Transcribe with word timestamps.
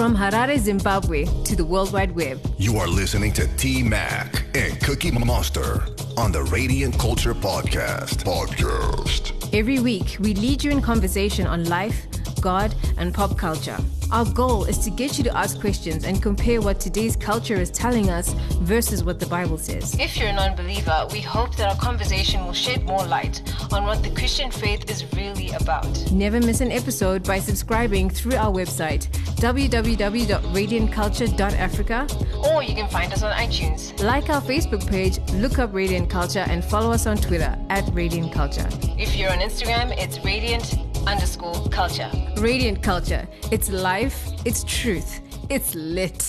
From 0.00 0.16
Harare, 0.16 0.58
Zimbabwe 0.58 1.26
to 1.44 1.54
the 1.54 1.62
World 1.62 1.92
Wide 1.92 2.12
Web. 2.12 2.40
You 2.56 2.78
are 2.78 2.88
listening 2.88 3.34
to 3.34 3.46
T 3.58 3.82
Mac 3.82 4.46
and 4.56 4.80
Cookie 4.80 5.10
Monster 5.10 5.84
on 6.16 6.32
the 6.32 6.42
Radiant 6.44 6.98
Culture 6.98 7.34
Podcast. 7.34 8.24
Podcast. 8.24 9.54
Every 9.54 9.78
week, 9.78 10.16
we 10.18 10.32
lead 10.32 10.64
you 10.64 10.70
in 10.70 10.80
conversation 10.80 11.46
on 11.46 11.64
life, 11.64 12.09
God, 12.40 12.74
and 12.96 13.14
pop 13.14 13.38
culture. 13.38 13.76
Our 14.12 14.24
goal 14.24 14.64
is 14.64 14.78
to 14.78 14.90
get 14.90 15.18
you 15.18 15.24
to 15.24 15.36
ask 15.36 15.60
questions 15.60 16.04
and 16.04 16.20
compare 16.20 16.60
what 16.60 16.80
today's 16.80 17.14
culture 17.14 17.54
is 17.54 17.70
telling 17.70 18.10
us 18.10 18.32
versus 18.58 19.04
what 19.04 19.20
the 19.20 19.26
Bible 19.26 19.56
says. 19.56 19.94
If 20.00 20.16
you're 20.16 20.30
a 20.30 20.32
non 20.32 20.56
believer, 20.56 21.06
we 21.12 21.20
hope 21.20 21.54
that 21.56 21.68
our 21.68 21.76
conversation 21.76 22.44
will 22.44 22.52
shed 22.52 22.84
more 22.86 23.04
light 23.04 23.40
on 23.72 23.84
what 23.84 24.02
the 24.02 24.10
Christian 24.10 24.50
faith 24.50 24.90
is 24.90 25.04
really 25.14 25.52
about. 25.52 25.86
Never 26.10 26.40
miss 26.40 26.60
an 26.60 26.72
episode 26.72 27.22
by 27.22 27.38
subscribing 27.38 28.10
through 28.10 28.34
our 28.34 28.52
website, 28.52 29.06
www.radiantculture.africa, 29.36 32.08
or 32.52 32.64
you 32.64 32.74
can 32.74 32.88
find 32.88 33.12
us 33.12 33.22
on 33.22 33.32
iTunes. 33.36 33.96
Like 34.02 34.28
our 34.28 34.42
Facebook 34.42 34.84
page, 34.88 35.20
look 35.34 35.60
up 35.60 35.72
Radiant 35.72 36.10
Culture, 36.10 36.44
and 36.48 36.64
follow 36.64 36.90
us 36.90 37.06
on 37.06 37.16
Twitter 37.16 37.56
at 37.68 37.88
Radiant 37.94 38.32
Culture. 38.32 38.68
If 38.98 39.14
you're 39.14 39.30
on 39.30 39.38
Instagram, 39.38 39.96
it's 39.96 40.18
Radiant 40.24 40.89
underscore 41.06 41.68
culture. 41.68 42.10
Radiant 42.36 42.82
Culture. 42.82 43.26
It's 43.50 43.70
life, 43.70 44.28
it's 44.44 44.64
truth, 44.64 45.20
it's 45.48 45.74
lit. 45.74 46.22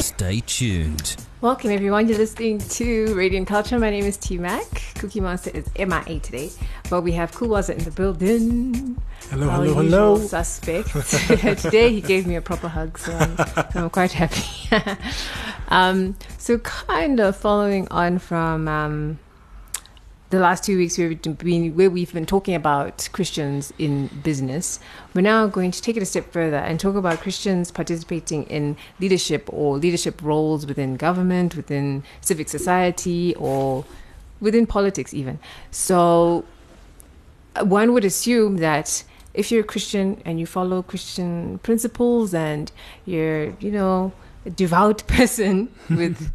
Stay 0.00 0.40
tuned. 0.40 1.16
Welcome 1.40 1.70
everyone. 1.70 2.08
You're 2.08 2.18
listening 2.18 2.58
to 2.58 3.14
Radiant 3.14 3.46
Culture. 3.46 3.78
My 3.78 3.90
name 3.90 4.04
is 4.04 4.16
T 4.16 4.38
Mac. 4.38 4.64
Cookie 4.98 5.20
Monster 5.20 5.50
is 5.54 5.66
MIA 5.78 6.18
today, 6.20 6.50
but 6.90 7.02
we 7.02 7.12
have 7.12 7.32
Cool 7.32 7.48
Waza 7.48 7.76
in 7.76 7.84
the 7.84 7.92
building. 7.92 9.00
Hello, 9.30 9.48
Our 9.48 9.64
hello, 9.64 9.74
hello. 9.74 10.18
Suspect. 10.18 10.88
today 11.62 11.92
he 11.92 12.00
gave 12.00 12.26
me 12.26 12.34
a 12.34 12.42
proper 12.42 12.68
hug, 12.68 12.98
so 12.98 13.12
I'm, 13.12 13.36
I'm 13.74 13.90
quite 13.90 14.12
happy. 14.12 14.68
um, 15.68 16.16
so 16.38 16.58
kind 16.58 17.20
of 17.20 17.36
following 17.36 17.86
on 17.88 18.18
from 18.18 18.66
um, 18.66 19.18
the 20.30 20.38
last 20.38 20.62
two 20.62 20.76
weeks 20.76 20.98
we've 20.98 21.20
been 21.22 21.74
where 21.74 21.88
we've 21.88 22.12
been 22.12 22.26
talking 22.26 22.54
about 22.54 23.08
Christians 23.12 23.72
in 23.78 24.08
business. 24.22 24.78
We're 25.14 25.22
now 25.22 25.46
going 25.46 25.70
to 25.70 25.80
take 25.80 25.96
it 25.96 26.02
a 26.02 26.06
step 26.06 26.30
further 26.32 26.58
and 26.58 26.78
talk 26.78 26.96
about 26.96 27.20
Christians 27.20 27.70
participating 27.70 28.44
in 28.44 28.76
leadership 29.00 29.48
or 29.50 29.78
leadership 29.78 30.20
roles 30.22 30.66
within 30.66 30.96
government, 30.96 31.56
within 31.56 32.02
civic 32.20 32.48
society, 32.48 33.34
or 33.36 33.86
within 34.40 34.66
politics 34.66 35.14
even. 35.14 35.38
So 35.70 36.44
uh, 37.56 37.64
one 37.64 37.94
would 37.94 38.04
assume 38.04 38.58
that 38.58 39.04
if 39.32 39.50
you're 39.50 39.62
a 39.62 39.64
Christian 39.64 40.20
and 40.26 40.38
you 40.38 40.46
follow 40.46 40.82
Christian 40.82 41.58
principles 41.60 42.34
and 42.34 42.70
you're, 43.06 43.56
you 43.60 43.70
know, 43.70 44.12
a 44.44 44.50
devout 44.50 45.06
person 45.06 45.70
with 45.88 46.32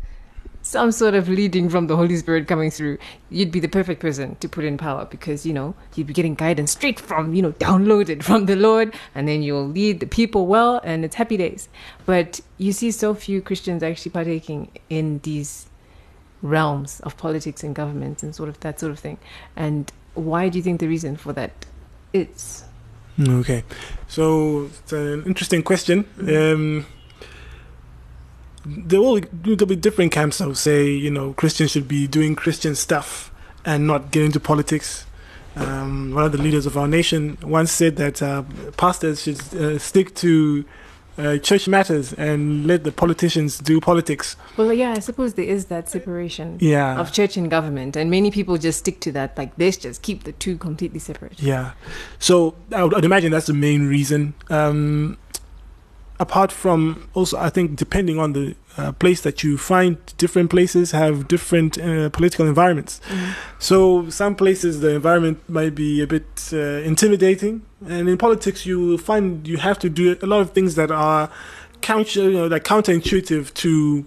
some 0.64 0.94
sort 0.94 1.14
of 1.14 1.28
leading 1.28 1.70
from 1.70 1.88
the 1.88 1.96
Holy 1.96 2.16
Spirit 2.16 2.48
coming 2.48 2.72
through, 2.72 2.98
you'd 3.30 3.52
be 3.52 3.60
the 3.60 3.68
perfect 3.68 4.00
person 4.00 4.36
to 4.40 4.48
put 4.48 4.64
in 4.64 4.78
power 4.78 5.06
because, 5.06 5.46
you 5.46 5.54
know, 5.54 5.76
you'd 5.94 6.08
be 6.08 6.14
getting 6.14 6.36
guidance 6.36 6.72
straight 6.72 7.00
from, 7.00 7.34
you 7.34 7.42
know, 7.42 7.52
downloaded 7.54 8.24
from 8.30 8.46
the 8.46 8.56
Lord, 8.56 8.96
and 9.14 9.28
then 9.28 9.44
you'll 9.44 9.68
lead 9.68 10.00
the 10.00 10.08
people 10.08 10.48
well, 10.48 10.80
and 10.84 11.04
it's 11.04 11.16
happy 11.16 11.38
days. 11.38 11.68
But 12.06 12.40
you 12.58 12.72
see 12.72 12.92
so 12.92 13.14
few 13.14 13.42
Christians 13.42 13.84
actually 13.84 14.12
partaking 14.12 14.72
in 14.90 15.20
these 15.24 15.68
realms 16.42 17.02
of 17.02 17.18
politics 17.18 17.64
and 17.64 17.76
government 17.76 18.24
and 18.24 18.34
sort 18.34 18.50
of 18.50 18.60
that 18.62 18.80
sort 18.80 18.94
of 18.94 19.00
thing. 19.00 19.18
And 19.56 19.92
why 20.14 20.48
do 20.48 20.58
you 20.58 20.64
think 20.64 20.80
the 20.80 20.88
reason 20.88 21.18
for 21.18 21.34
that 21.34 21.52
is? 22.14 22.64
Okay, 23.22 23.64
so 24.08 24.70
it's 24.82 24.94
an 24.94 25.24
interesting 25.26 25.62
question. 25.62 26.06
Um, 26.20 26.86
there 28.66 29.02
will 29.02 29.20
there'll 29.32 29.66
be 29.66 29.76
different 29.76 30.12
camps 30.12 30.38
that 30.38 30.48
will 30.48 30.56
say, 30.56 30.90
you 30.90 31.12
know, 31.12 31.34
Christians 31.34 31.72
should 31.72 31.88
be 31.88 32.08
doing 32.08 32.36
Christian 32.36 32.76
stuff 32.76 33.32
and 33.66 33.88
not 33.88 34.12
get 34.12 34.24
into 34.24 34.40
politics. 34.40 35.06
Um, 35.56 36.14
one 36.16 36.24
of 36.24 36.32
the 36.32 36.38
leaders 36.40 36.66
of 36.66 36.78
our 36.78 36.88
nation 36.88 37.38
once 37.44 37.72
said 37.72 37.96
that 37.98 38.22
uh, 38.24 38.44
pastors 38.78 39.22
should 39.24 39.40
uh, 39.56 39.78
stick 39.78 40.16
to 40.16 40.66
uh, 41.16 41.38
church 41.38 41.68
matters 41.68 42.12
and 42.14 42.66
let 42.66 42.84
the 42.84 42.92
politicians 42.92 43.60
do 43.60 43.80
politics. 43.80 44.36
Well, 44.58 44.74
yeah, 44.74 44.94
I 44.94 45.00
suppose 45.00 45.36
there 45.36 45.46
is 45.46 45.66
that 45.66 45.88
separation 45.90 46.58
Yeah. 46.60 47.00
of 47.00 47.12
church 47.14 47.38
and 47.38 47.52
government, 47.52 47.96
and 47.96 48.10
many 48.10 48.32
people 48.32 48.58
just 48.58 48.80
stick 48.80 49.00
to 49.02 49.12
that. 49.12 49.38
Like, 49.38 49.52
let's 49.60 49.78
just 49.78 50.02
keep 50.02 50.24
the 50.24 50.32
two 50.32 50.58
completely 50.58 50.98
separate. 51.00 51.40
Yeah. 51.40 51.74
So 52.18 52.56
I 52.72 52.84
would, 52.84 52.96
I'd 52.96 53.06
imagine 53.06 53.32
that's 53.32 53.46
the 53.46 53.54
main 53.54 53.88
reason. 53.88 54.34
Um, 54.50 55.20
apart 56.24 56.52
from 56.52 56.82
also, 57.14 57.36
I 57.38 57.50
think 57.56 57.66
depending 57.86 58.18
on 58.24 58.30
the 58.38 58.56
uh, 58.78 58.92
place 59.04 59.22
that 59.28 59.38
you 59.44 59.58
find, 59.58 59.98
different 60.18 60.50
places 60.56 60.92
have 60.92 61.28
different 61.36 61.72
uh, 61.78 62.10
political 62.18 62.46
environments. 62.54 62.94
So 63.60 64.10
some 64.10 64.34
places 64.36 64.72
the 64.80 64.92
environment 65.02 65.38
might 65.48 65.76
be 65.76 66.02
a 66.02 66.08
bit 66.16 66.30
uh, 66.52 66.92
intimidating, 66.92 67.54
and 67.96 68.04
in 68.12 68.18
politics 68.18 68.66
you 68.70 68.98
find 68.98 69.48
you 69.48 69.58
have 69.58 69.78
to 69.80 69.90
do 69.90 70.06
a 70.26 70.28
lot 70.34 70.42
of 70.42 70.50
things 70.58 70.72
that 70.80 70.92
are 70.92 71.30
counter, 71.82 72.24
you 72.30 72.38
know, 72.38 72.48
like 72.48 72.64
counterintuitive 72.64 73.54
to 73.64 74.06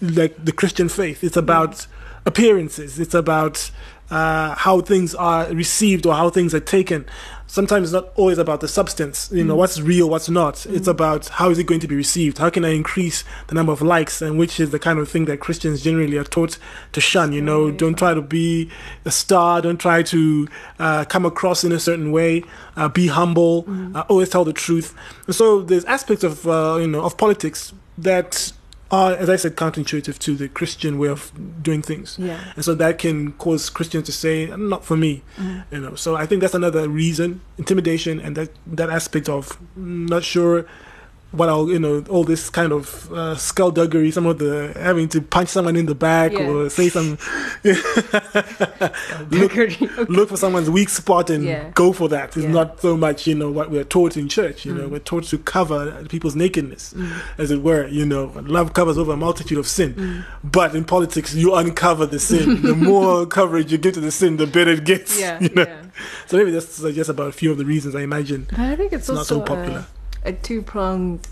like 0.00 0.34
the 0.48 0.52
Christian 0.60 0.88
faith. 0.88 1.18
It's 1.24 1.40
about 1.46 1.86
appearances. 2.24 2.98
It's 2.98 3.14
about 3.14 3.70
uh, 4.10 4.54
how 4.54 4.80
things 4.80 5.14
are 5.14 5.46
received 5.52 6.06
or 6.06 6.14
how 6.14 6.30
things 6.30 6.54
are 6.54 6.60
taken. 6.60 7.06
Sometimes 7.48 7.84
it's 7.84 7.92
not 7.92 8.12
always 8.16 8.38
about 8.38 8.60
the 8.60 8.66
substance. 8.66 9.30
You 9.32 9.44
know, 9.44 9.54
what's 9.54 9.80
real, 9.80 10.10
what's 10.10 10.28
not. 10.28 10.66
It's 10.66 10.88
about 10.88 11.28
how 11.28 11.50
is 11.50 11.60
it 11.60 11.64
going 11.64 11.78
to 11.80 11.86
be 11.86 11.94
received. 11.94 12.38
How 12.38 12.50
can 12.50 12.64
I 12.64 12.70
increase 12.70 13.22
the 13.46 13.54
number 13.54 13.72
of 13.72 13.80
likes, 13.80 14.20
and 14.20 14.36
which 14.36 14.58
is 14.58 14.70
the 14.70 14.80
kind 14.80 14.98
of 14.98 15.08
thing 15.08 15.26
that 15.26 15.38
Christians 15.38 15.82
generally 15.82 16.16
are 16.16 16.24
taught 16.24 16.58
to 16.92 17.00
shun. 17.00 17.32
You 17.32 17.40
know, 17.40 17.70
don't 17.70 17.96
try 17.96 18.14
to 18.14 18.22
be 18.22 18.68
a 19.04 19.12
star. 19.12 19.62
Don't 19.62 19.78
try 19.78 20.02
to 20.02 20.48
uh, 20.80 21.04
come 21.04 21.24
across 21.24 21.62
in 21.62 21.70
a 21.70 21.78
certain 21.78 22.10
way. 22.10 22.42
Uh, 22.76 22.88
be 22.88 23.06
humble. 23.06 23.64
Uh, 23.94 24.04
always 24.08 24.28
tell 24.28 24.44
the 24.44 24.52
truth. 24.52 24.94
And 25.26 25.34
so 25.34 25.62
there's 25.62 25.84
aspects 25.84 26.24
of 26.24 26.48
uh, 26.48 26.78
you 26.80 26.88
know 26.88 27.02
of 27.02 27.16
politics 27.16 27.72
that 27.96 28.52
are, 28.90 29.12
as 29.12 29.28
I 29.28 29.36
said, 29.36 29.56
counterintuitive 29.56 30.18
to 30.18 30.36
the 30.36 30.48
Christian 30.48 30.98
way 30.98 31.08
of 31.08 31.32
doing 31.62 31.82
things. 31.82 32.16
Yeah. 32.18 32.38
And 32.54 32.64
so 32.64 32.74
that 32.74 32.98
can 32.98 33.32
cause 33.32 33.68
Christians 33.68 34.06
to 34.06 34.12
say, 34.12 34.46
"Not 34.46 34.84
for 34.84 34.96
me," 34.96 35.22
mm. 35.36 35.64
you 35.70 35.80
know. 35.80 35.94
So 35.94 36.16
I 36.16 36.26
think 36.26 36.40
that's 36.40 36.54
another 36.54 36.88
reason: 36.88 37.40
intimidation 37.58 38.20
and 38.20 38.36
that 38.36 38.50
that 38.66 38.90
aspect 38.90 39.28
of 39.28 39.58
not 39.76 40.22
sure 40.22 40.66
what 41.36 41.48
I'll, 41.48 41.68
you 41.70 41.78
know, 41.78 42.04
all 42.08 42.24
this 42.24 42.50
kind 42.50 42.72
of 42.72 43.12
uh, 43.12 43.34
skullduggery, 43.36 44.10
some 44.10 44.26
of 44.26 44.38
the 44.38 44.72
having 44.76 45.08
to 45.10 45.20
punch 45.20 45.48
someone 45.50 45.76
in 45.76 45.86
the 45.86 45.94
back 45.94 46.32
Yeah. 46.32 46.48
or 46.48 46.70
say 46.70 46.88
some, 46.88 47.18
look, 49.30 49.54
look 50.08 50.28
for 50.28 50.36
someone's 50.36 50.70
weak 50.70 50.88
spot 50.88 51.30
and 51.30 51.44
Yeah. 51.44 51.70
go 51.74 51.92
for 51.92 52.08
that. 52.08 52.36
It's 52.36 52.44
Yeah. 52.46 52.50
not 52.52 52.80
so 52.80 52.96
much, 52.96 53.26
you 53.26 53.34
know, 53.34 53.50
what 53.50 53.70
we're 53.70 53.84
taught 53.84 54.16
in 54.16 54.28
church. 54.28 54.64
You 54.64 54.72
Mm. 54.72 54.76
know, 54.78 54.88
we're 54.88 54.98
taught 54.98 55.24
to 55.24 55.38
cover 55.38 56.04
people's 56.08 56.34
nakedness, 56.36 56.94
as 57.38 57.50
it 57.50 57.62
were. 57.62 57.86
You 57.86 58.06
know, 58.06 58.32
love 58.46 58.72
covers 58.72 58.98
over 58.98 59.12
a 59.12 59.16
multitude 59.16 59.58
of 59.58 59.66
sin. 59.66 59.94
Mm. 59.94 60.24
But 60.44 60.74
in 60.74 60.84
politics, 60.84 61.34
you 61.34 61.54
uncover 61.54 62.06
the 62.06 62.18
sin. 62.18 62.62
the 62.62 62.74
more 62.92 63.26
coverage 63.26 63.70
you 63.72 63.78
give 63.78 63.94
to 63.94 64.00
the 64.00 64.10
sin, 64.10 64.36
the 64.36 64.46
better 64.46 64.72
it 64.72 64.84
gets. 64.84 65.18
Yeah, 65.20 65.38
you 65.44 65.50
know? 65.54 65.66
So 66.26 66.36
maybe 66.36 66.50
that's 66.50 66.82
uh, 66.82 66.90
just 66.90 67.10
about 67.10 67.28
a 67.28 67.32
few 67.32 67.50
of 67.50 67.58
the 67.58 67.64
reasons 67.64 67.94
I 67.94 68.02
imagine. 68.02 68.46
I 68.56 68.76
think 68.76 68.92
it's, 68.92 69.08
It's 69.08 69.16
not 69.16 69.26
so 69.26 69.40
popular. 69.40 69.78
a, 69.80 69.86
a 70.26 70.32
two 70.32 70.62
pronged 70.62 71.28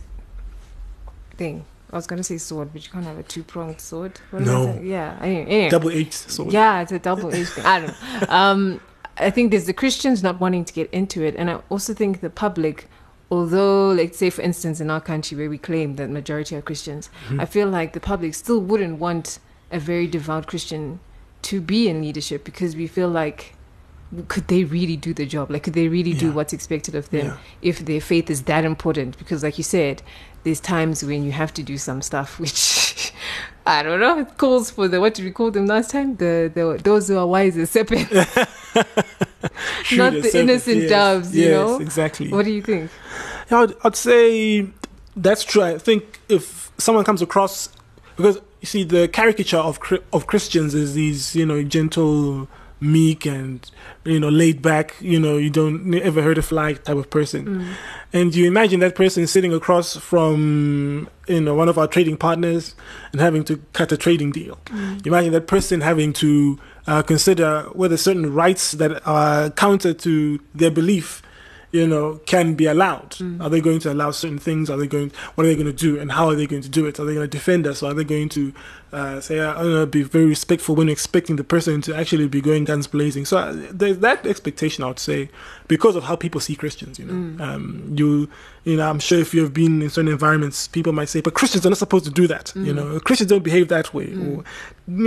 thing. 1.37 1.65
I 1.93 1.97
was 1.97 2.07
going 2.07 2.17
to 2.19 2.25
say 2.25 2.39
sword, 2.39 2.71
but 2.73 2.85
you 2.85 2.91
can't 2.91 3.05
have 3.05 3.19
a 3.19 3.23
two 3.23 3.45
pronged 3.45 3.81
sword. 3.81 4.19
What 4.31 4.43
No. 4.43 4.81
Yeah. 4.83 5.19
Anyway, 5.21 5.43
anyway. 5.47 5.69
Double 5.69 5.91
edged 5.91 6.13
sword. 6.13 6.53
Yeah, 6.53 6.81
it's 6.81 6.93
a 6.93 6.99
double 6.99 7.33
edged 7.33 7.51
thing. 7.51 7.65
I 7.67 7.81
don't 7.81 7.89
know. 7.89 8.27
Um, 8.29 8.81
I 9.17 9.31
think 9.31 9.53
there's 9.53 9.67
the 9.67 9.73
Christians 9.73 10.23
not 10.25 10.41
wanting 10.41 10.65
to 10.65 10.73
get 10.73 10.91
into 10.91 11.23
it, 11.23 11.37
and 11.37 11.49
I 11.49 11.61
also 11.71 11.95
think 11.95 12.21
the 12.21 12.31
public, 12.31 12.89
although, 13.31 13.91
like, 13.91 14.13
say, 14.13 14.29
for 14.29 14.43
instance, 14.43 14.81
in 14.81 14.91
our 14.91 15.01
country 15.01 15.37
where 15.39 15.49
we 15.49 15.57
claim 15.57 15.95
that 15.97 16.11
majority 16.11 16.57
are 16.57 16.63
Christians, 16.63 17.11
Mm-hmm. 17.29 17.41
I 17.41 17.45
feel 17.45 17.69
like 17.69 17.93
the 17.93 18.01
public 18.01 18.35
still 18.35 18.61
wouldn't 18.61 18.99
want 18.99 19.39
a 19.71 19.79
very 19.79 20.09
devout 20.09 20.49
Christian 20.49 20.99
to 21.43 21.61
be 21.61 21.89
in 21.89 22.01
leadership 22.03 22.43
because 22.43 22.75
we 22.75 22.89
feel 22.89 23.09
like 23.09 23.55
could 24.29 24.49
they 24.49 24.65
really 24.65 24.97
do 24.97 25.13
the 25.13 25.27
job? 25.27 25.51
Like, 25.51 25.65
could 25.65 25.75
they 25.75 25.89
really 25.89 26.13
do 26.13 26.33
what's 26.33 26.53
expected 26.53 26.95
of 26.95 27.11
them 27.11 27.27
Yeah. 27.27 27.37
if 27.63 27.81
their 27.81 28.01
faith 28.01 28.31
is 28.31 28.43
that 28.43 28.65
important? 28.65 29.19
Because, 29.19 29.43
like 29.43 29.59
you 29.59 29.65
said, 29.65 30.03
there's 30.45 30.61
times 30.61 31.05
when 31.05 31.25
you 31.25 31.33
have 31.33 31.53
to 31.55 31.63
do 31.63 31.79
some 31.79 32.03
stuff 32.03 32.39
which 32.45 33.13
I 33.67 33.83
don't 33.83 33.99
know. 33.99 34.19
It 34.19 34.37
calls 34.37 34.71
for 34.71 34.89
the 34.89 35.01
what 35.01 35.15
did 35.15 35.25
we 35.25 35.31
call 35.31 35.51
them 35.51 35.67
last 35.67 35.91
time? 35.91 36.17
The 36.17 36.51
the 36.55 36.81
those 36.83 37.09
who 37.09 37.17
are 37.17 37.27
wise 37.27 37.57
as 37.57 37.71
serpents, 37.71 38.13
not 38.13 38.37
the 38.77 39.91
serpents, 39.91 40.35
innocent 40.35 40.77
yes. 40.83 40.91
doves. 40.91 41.37
You 41.37 41.51
know. 41.51 41.81
exactly. 41.81 42.31
What 42.31 42.45
do 42.45 42.53
you 42.53 42.63
think? 42.63 42.91
Yeah, 43.51 43.61
I'd, 43.61 43.73
I'd 43.83 43.97
say 43.97 44.67
that's 45.17 45.45
true. 45.45 45.63
I 45.63 45.79
think 45.79 46.21
if 46.29 46.71
someone 46.79 47.05
comes 47.05 47.23
across, 47.23 47.71
because 48.17 48.39
you 48.61 48.67
see, 48.67 48.85
the 48.85 49.09
caricature 49.09 49.57
of 49.59 49.79
of 50.13 50.27
Christians 50.27 50.75
is 50.75 50.95
these, 50.95 51.35
you 51.35 51.47
know, 51.47 51.63
gentle, 51.63 52.49
meek 52.81 53.25
and 53.27 53.71
you 54.05 54.21
know 54.21 54.29
laid 54.29 54.63
back. 54.63 54.95
You 55.01 55.19
know, 55.19 55.37
you 55.37 55.51
don't 55.51 55.95
ever 55.95 56.23
hurt 56.23 56.39
a 56.39 56.43
fly 56.43 56.75
type 56.75 56.97
of 56.97 57.11
person. 57.11 57.47
Mm. 57.47 57.75
And 58.13 58.35
you 58.35 58.47
imagine 58.47 58.81
that 58.81 58.95
person 58.95 59.27
sitting 59.27 59.53
across 59.53 59.97
from 59.97 61.09
you 61.27 61.41
know 61.41 61.55
one 61.55 61.69
of 61.69 61.79
our 61.79 61.87
trading 61.87 62.17
partners 62.17 62.75
and 63.13 63.21
having 63.21 63.45
to 63.45 63.57
cut 63.73 63.93
a 63.93 63.97
trading 63.97 64.33
deal. 64.33 64.59
Mm. 64.67 65.05
You 65.05 65.13
imagine 65.13 65.33
that 65.33 65.47
person 65.47 65.81
having 65.81 66.13
to 66.15 66.59
uh, 66.87 67.03
consider 67.03 67.63
whether 67.73 67.97
certain 67.97 68.33
rights 68.35 68.73
that 68.73 69.07
are 69.07 69.51
counter 69.51 69.95
to 69.95 70.41
their 70.55 70.71
belief, 70.71 71.23
you 71.75 71.89
know, 71.89 72.21
can 72.25 72.55
be 72.55 72.67
allowed. 72.67 73.11
Mm. 73.19 73.43
Are 73.43 73.51
they 73.51 73.61
going 73.61 73.81
to 73.81 73.93
allow 73.93 74.13
certain 74.13 74.39
things? 74.39 74.71
Are 74.71 74.77
they 74.77 74.87
going? 74.87 75.11
What 75.35 75.45
are 75.45 75.49
they 75.49 75.57
going 75.57 75.67
to 75.67 75.73
do? 75.73 75.99
And 76.01 76.13
how 76.13 76.29
are 76.29 76.37
they 76.37 76.47
going 76.47 76.63
to 76.63 76.69
do 76.69 76.87
it? 76.87 77.01
Are 77.01 77.05
they 77.05 77.15
going 77.15 77.29
to 77.29 77.37
defend 77.39 77.67
us? 77.67 77.83
Or 77.83 77.91
are 77.91 77.95
they 77.95 78.05
going 78.05 78.29
to 78.31 78.53
uh, 78.93 79.21
say, 79.21 79.41
uh, 79.41 79.53
uh, 79.55 79.85
be 79.87 80.05
very 80.05 80.27
respectful 80.27 80.77
when 80.77 80.89
expecting 80.89 81.35
the 81.35 81.43
person 81.43 81.81
to 81.83 81.97
actually 81.97 82.29
be 82.29 82.41
going 82.41 82.65
guns 82.65 82.87
blazing? 82.87 83.25
So 83.25 83.39
uh, 83.39 83.53
there's 83.73 83.99
that 83.99 84.25
expectation, 84.25 84.85
I 84.85 84.87
would 84.87 85.01
say, 85.01 85.31
because 85.67 85.97
of 85.97 86.05
how 86.05 86.15
people 86.15 86.41
see 86.41 86.55
Christians. 86.55 86.99
You 87.01 87.07
know, 87.07 87.15
Mm. 87.15 87.41
um, 87.41 87.95
you, 87.99 88.29
you 88.63 88.77
know, 88.77 88.89
I'm 88.89 89.01
sure 89.01 89.19
if 89.19 89.35
you've 89.35 89.53
been 89.53 89.83
in 89.83 89.91
certain 89.91 90.13
environments, 90.13 90.69
people 90.69 90.93
might 90.93 91.09
say, 91.09 91.21
but 91.23 91.35
Christians 91.35 91.67
are 91.67 91.71
not 91.71 91.79
supposed 91.79 92.05
to 92.05 92.13
do 92.13 92.29
that. 92.29 92.53
You 92.55 92.73
Mm. 92.73 92.77
know, 92.77 93.01
Christians 93.01 93.31
don't 93.31 93.43
behave 93.43 93.67
that 93.69 93.93
way. 93.93 94.07
Mm. 94.07 94.39
Or, 94.39 94.45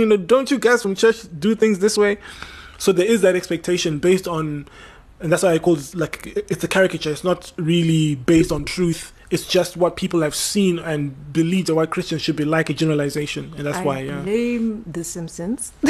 you 0.00 0.04
know, 0.04 0.18
don't 0.18 0.50
you 0.50 0.58
guys 0.58 0.82
from 0.82 0.94
church 0.94 1.18
do 1.38 1.54
things 1.54 1.78
this 1.78 1.96
way? 1.96 2.18
So 2.80 2.92
there 2.92 3.06
is 3.06 3.22
that 3.22 3.34
expectation 3.34 3.98
based 3.98 4.28
on, 4.28 4.66
and 5.20 5.32
that's 5.32 5.42
why 5.42 5.52
I 5.54 5.58
call 5.58 5.76
it 5.78 5.94
like 5.94 6.26
it's 6.50 6.62
a 6.64 6.68
caricature. 6.68 7.10
It's 7.10 7.24
not 7.24 7.52
really 7.56 8.14
based 8.14 8.52
on 8.52 8.64
truth. 8.64 9.12
It's 9.30 9.46
just 9.46 9.76
what 9.76 9.96
people 9.96 10.22
have 10.22 10.34
seen 10.34 10.78
and 10.78 11.32
believed 11.34 11.66
that 11.66 11.74
what 11.74 11.90
Christians 11.90 12.22
should 12.22 12.36
be 12.36 12.46
like 12.46 12.70
a 12.70 12.72
generalization, 12.74 13.52
and 13.58 13.66
that's 13.66 13.76
I 13.78 13.84
why. 13.84 13.98
Yeah. 14.00 14.20
blame 14.22 14.84
The 14.90 15.04
Simpsons. 15.04 15.72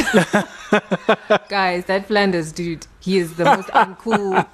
Guys, 1.48 1.84
that 1.86 2.06
Flanders 2.06 2.50
dude, 2.52 2.86
he 3.00 3.18
is 3.18 3.36
the 3.36 3.44
most 3.44 3.68
uncool 3.68 4.44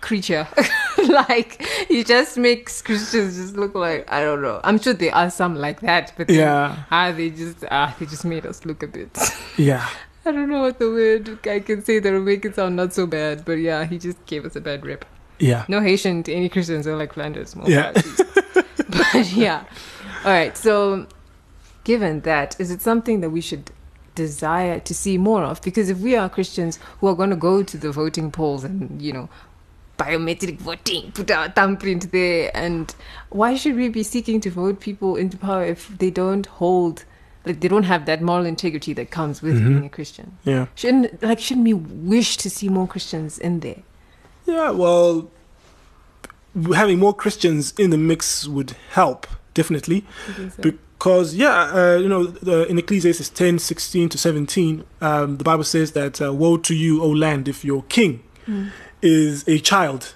creature. 0.00 0.48
like, 1.08 1.64
he 1.88 2.02
just 2.02 2.36
makes 2.36 2.82
Christians 2.82 3.36
just 3.36 3.54
look 3.56 3.74
like, 3.76 4.10
I 4.10 4.22
don't 4.22 4.42
know. 4.42 4.60
I'm 4.64 4.80
sure 4.80 4.92
there 4.92 5.14
are 5.14 5.30
some 5.30 5.54
like 5.54 5.80
that, 5.82 6.12
but 6.16 6.28
Yeah. 6.30 6.82
ah, 6.90 7.12
they 7.12 7.30
just, 7.30 7.64
ah, 7.70 7.94
they 7.98 8.06
just 8.06 8.24
made 8.24 8.44
us 8.44 8.64
look 8.64 8.82
a 8.82 8.86
bit. 8.88 9.16
Yeah. 9.56 9.88
I 10.26 10.32
don't 10.32 10.48
know 10.48 10.60
what 10.62 10.78
the 10.78 10.90
word 10.90 11.46
I 11.46 11.60
can 11.60 11.82
say 11.82 11.98
that 11.98 12.12
will 12.12 12.20
make 12.20 12.44
it 12.44 12.54
sound 12.56 12.76
not 12.76 12.92
so 12.92 13.06
bad, 13.06 13.44
but 13.44 13.52
yeah, 13.54 13.84
he 13.84 13.98
just 13.98 14.24
gave 14.26 14.44
us 14.44 14.54
a 14.56 14.60
bad 14.60 14.84
rip. 14.84 15.04
Yeah. 15.38 15.64
No 15.68 15.80
Haitian 15.80 16.22
to 16.24 16.32
any 16.32 16.48
Christians 16.48 16.86
are 16.86 16.96
like 16.96 17.14
Flanders. 17.14 17.56
More 17.56 17.68
Yeah. 17.68 17.92
power 17.92 18.02
to 18.02 18.08
you. 18.56 18.62
but 18.90 19.32
yeah. 19.32 19.64
All 20.24 20.30
right. 20.32 20.56
So, 20.56 21.06
given 21.84 22.20
that, 22.20 22.60
is 22.60 22.70
it 22.70 22.82
something 22.82 23.20
that 23.22 23.30
we 23.30 23.40
should 23.40 23.70
desire 24.14 24.80
to 24.80 24.94
see 24.94 25.16
more 25.16 25.42
of? 25.44 25.62
Because 25.62 25.88
if 25.88 25.98
we 25.98 26.14
are 26.14 26.28
Christians 26.28 26.78
who 27.00 27.06
are 27.06 27.14
going 27.14 27.30
to 27.30 27.36
go 27.36 27.62
to 27.62 27.78
the 27.78 27.90
voting 27.90 28.30
polls 28.30 28.64
and, 28.64 29.00
you 29.00 29.14
know, 29.14 29.30
biometric 29.98 30.58
voting, 30.58 31.12
put 31.12 31.30
our 31.30 31.48
thumbprint 31.48 32.12
there, 32.12 32.50
and 32.54 32.94
why 33.30 33.54
should 33.54 33.76
we 33.76 33.88
be 33.88 34.02
seeking 34.02 34.40
to 34.42 34.50
vote 34.50 34.80
people 34.80 35.16
into 35.16 35.38
power 35.38 35.64
if 35.64 35.88
they 35.98 36.10
don't 36.10 36.44
hold, 36.46 37.04
like, 37.46 37.60
they 37.60 37.68
don't 37.68 37.84
have 37.84 38.04
that 38.06 38.20
moral 38.22 38.44
integrity 38.46 38.92
that 38.94 39.10
comes 39.10 39.40
with 39.42 39.56
Mhm. 39.60 39.68
being 39.68 39.84
a 39.86 39.88
Christian? 39.88 40.32
Yeah. 40.44 40.66
Shouldn't, 40.74 41.22
like, 41.22 41.40
shouldn't 41.40 41.64
we 41.64 41.74
wish 41.74 42.36
to 42.38 42.50
see 42.50 42.68
more 42.68 42.86
Christians 42.86 43.38
in 43.38 43.60
there? 43.60 43.82
Yeah, 44.46 44.70
well, 44.70 45.30
having 46.74 46.98
more 46.98 47.14
Christians 47.14 47.72
in 47.78 47.90
the 47.90 47.98
mix 47.98 48.46
would 48.46 48.74
help, 48.90 49.26
definitely. 49.54 50.04
So? 50.56 50.62
Because, 50.98 51.34
yeah, 51.34 51.70
uh, 51.72 51.96
you 51.96 52.08
know, 52.08 52.24
the, 52.26 52.66
in 52.68 52.78
Ecclesiastes 52.78 53.28
10 53.30 53.58
16 53.58 54.08
to 54.10 54.18
17, 54.18 54.84
um, 55.00 55.38
the 55.38 55.44
Bible 55.44 55.64
says 55.64 55.92
that, 55.92 56.20
uh, 56.20 56.32
Woe 56.32 56.56
to 56.58 56.74
you, 56.74 57.02
O 57.02 57.08
land, 57.08 57.48
if 57.48 57.64
your 57.64 57.82
king 57.84 58.22
Mm. 58.46 58.70
is 59.02 59.44
a 59.46 59.58
child 59.60 60.14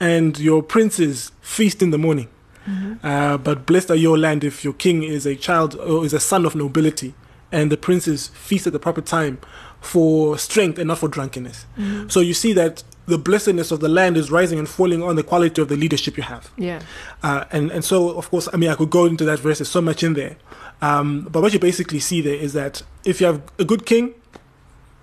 and 0.00 0.38
your 0.38 0.62
princes 0.62 1.32
feast 1.40 1.82
in 1.82 1.90
the 1.90 1.98
morning. 1.98 2.28
Mhm. 2.68 2.98
Uh, 3.02 3.38
but 3.38 3.66
blessed 3.66 3.90
are 3.90 3.96
your 3.96 4.18
land 4.18 4.44
if 4.44 4.62
your 4.64 4.72
king 4.74 5.02
is 5.02 5.26
a 5.26 5.34
child 5.34 5.74
or 5.76 6.04
is 6.04 6.12
a 6.12 6.20
son 6.20 6.44
of 6.46 6.54
nobility 6.54 7.14
and 7.50 7.70
the 7.70 7.76
princes 7.76 8.30
feast 8.34 8.66
at 8.66 8.72
the 8.72 8.78
proper 8.78 9.00
time 9.00 9.38
for 9.80 10.38
strength 10.38 10.78
and 10.78 10.88
not 10.88 10.98
for 10.98 11.08
drunkenness. 11.08 11.66
Mhm. 11.78 12.10
So 12.10 12.20
you 12.20 12.34
see 12.34 12.52
that 12.54 12.82
the 13.06 13.18
blessedness 13.18 13.72
of 13.72 13.80
the 13.80 13.88
land 13.88 14.16
is 14.16 14.30
rising 14.30 14.58
and 14.58 14.68
falling 14.68 15.02
on 15.02 15.16
the 15.16 15.24
quality 15.24 15.60
of 15.60 15.68
the 15.68 15.76
leadership 15.76 16.16
you 16.16 16.22
have. 16.22 16.50
Yeah. 16.56 16.80
Uh, 17.22 17.44
and, 17.50 17.70
and 17.72 17.84
so, 17.84 18.10
of 18.10 18.30
course, 18.30 18.48
I 18.52 18.56
mean, 18.56 18.70
I 18.70 18.74
could 18.76 18.90
go 18.90 19.06
into 19.06 19.24
that 19.24 19.40
verse, 19.40 19.58
there's 19.58 19.68
so 19.68 19.80
much 19.82 20.04
in 20.04 20.14
there. 20.14 20.36
Um, 20.80 21.28
but 21.30 21.42
what 21.42 21.52
you 21.52 21.58
basically 21.58 21.98
see 22.00 22.20
there 22.20 22.36
is 22.36 22.52
that 22.52 22.82
if 23.04 23.20
you 23.20 23.26
have 23.26 23.42
a 23.58 23.64
good 23.64 23.86
king, 23.86 24.14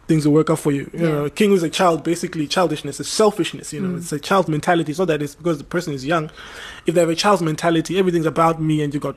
things 0.09 0.25
will 0.25 0.33
work 0.33 0.49
out 0.49 0.57
for 0.59 0.71
you. 0.71 0.89
You 0.93 0.99
Yeah. 0.99 1.09
know, 1.13 1.25
a 1.25 1.29
king 1.29 1.51
who's 1.51 1.61
a 1.63 1.69
child, 1.69 2.03
basically 2.03 2.47
childishness, 2.47 2.99
is 2.99 3.07
selfishness. 3.07 3.71
You 3.71 3.79
know, 3.81 3.89
Mm. 3.89 3.97
it's 3.99 4.11
a 4.11 4.19
child 4.19 4.49
mentality. 4.49 4.89
It's 4.91 4.97
not 5.03 5.07
that 5.07 5.21
it's 5.21 5.35
because 5.35 5.57
the 5.59 5.63
person 5.75 5.93
is 5.93 6.03
young. 6.13 6.31
If 6.87 6.95
they 6.95 7.01
have 7.01 7.09
a 7.09 7.15
child's 7.23 7.43
mentality, 7.43 7.99
everything's 7.99 8.25
about 8.25 8.59
me, 8.59 8.81
and 8.81 8.91
you've 8.91 9.03
got 9.03 9.15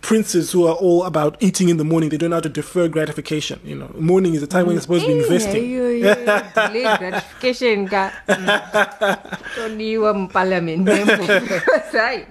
princes 0.00 0.50
who 0.52 0.66
are 0.66 0.74
all 0.86 1.04
about 1.04 1.36
eating 1.40 1.68
in 1.68 1.76
the 1.76 1.84
morning. 1.84 2.08
They 2.08 2.16
don't 2.16 2.30
know 2.30 2.36
how 2.36 2.40
to 2.40 2.48
defer 2.48 2.88
gratification. 2.88 3.60
You 3.64 3.76
know, 3.76 3.90
morning 3.98 4.32
is 4.34 4.40
the 4.40 4.46
time 4.46 4.64
when 4.66 4.74
you're 4.74 4.80
supposed 4.88 5.04
to 5.04 5.12
be 5.12 5.18
Eh, 5.20 5.22
investing. 5.24 5.64
you- 5.70 5.86
you- 5.88 6.14
delayed 6.14 6.98
gratification 7.02 7.86
ka. 7.88 8.10
Mm. 8.26 9.64
Only 9.64 9.98
one 9.98 10.28
parliament 10.28 10.84
member. 10.84 11.16
Because 11.16 11.94
I-. 11.94 12.24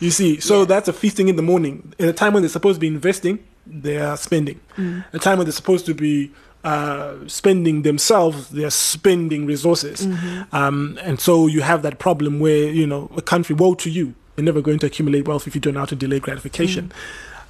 You 0.00 0.10
see, 0.10 0.40
so 0.40 0.60
Yeah. 0.60 0.64
that's 0.66 0.88
a 0.88 0.92
feasting 0.92 1.28
in 1.28 1.36
the 1.36 1.42
morning. 1.52 1.92
In 1.98 2.08
a 2.08 2.12
time 2.12 2.34
when 2.34 2.42
they're 2.42 2.50
supposed 2.58 2.76
to 2.76 2.80
be 2.80 2.88
investing, 2.88 3.38
they 3.66 3.96
are 3.98 4.16
spending. 4.16 4.60
Mm. 4.76 5.04
A 5.12 5.18
time 5.18 5.38
when 5.38 5.46
they're 5.46 5.52
supposed 5.52 5.86
to 5.86 5.94
be 5.94 6.30
uh, 6.64 7.14
spending 7.26 7.82
themselves, 7.82 8.50
they 8.50 8.64
are 8.64 8.70
spending 8.70 9.46
resources. 9.46 10.06
Mm-hmm. 10.06 10.54
Um, 10.54 10.98
and 11.02 11.20
so 11.20 11.46
you 11.46 11.62
have 11.62 11.82
that 11.82 11.98
problem 11.98 12.40
where, 12.40 12.64
you 12.70 12.86
know, 12.86 13.10
a 13.16 13.22
country, 13.22 13.54
woe 13.54 13.74
to 13.74 13.90
you. 13.90 14.14
You're 14.36 14.44
never 14.44 14.60
going 14.60 14.78
to 14.80 14.86
accumulate 14.86 15.26
wealth 15.26 15.46
if 15.46 15.54
you 15.54 15.60
don't 15.60 15.74
know 15.74 15.80
how 15.80 15.86
to 15.86 15.96
delay 15.96 16.20
gratification. 16.20 16.92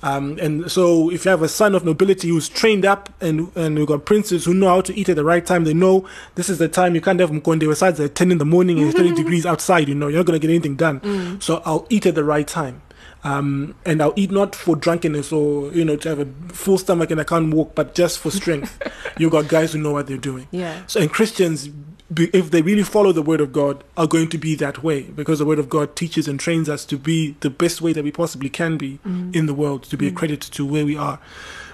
Um, 0.03 0.39
and 0.41 0.71
so 0.71 1.11
if 1.11 1.25
you 1.25 1.31
have 1.31 1.43
a 1.43 1.49
son 1.49 1.75
of 1.75 1.85
nobility 1.85 2.29
who's 2.29 2.49
trained 2.49 2.85
up 2.85 3.13
and 3.21 3.51
and 3.57 3.77
you've 3.79 3.89
got 3.89 4.05
princes 4.05 4.45
who 4.45 4.55
know 4.55 4.69
how 4.69 4.81
to 4.83 4.95
eat 4.95 5.09
at 5.09 5.17
the 5.17 5.25
right 5.25 5.45
time, 5.45 5.65
they 5.65 5.75
know 5.75 6.09
this 6.37 6.49
is 6.49 6.59
the 6.59 6.69
time 6.69 6.95
you 6.95 7.01
can't 7.01 7.19
have 7.19 7.31
mkonde 7.31 7.61
besides 7.61 7.99
at 7.99 8.15
10 8.15 8.31
in 8.31 8.39
the 8.39 8.45
morning 8.45 8.79
and 8.79 8.89
it's 8.89 8.95
20 8.95 9.15
degrees 9.23 9.45
outside, 9.45 9.89
you 9.89 9.95
know, 9.95 10.09
you're 10.09 10.21
not 10.21 10.27
going 10.27 10.41
to 10.41 10.47
get 10.47 10.53
anything 10.53 10.77
done. 10.77 11.01
Mm. 11.01 11.43
So 11.43 11.63
I'll 11.65 11.87
eat 11.91 12.07
at 12.07 12.15
the 12.15 12.25
right 12.25 12.47
time. 12.47 12.83
Um, 13.25 13.75
and 13.85 14.01
I'll 14.01 14.13
eat 14.17 14.31
not 14.31 14.55
for 14.55 14.77
drunkenness 14.77 15.33
or, 15.33 15.73
you 15.73 15.85
know, 15.85 15.97
to 15.97 16.09
have 16.09 16.21
a 16.21 16.27
full 16.53 16.79
stomach 16.79 17.11
and 17.11 17.21
I 17.21 17.25
can't 17.25 17.53
walk, 17.53 17.75
but 17.75 17.95
just 17.95 18.19
for 18.21 18.31
strength. 18.31 18.81
You've 19.19 19.33
got 19.33 19.49
guys 19.49 19.73
who 19.73 19.81
know 19.81 19.93
what 19.93 20.07
they're 20.07 20.17
doing. 20.17 20.47
Yeah. 20.53 20.83
So, 20.87 21.01
and 21.01 21.11
Christians, 21.11 21.69
if 22.17 22.51
they 22.53 22.63
really 22.63 22.85
follow 22.85 23.11
the 23.13 23.21
word 23.23 23.41
of 23.41 23.53
God, 23.53 23.83
are 23.97 24.07
going 24.07 24.29
to 24.31 24.39
be 24.39 24.55
that 24.57 24.83
way 24.85 25.03
because 25.03 25.41
the 25.41 25.45
word 25.45 25.59
of 25.59 25.69
God 25.69 25.97
teaches 25.97 26.29
and 26.29 26.39
trains 26.39 26.69
us 26.69 26.85
to 26.87 26.97
be 26.97 27.37
the 27.41 27.51
best 27.51 27.83
way 27.83 27.93
that 27.93 28.05
we 28.05 28.13
possibly 28.13 28.49
can 28.49 28.77
be 28.79 28.99
Mm. 29.05 29.35
in 29.35 29.47
the 29.47 29.55
world, 29.55 29.83
to 29.85 29.97
be 29.97 30.07
a 30.07 30.13
credit 30.13 30.41
to 30.41 30.65
where 30.65 30.87
we 30.87 30.97
are. 30.97 31.19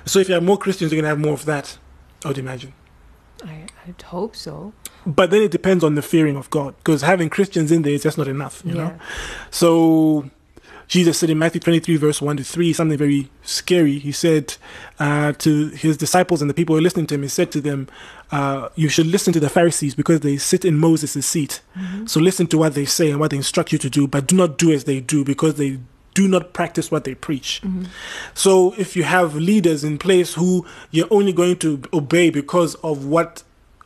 So, 0.06 0.18
if 0.20 0.28
you 0.28 0.34
have 0.34 0.42
more 0.42 0.56
Christians, 0.58 0.92
you're 0.92 1.02
going 1.02 1.04
to 1.10 1.14
have 1.16 1.20
more 1.20 1.34
of 1.34 1.44
that, 1.44 1.76
I 2.24 2.28
would 2.28 2.38
imagine. 2.38 2.72
I, 3.44 3.66
I'd 3.86 4.00
hope 4.02 4.34
so. 4.34 4.72
But 5.06 5.30
then 5.30 5.42
it 5.42 5.50
depends 5.50 5.84
on 5.84 5.94
the 5.94 6.02
fearing 6.02 6.36
of 6.36 6.48
God 6.48 6.74
because 6.78 7.02
having 7.02 7.28
Christians 7.28 7.70
in 7.70 7.82
there 7.82 7.92
is 7.92 8.02
just 8.02 8.16
not 8.16 8.26
enough, 8.28 8.62
you 8.64 8.72
know? 8.74 8.98
So 9.50 10.30
Jesus 10.88 11.18
said 11.18 11.30
in 11.30 11.38
Matthew 11.38 11.60
23, 11.60 11.96
verse 11.96 12.20
1 12.20 12.36
to 12.36 12.44
3, 12.44 12.72
something 12.72 12.98
very 12.98 13.30
scary. 13.42 13.98
He 13.98 14.12
said 14.12 14.56
uh, 14.98 15.32
to 15.32 15.68
his 15.68 15.96
disciples 15.96 16.40
and 16.42 16.50
the 16.50 16.54
people 16.54 16.74
who 16.74 16.78
are 16.78 16.82
listening 16.82 17.06
to 17.08 17.14
him, 17.14 17.22
he 17.22 17.28
said 17.28 17.50
to 17.52 17.60
them, 17.60 17.88
uh, 18.30 18.68
You 18.76 18.88
should 18.88 19.06
listen 19.06 19.32
to 19.32 19.40
the 19.40 19.48
Pharisees 19.48 19.94
because 19.94 20.20
they 20.20 20.36
sit 20.36 20.64
in 20.64 20.78
Moses' 20.78 21.24
seat. 21.26 21.60
Mhm. 21.78 22.08
So 22.08 22.20
listen 22.20 22.46
to 22.48 22.58
what 22.58 22.74
they 22.74 22.84
say 22.84 23.10
and 23.10 23.18
what 23.18 23.30
they 23.30 23.36
instruct 23.38 23.72
you 23.72 23.78
to 23.78 23.88
do, 23.90 24.06
but 24.06 24.26
do 24.26 24.36
not 24.36 24.58
do 24.58 24.72
as 24.72 24.84
they 24.84 25.00
do 25.00 25.24
because 25.24 25.54
they 25.54 25.78
do 26.12 26.28
not 26.28 26.52
practice 26.52 26.90
what 26.92 27.04
they 27.04 27.14
preach. 27.14 27.60
Mhm. 27.64 27.86
So 28.34 28.74
if 28.78 28.94
you 28.94 29.02
have 29.02 29.34
leaders 29.34 29.82
in 29.84 29.98
place 29.98 30.34
who 30.34 30.64
you're 30.92 31.08
only 31.10 31.32
going 31.32 31.56
to 31.56 31.82
obey 31.92 32.30
because 32.30 32.76
of 32.76 33.04
what, 33.06 33.42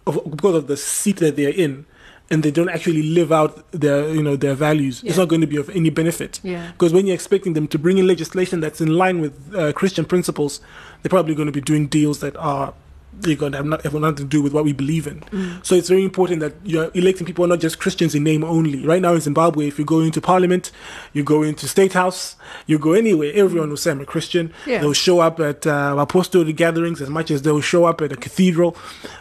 of, 0.07 0.21
because 0.31 0.55
of 0.57 0.67
the 0.67 0.77
seat 0.77 1.17
that 1.19 1.37
they're 1.37 1.49
in, 1.51 1.87
and 2.31 2.43
they 2.43 2.51
don't 2.51 2.69
actually 2.69 3.03
live 3.03 3.33
out 3.33 3.65
their, 3.73 4.09
you 4.11 4.23
know, 4.23 4.37
their 4.37 4.55
values, 4.55 5.03
it's 5.03 5.17
not 5.17 5.29
going 5.29 5.41
to 5.41 5.47
be 5.47 5.57
of 5.57 5.71
any 5.71 5.91
benefit. 5.91 6.41
Yeah. 6.43 6.73
Because 6.73 6.93
when 6.93 7.07
you're 7.07 7.15
expecting 7.15 7.55
them 7.55 7.67
to 7.69 7.79
bring 7.79 7.99
in 7.99 8.07
legislation 8.07 8.61
that's 8.61 8.81
in 8.81 8.89
line 8.97 9.21
with 9.21 9.55
uh, 9.55 9.73
Christian 9.73 10.05
principles, 10.05 10.61
they're 11.03 11.11
probably 11.11 11.35
going 11.35 11.47
to 11.47 11.53
be 11.53 11.61
doing 11.61 11.87
deals 11.87 12.21
that 12.21 12.37
are 12.37 12.75
they're 13.21 13.35
going 13.37 13.53
to 13.53 13.59
have, 13.59 13.67
not, 13.67 13.83
have 13.83 13.95
nothing 13.95 14.17
to 14.17 14.25
do 14.25 14.41
with 14.41 14.53
what 14.53 14.65
we 14.65 14.73
believe 14.73 15.07
in. 15.07 15.21
Mm. 15.21 15.67
So 15.67 15.75
it's 15.75 15.89
very 15.89 16.05
important 16.05 16.41
that 16.41 16.55
you're 16.65 16.91
electing 16.95 17.27
people 17.27 17.45
are 17.45 17.49
not 17.49 17.59
just 17.61 17.81
Christians 17.81 18.15
in 18.15 18.23
name 18.23 18.45
only. 18.45 18.87
Right 18.87 19.03
now 19.03 19.15
in 19.15 19.21
Zimbabwe, 19.21 19.67
if 19.67 19.79
you 19.79 19.85
go 19.85 20.01
into 20.01 20.21
parliament, 20.21 20.71
you 21.13 21.25
go 21.25 21.43
into 21.43 21.67
state 21.67 21.95
house, 21.95 22.37
you 22.67 22.79
go 22.79 22.93
anywhere, 22.93 23.33
everyone 23.35 23.71
will 23.71 23.77
say 23.77 23.91
I'm 23.91 24.01
a 24.01 24.07
Christian. 24.07 24.53
Yeah. 24.67 24.79
They'll 24.81 24.93
show 24.93 25.19
up 25.21 25.41
at 25.41 25.67
uh, 25.67 25.97
apostolic 25.99 26.55
gatherings 26.57 27.01
as 27.01 27.11
much 27.11 27.31
as 27.33 27.43
they'll 27.43 27.61
show 27.61 27.87
up 27.87 28.01
at 28.03 28.13
a 28.13 28.17
cathedral. 28.17 28.77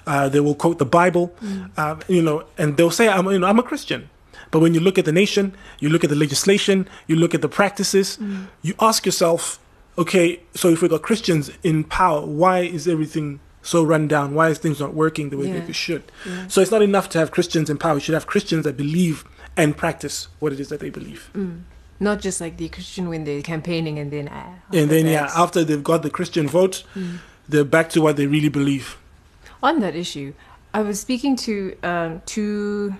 Uh, 0.05 0.29
they 0.29 0.39
will 0.41 0.55
quote 0.55 0.77
the 0.77 0.85
Bible, 0.85 1.33
Mm. 1.41 1.71
uh, 1.77 1.95
you 2.07 2.21
know, 2.21 2.43
and 2.57 2.77
they'll 2.77 2.91
say 2.91 3.07
I'm, 3.09 3.25
you 3.27 3.39
know, 3.39 3.47
I'm 3.47 3.59
a 3.59 3.63
Christian. 3.63 4.09
But 4.51 4.59
when 4.59 4.73
you 4.73 4.79
look 4.79 4.97
at 4.97 5.05
the 5.05 5.11
nation, 5.11 5.55
you 5.79 5.89
look 5.89 6.03
at 6.03 6.09
the 6.09 6.15
legislation, 6.15 6.87
you 7.07 7.15
look 7.15 7.33
at 7.33 7.41
the 7.41 7.49
practices, 7.49 8.17
Mm. 8.21 8.47
you 8.61 8.75
ask 8.79 9.05
yourself, 9.05 9.59
okay, 9.97 10.39
so 10.53 10.69
if 10.69 10.81
we 10.81 10.87
got 10.87 11.01
Christians 11.01 11.49
in 11.63 11.83
power, 11.83 12.21
why 12.25 12.59
is 12.59 12.87
everything 12.87 13.39
so 13.67 13.83
run 13.83 14.07
down? 14.07 14.27
Why 14.33 14.47
is 14.49 14.57
things 14.59 14.79
not 14.79 14.93
working 14.93 15.29
the 15.29 15.37
way 15.37 15.47
Yeah. 15.47 15.59
they 15.65 15.73
should? 15.73 16.03
Yeah. 16.25 16.47
So 16.47 16.61
it's 16.61 16.71
not 16.71 16.81
enough 16.81 17.07
to 17.09 17.17
have 17.19 17.29
Christians 17.31 17.69
in 17.69 17.77
power. 17.77 17.95
You 17.95 17.99
should 18.05 18.13
have 18.13 18.27
Christians 18.33 18.63
that 18.65 18.75
believe 18.77 19.25
and 19.57 19.75
practice 19.75 20.27
what 20.39 20.53
it 20.53 20.59
is 20.59 20.69
that 20.69 20.79
they 20.79 20.89
believe. 20.89 21.21
Mm. 21.35 21.61
Not 21.99 22.21
just 22.21 22.39
like 22.39 22.55
the 22.57 22.69
Christian 22.69 23.09
when 23.09 23.23
they're 23.25 23.41
campaigning 23.41 23.99
and 23.99 24.09
then 24.11 24.29
ah, 24.31 24.53
And 24.71 24.89
then, 24.89 25.05
yeah, 25.07 25.29
after 25.35 25.63
they've 25.63 25.83
got 25.91 26.01
the 26.03 26.09
Christian 26.17 26.47
vote, 26.47 26.83
Mm. 26.95 27.17
they're 27.49 27.65
back 27.77 27.89
to 27.95 27.99
what 28.01 28.15
they 28.17 28.27
really 28.27 28.49
believe. 28.59 28.97
On 29.61 29.79
that 29.81 29.95
issue, 29.95 30.33
I 30.73 30.81
was 30.81 30.99
speaking 30.99 31.35
to 31.47 31.53
um, 31.83 32.21
two 32.25 32.93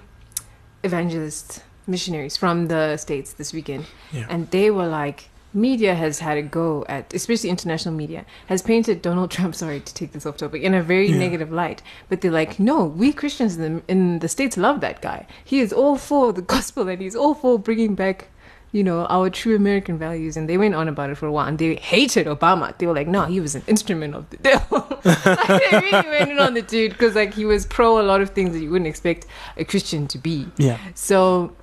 evangelist 0.83 1.63
missionaries 1.85 2.35
from 2.37 2.67
the 2.67 2.97
States 2.97 3.33
this 3.33 3.53
weekend, 3.53 3.85
Yeah. 4.11 4.25
and 4.29 4.49
they 4.51 4.69
were 4.71 4.87
like, 4.87 5.29
media 5.53 5.95
has 5.95 6.19
had 6.19 6.37
a 6.37 6.41
go 6.41 6.85
at, 6.89 7.13
especially 7.13 7.49
international 7.49 7.93
media, 7.95 8.25
has 8.47 8.61
painted 8.61 9.01
Donald 9.01 9.31
Trump, 9.31 9.55
sorry 9.63 9.79
to 9.79 9.93
take 9.93 10.11
this 10.11 10.25
off 10.25 10.37
topic, 10.37 10.61
in 10.61 10.73
a 10.73 10.83
very 10.83 11.09
Yeah. 11.09 11.17
negative 11.17 11.51
light. 11.51 11.81
But 12.09 12.21
they're 12.21 12.31
like, 12.31 12.59
no, 12.59 12.83
we 12.85 13.13
Christians 13.13 13.57
in 13.57 13.75
the, 13.77 13.81
in 13.87 14.19
the 14.19 14.27
States 14.27 14.57
love 14.57 14.81
that 14.81 15.01
guy. 15.01 15.25
He 15.43 15.59
is 15.59 15.71
all 15.73 15.97
for 15.97 16.31
the 16.33 16.41
gospel 16.55 16.87
and 16.87 17.01
he's 17.01 17.15
all 17.15 17.33
for 17.33 17.57
bringing 17.57 17.95
back. 17.95 18.29
You 18.73 18.83
know, 18.83 19.05
our 19.05 19.29
true 19.29 19.55
American 19.55 19.97
values. 19.97 20.35
And 20.35 20.47
they 20.49 20.57
went 20.57 20.75
on 20.75 20.89
about 20.89 21.09
it 21.09 21.15
for 21.15 21.25
a 21.25 21.31
while 21.31 21.47
and 21.47 21.57
they 21.57 21.75
hated 21.75 22.27
Obama. 22.27 22.77
They 22.77 22.85
were 22.85 22.93
like, 22.93 23.07
no, 23.07 23.23
he 23.23 23.39
was 23.39 23.55
an 23.55 23.63
instrument 23.65 24.13
of 24.13 24.29
the 24.29 24.37
devil. 24.37 24.85
like, 25.05 25.47
they 25.47 25.79
really 25.79 26.09
went 26.09 26.29
in 26.31 26.37
on 26.37 26.53
the 26.53 26.61
dude 26.61 26.91
because, 26.91 27.15
like, 27.15 27.33
he 27.33 27.45
was 27.45 27.65
pro 27.65 27.99
a 28.01 28.03
lot 28.03 28.19
of 28.19 28.31
things 28.31 28.51
that 28.51 28.59
you 28.59 28.69
wouldn't 28.69 28.87
expect 28.89 29.25
a 29.55 29.63
Christian 29.63 30.05
to 30.09 30.17
be. 30.17 30.47
Yeah. 30.57 30.77
So 30.95 31.55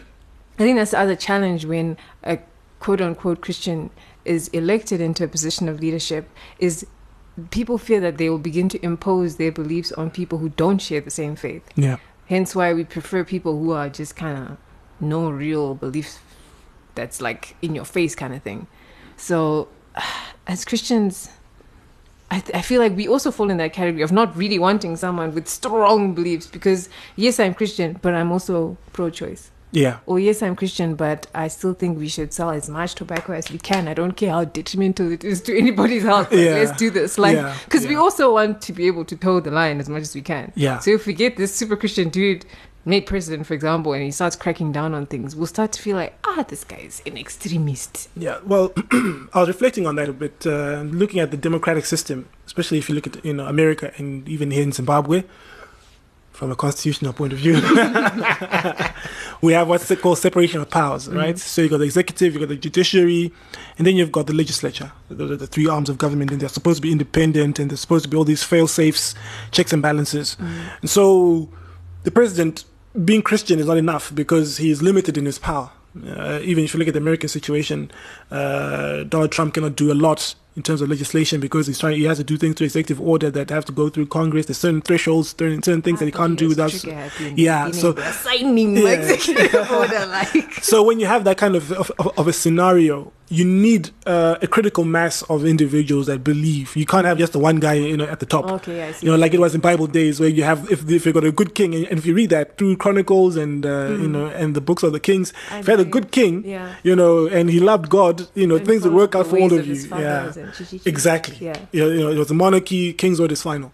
I 0.58 0.62
think 0.62 0.78
that's 0.78 0.92
the 0.92 0.98
other 0.98 1.14
challenge 1.14 1.66
when 1.66 1.98
a 2.24 2.38
quote 2.84 3.00
unquote 3.00 3.40
Christian 3.40 3.88
is 4.26 4.48
elected 4.48 5.00
into 5.00 5.24
a 5.24 5.28
position 5.28 5.70
of 5.70 5.80
leadership 5.80 6.28
is 6.58 6.86
people 7.50 7.78
fear 7.78 7.98
that 7.98 8.18
they 8.18 8.28
will 8.28 8.44
begin 8.50 8.68
to 8.68 8.84
impose 8.84 9.36
their 9.36 9.50
beliefs 9.50 9.90
on 9.92 10.10
people 10.10 10.36
who 10.36 10.50
don't 10.50 10.82
share 10.82 11.00
the 11.00 11.10
same 11.10 11.34
faith. 11.34 11.62
Yeah. 11.76 11.96
Hence 12.26 12.54
why 12.54 12.74
we 12.74 12.84
prefer 12.84 13.24
people 13.24 13.58
who 13.58 13.70
are 13.70 13.88
just 13.88 14.16
kind 14.16 14.36
of 14.36 14.58
no 15.00 15.30
real 15.30 15.74
beliefs 15.74 16.18
that's 16.94 17.22
like 17.22 17.56
in 17.62 17.74
your 17.74 17.86
face 17.86 18.14
kind 18.14 18.34
of 18.34 18.42
thing. 18.42 18.66
So 19.16 19.68
as 20.46 20.66
Christians 20.66 21.30
I, 22.30 22.40
th- 22.40 22.54
I 22.54 22.60
feel 22.60 22.82
like 22.82 22.94
we 22.94 23.08
also 23.08 23.30
fall 23.30 23.48
in 23.48 23.56
that 23.56 23.72
category 23.72 24.02
of 24.02 24.12
not 24.12 24.36
really 24.36 24.58
wanting 24.58 24.96
someone 24.96 25.34
with 25.34 25.48
strong 25.48 26.14
beliefs 26.14 26.46
because 26.46 26.90
yes 27.16 27.40
I'm 27.40 27.54
Christian 27.54 27.98
but 28.02 28.12
I'm 28.12 28.30
also 28.30 28.76
pro-choice 28.92 29.50
Yeah. 29.74 29.98
or 30.06 30.18
yes, 30.18 30.42
I'm 30.42 30.56
Christian, 30.56 30.94
but 30.94 31.26
I 31.34 31.48
still 31.48 31.74
think 31.74 31.98
we 31.98 32.08
should 32.08 32.32
sell 32.32 32.50
as 32.50 32.68
much 32.68 32.94
tobacco 32.94 33.32
as 33.32 33.50
we 33.50 33.58
can. 33.58 33.88
I 33.88 33.94
don't 33.94 34.12
care 34.12 34.30
how 34.30 34.44
detrimental 34.44 35.10
it 35.12 35.24
is 35.24 35.40
to 35.42 35.58
anybody's 35.64 36.04
health. 36.04 36.32
Yeah. 36.32 36.54
Let's 36.54 36.76
do 36.78 36.90
this, 36.90 37.18
like, 37.18 37.36
Yeah, 37.36 37.54
because 37.64 37.86
we 37.86 37.96
also 37.96 38.32
want 38.32 38.62
to 38.62 38.72
be 38.72 38.86
able 38.86 39.04
to 39.06 39.16
toe 39.16 39.40
the 39.40 39.50
line 39.50 39.80
as 39.80 39.88
much 39.88 40.02
as 40.02 40.14
we 40.14 40.22
can. 40.22 40.52
Yeah. 40.54 40.78
So 40.78 40.90
if 40.92 41.06
we 41.06 41.12
get 41.12 41.36
this 41.36 41.54
super 41.54 41.76
Christian 41.76 42.08
dude 42.08 42.46
made 42.86 43.06
president, 43.06 43.46
for 43.46 43.54
example, 43.54 43.94
and 43.94 44.02
he 44.02 44.10
starts 44.10 44.36
cracking 44.36 44.70
down 44.70 44.94
on 44.94 45.06
things, 45.06 45.34
we'll 45.34 45.46
start 45.46 45.72
to 45.72 45.80
feel 45.82 45.96
like, 45.96 46.12
ah, 46.24 46.44
this 46.46 46.64
guy 46.64 46.76
is 46.76 47.02
an 47.06 47.16
extremist. 47.16 48.08
Yeah, 48.16 48.38
well, 48.44 48.72
I 49.32 49.40
was 49.40 49.48
reflecting 49.48 49.86
on 49.86 49.96
that 49.96 50.08
a 50.08 50.12
bit, 50.12 50.46
uh, 50.46 50.82
looking 50.82 51.18
at 51.20 51.30
the 51.30 51.36
democratic 51.36 51.86
system, 51.86 52.28
especially 52.46 52.78
if 52.78 52.88
you 52.88 52.94
look 52.94 53.06
at 53.06 53.24
you 53.24 53.32
know 53.32 53.46
America 53.46 53.90
and 53.96 54.28
even 54.28 54.50
here 54.50 54.62
in 54.62 54.72
Zimbabwe, 54.72 55.24
from 56.34 56.50
a 56.50 56.56
constitutional 56.56 57.12
point 57.12 57.32
of 57.32 57.38
view. 57.38 57.54
we 59.40 59.52
have 59.52 59.68
what's 59.68 59.94
called 60.00 60.18
separation 60.18 60.60
of 60.60 60.68
powers, 60.68 61.08
right? 61.08 61.38
So 61.38 61.62
you've 61.62 61.70
got 61.70 61.78
the 61.78 61.84
executive, 61.84 62.34
you've 62.34 62.40
got 62.40 62.48
the 62.48 62.56
judiciary, 62.56 63.32
and 63.78 63.86
then 63.86 63.94
you've 63.94 64.10
got 64.10 64.26
the 64.26 64.34
legislature. 64.34 64.90
Those 65.08 65.30
are 65.30 65.36
the 65.36 65.46
three 65.46 65.68
arms 65.68 65.88
of 65.88 65.96
government, 65.96 66.32
and 66.32 66.40
they're 66.40 66.48
supposed 66.48 66.78
to 66.78 66.82
be 66.82 66.90
independent, 66.90 67.60
and 67.60 67.70
they're 67.70 67.76
supposed 67.76 68.04
to 68.04 68.10
be 68.10 68.16
all 68.16 68.24
these 68.24 68.42
fail 68.42 68.66
safes, 68.66 69.14
checks 69.52 69.72
and 69.72 69.80
balances. 69.80 70.36
And 70.80 70.90
so 70.90 71.48
the 72.02 72.10
president 72.10 72.64
being 73.04 73.22
Christian 73.22 73.60
is 73.60 73.66
not 73.66 73.76
enough 73.76 74.12
because 74.12 74.56
he 74.56 74.70
is 74.70 74.82
limited 74.82 75.16
in 75.16 75.26
his 75.26 75.38
power. 75.38 75.70
Uh, 76.04 76.40
even 76.42 76.64
if 76.64 76.74
you 76.74 76.78
look 76.78 76.88
at 76.88 76.94
the 76.94 77.00
American 77.00 77.28
situation, 77.28 77.92
uh, 78.32 79.04
Donald 79.04 79.30
Trump 79.30 79.54
cannot 79.54 79.76
do 79.76 79.92
a 79.92 79.94
lot 79.94 80.34
in 80.56 80.62
terms 80.62 80.80
of 80.80 80.88
legislation 80.88 81.40
because 81.40 81.66
he's 81.66 81.78
trying. 81.78 81.96
He 81.96 82.04
has 82.04 82.18
to 82.18 82.24
do 82.24 82.36
things 82.36 82.54
through 82.56 82.66
executive 82.66 83.00
order 83.00 83.30
that 83.30 83.50
have 83.50 83.64
to 83.66 83.72
go 83.72 83.88
through 83.88 84.06
Congress. 84.06 84.46
There's 84.46 84.58
certain 84.58 84.80
thresholds, 84.82 85.30
certain, 85.30 85.62
certain 85.62 85.82
things 85.82 85.98
that 85.98 86.06
he 86.06 86.12
can't 86.12 86.38
do 86.38 86.48
without. 86.48 86.72
Yeah, 87.36 87.70
so 87.72 87.94
signing 88.12 88.76
Yeah. 88.76 88.88
executive 88.90 89.70
order, 89.70 90.06
like. 90.06 90.52
so 90.62 90.82
when 90.82 91.00
you 91.00 91.06
have 91.06 91.24
that 91.24 91.36
kind 91.38 91.56
of 91.56 91.72
of, 91.72 91.90
of, 92.18 92.28
a 92.28 92.32
scenario, 92.32 93.12
you 93.28 93.44
need 93.44 93.90
uh, 94.06 94.36
a 94.42 94.46
critical 94.46 94.84
mass 94.84 95.22
of 95.22 95.44
individuals 95.44 96.06
that 96.06 96.22
believe. 96.22 96.76
You 96.76 96.86
can't 96.86 97.06
have 97.06 97.18
just 97.18 97.32
the 97.32 97.38
one 97.38 97.58
guy, 97.58 97.72
you 97.74 97.96
know, 97.96 98.04
at 98.04 98.20
the 98.20 98.26
top. 98.26 98.44
Okay, 98.50 98.84
I 98.86 98.92
see. 98.92 99.06
You 99.06 99.12
know, 99.12 99.18
like 99.18 99.34
it 99.34 99.40
was 99.40 99.54
in 99.54 99.60
Bible 99.60 99.86
days, 99.86 100.20
where 100.20 100.28
you 100.28 100.44
have 100.44 100.70
if 100.70 100.88
if 100.88 101.06
you 101.06 101.12
got 101.12 101.24
a 101.24 101.32
good 101.32 101.54
king, 101.54 101.74
and, 101.74 101.86
if 101.98 102.06
you 102.06 102.14
read 102.14 102.30
that 102.30 102.58
through 102.58 102.76
Chronicles 102.76 103.36
and 103.36 103.64
uh, 103.66 103.88
you 103.98 104.06
know 104.08 104.26
and 104.26 104.54
the 104.54 104.60
books 104.60 104.82
of 104.82 104.92
the 104.92 105.00
kings, 105.00 105.32
I 105.50 105.58
if 105.60 105.66
you 105.66 105.70
had 105.72 105.80
a 105.80 105.84
good 105.84 106.12
king, 106.12 106.44
Yeah. 106.44 106.74
you 106.82 106.94
know, 106.94 107.26
and 107.26 107.50
he 107.50 107.60
loved 107.60 107.88
God, 107.88 108.28
you 108.34 108.46
know, 108.46 108.56
And 108.56 108.66
things 108.66 108.84
would 108.84 108.92
work 108.94 109.14
out 109.16 109.26
for 109.26 109.38
all 109.38 109.46
of 109.52 109.58
of 109.58 109.66
you. 109.66 109.74
his 109.74 109.86
Yeah, 109.86 110.30
and 110.44 110.52
chi- 110.54 110.64
chi- 110.64 110.78
chi. 110.78 110.82
exactly. 110.88 111.36
Yeah. 111.40 111.58
You 111.72 111.80
know, 111.80 111.90
you 111.90 112.00
know, 112.00 112.10
it 112.10 112.18
was 112.18 112.30
a 112.30 112.34
monarchy, 112.34 112.92
king's 112.92 113.20
word 113.20 113.32
is 113.32 113.42
final. 113.42 113.72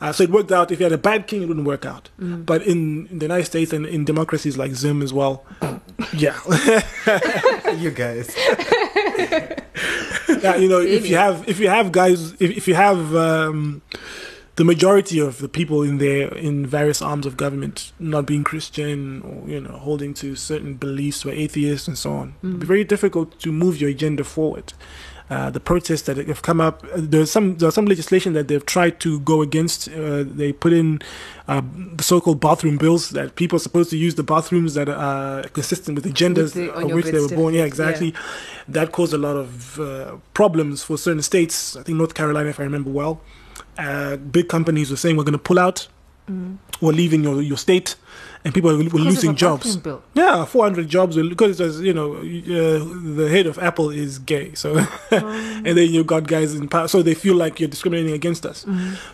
Uh, 0.00 0.12
so 0.12 0.22
it 0.22 0.30
worked 0.30 0.52
out. 0.52 0.70
If 0.70 0.78
you 0.78 0.84
had 0.84 0.92
a 0.92 0.98
bad 0.98 1.26
king, 1.26 1.42
it 1.42 1.46
wouldn't 1.48 1.66
work 1.66 1.84
out. 1.84 2.08
Mm. 2.20 2.46
But 2.46 2.62
in, 2.62 3.08
in 3.08 3.18
the 3.18 3.24
United 3.24 3.46
States 3.46 3.72
and 3.72 3.84
in 3.84 4.04
democracies 4.04 4.56
like 4.56 4.70
Zim 4.72 5.02
as 5.02 5.12
well, 5.12 5.44
yeah, 6.12 6.38
you 7.76 7.90
guys. 7.90 8.32
yeah, 9.18 10.56
you 10.56 10.68
know, 10.68 10.80
if 10.80 11.08
you 11.08 11.16
have 11.16 11.48
if 11.48 11.58
you 11.58 11.68
have 11.68 11.90
guys, 11.90 12.32
if, 12.34 12.56
if 12.56 12.68
you 12.68 12.74
have 12.76 13.14
um, 13.16 13.82
the 14.54 14.64
majority 14.64 15.18
of 15.18 15.38
the 15.38 15.48
people 15.48 15.82
in 15.82 15.98
there 15.98 16.32
in 16.34 16.64
various 16.66 17.02
arms 17.02 17.26
of 17.26 17.36
government 17.36 17.92
not 17.98 18.26
being 18.26 18.44
Christian 18.44 19.22
or 19.22 19.48
you 19.48 19.60
know 19.60 19.72
holding 19.78 20.14
to 20.14 20.36
certain 20.36 20.74
beliefs, 20.74 21.24
or 21.26 21.30
atheists 21.30 21.88
and 21.88 21.98
so 21.98 22.12
on, 22.12 22.34
it'd 22.42 22.60
be 22.60 22.66
very 22.66 22.84
difficult 22.84 23.38
to 23.40 23.50
move 23.52 23.80
your 23.80 23.90
agenda 23.90 24.22
forward. 24.22 24.72
Uh, 25.30 25.50
the 25.50 25.60
protests 25.60 26.02
that 26.02 26.16
have 26.16 26.40
come 26.40 26.58
up, 26.58 26.82
uh, 26.84 26.88
there's 26.96 27.30
some 27.30 27.56
there's 27.58 27.74
some 27.74 27.84
legislation 27.84 28.32
that 28.32 28.48
they've 28.48 28.64
tried 28.64 28.98
to 28.98 29.20
go 29.20 29.42
against. 29.42 29.86
Uh, 29.88 30.24
they 30.24 30.52
put 30.52 30.72
in 30.72 31.00
uh, 31.48 31.60
the 31.96 32.02
so-called 32.02 32.40
bathroom 32.40 32.78
bills 32.78 33.10
that 33.10 33.36
people 33.36 33.56
are 33.56 33.60
supposed 33.60 33.90
to 33.90 33.96
use 33.98 34.14
the 34.14 34.22
bathrooms 34.22 34.72
that 34.72 34.88
are 34.88 35.42
consistent 35.48 35.94
with 35.96 36.04
the 36.04 36.12
genders 36.12 36.54
the- 36.54 36.74
on 36.74 36.84
of 36.84 36.92
which 36.92 37.06
they 37.06 37.20
were 37.20 37.28
born. 37.28 37.52
Yeah, 37.52 37.64
certificate, 37.64 37.78
yeah. 37.78 37.88
exactly 37.88 38.14
that 38.68 38.92
caused 38.92 39.12
a 39.14 39.18
lot 39.18 39.36
of 39.36 39.80
uh, 39.80 40.16
problems 40.34 40.82
for 40.82 40.98
certain 40.98 41.22
states. 41.22 41.76
I 41.76 41.82
think 41.82 41.98
North 41.98 42.14
Carolina, 42.14 42.48
if 42.50 42.60
I 42.60 42.64
remember 42.64 42.90
well. 42.90 43.20
Uh, 43.76 44.16
big 44.16 44.48
companies 44.48 44.90
were 44.90 44.96
saying 44.96 45.16
we're 45.16 45.24
going 45.24 45.32
to 45.32 45.38
pull 45.38 45.58
out, 45.58 45.88
we're 46.80 46.92
leaving 46.92 47.22
your 47.22 47.40
your 47.40 47.56
state, 47.56 47.96
and 48.44 48.54
people 48.54 48.70
were, 48.70 48.84
were 48.84 49.00
losing 49.00 49.34
jobs. 49.34 49.76
Yeah, 50.14 50.44
400 50.44 50.88
jobs 50.88 51.16
because 51.16 51.60
it 51.60 51.64
was, 51.64 51.80
you 51.80 51.92
know 51.92 52.16
uh, 52.16 52.84
the 53.16 53.28
head 53.30 53.46
of 53.46 53.58
Apple 53.58 53.90
is 53.90 54.18
gay, 54.18 54.54
so 54.54 54.78
and 55.10 55.64
then 55.64 55.90
you 55.90 56.04
got 56.04 56.26
guys 56.26 56.54
in 56.54 56.68
power, 56.68 56.88
so 56.88 57.02
they 57.02 57.14
feel 57.14 57.34
like 57.34 57.60
you're 57.60 57.68
discriminating 57.68 58.14
against 58.14 58.46
us. 58.46 58.64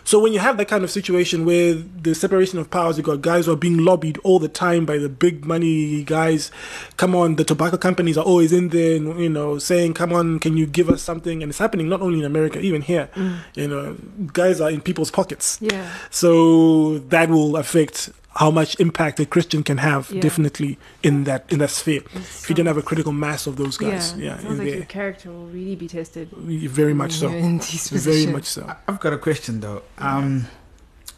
So 0.03 0.19
when 0.19 0.33
you 0.33 0.39
have 0.39 0.57
that 0.57 0.67
kind 0.67 0.83
of 0.83 0.91
situation 0.91 1.45
where 1.45 1.73
the 1.73 2.13
separation 2.13 2.59
of 2.59 2.69
powers, 2.69 2.97
you 2.97 3.03
got 3.03 3.21
guys 3.21 3.45
who 3.45 3.53
are 3.53 3.57
being 3.57 3.79
lobbied 3.79 4.17
all 4.19 4.39
the 4.39 4.47
time 4.47 4.85
by 4.85 4.97
the 4.97 5.09
big 5.09 5.45
money 5.45 6.03
guys. 6.03 6.51
Come 6.97 7.15
on, 7.15 7.35
the 7.35 7.43
tobacco 7.43 7.77
companies 7.77 8.17
are 8.17 8.25
always 8.25 8.51
in 8.53 8.69
there, 8.69 8.95
and, 8.95 9.19
you 9.19 9.29
know, 9.29 9.57
saying, 9.59 9.93
"Come 9.93 10.13
on, 10.13 10.39
can 10.39 10.55
you 10.57 10.65
give 10.65 10.89
us 10.89 11.01
something?" 11.01 11.41
And 11.41 11.49
it's 11.49 11.59
happening 11.59 11.89
not 11.89 12.01
only 12.01 12.19
in 12.19 12.25
America, 12.25 12.59
even 12.59 12.81
here. 12.81 13.09
You 13.55 13.67
know, 13.67 13.97
guys 14.33 14.61
are 14.61 14.69
in 14.69 14.81
people's 14.81 15.11
pockets. 15.11 15.57
Yeah. 15.61 15.89
So 16.09 16.99
that 17.09 17.29
will 17.29 17.57
affect 17.57 18.11
how 18.37 18.51
much 18.51 18.77
impact 18.79 19.19
a 19.19 19.25
Christian 19.25 19.63
can 19.63 19.77
have, 19.77 20.11
Yeah. 20.11 20.21
definitely 20.21 20.77
in 21.03 21.23
that 21.23 21.45
in 21.49 21.59
that 21.59 21.69
sphere. 21.69 22.01
It 22.13 22.15
If 22.15 22.49
you 22.49 22.55
don't 22.55 22.65
have 22.65 22.77
a 22.77 22.81
critical 22.81 23.13
mass 23.13 23.47
of 23.47 23.55
those 23.55 23.77
guys, 23.77 24.13
yeah, 24.17 24.25
yeah, 24.25 24.35
it 24.35 24.41
sounds 24.41 24.59
like 24.59 24.67
there, 24.67 24.75
your 24.77 24.85
character 24.85 25.29
will 25.31 25.47
really 25.47 25.75
be 25.75 25.87
tested. 25.87 26.29
very 26.31 26.93
much 26.93 27.13
so, 27.13 27.29
in 27.29 27.57
these 27.59 27.87
very 27.89 28.27
much 28.27 28.45
so. 28.45 28.61
I've 28.87 28.99
got 28.99 29.13
a 29.13 29.17
question 29.17 29.61
though. 29.61 29.83
Um, 29.97 30.47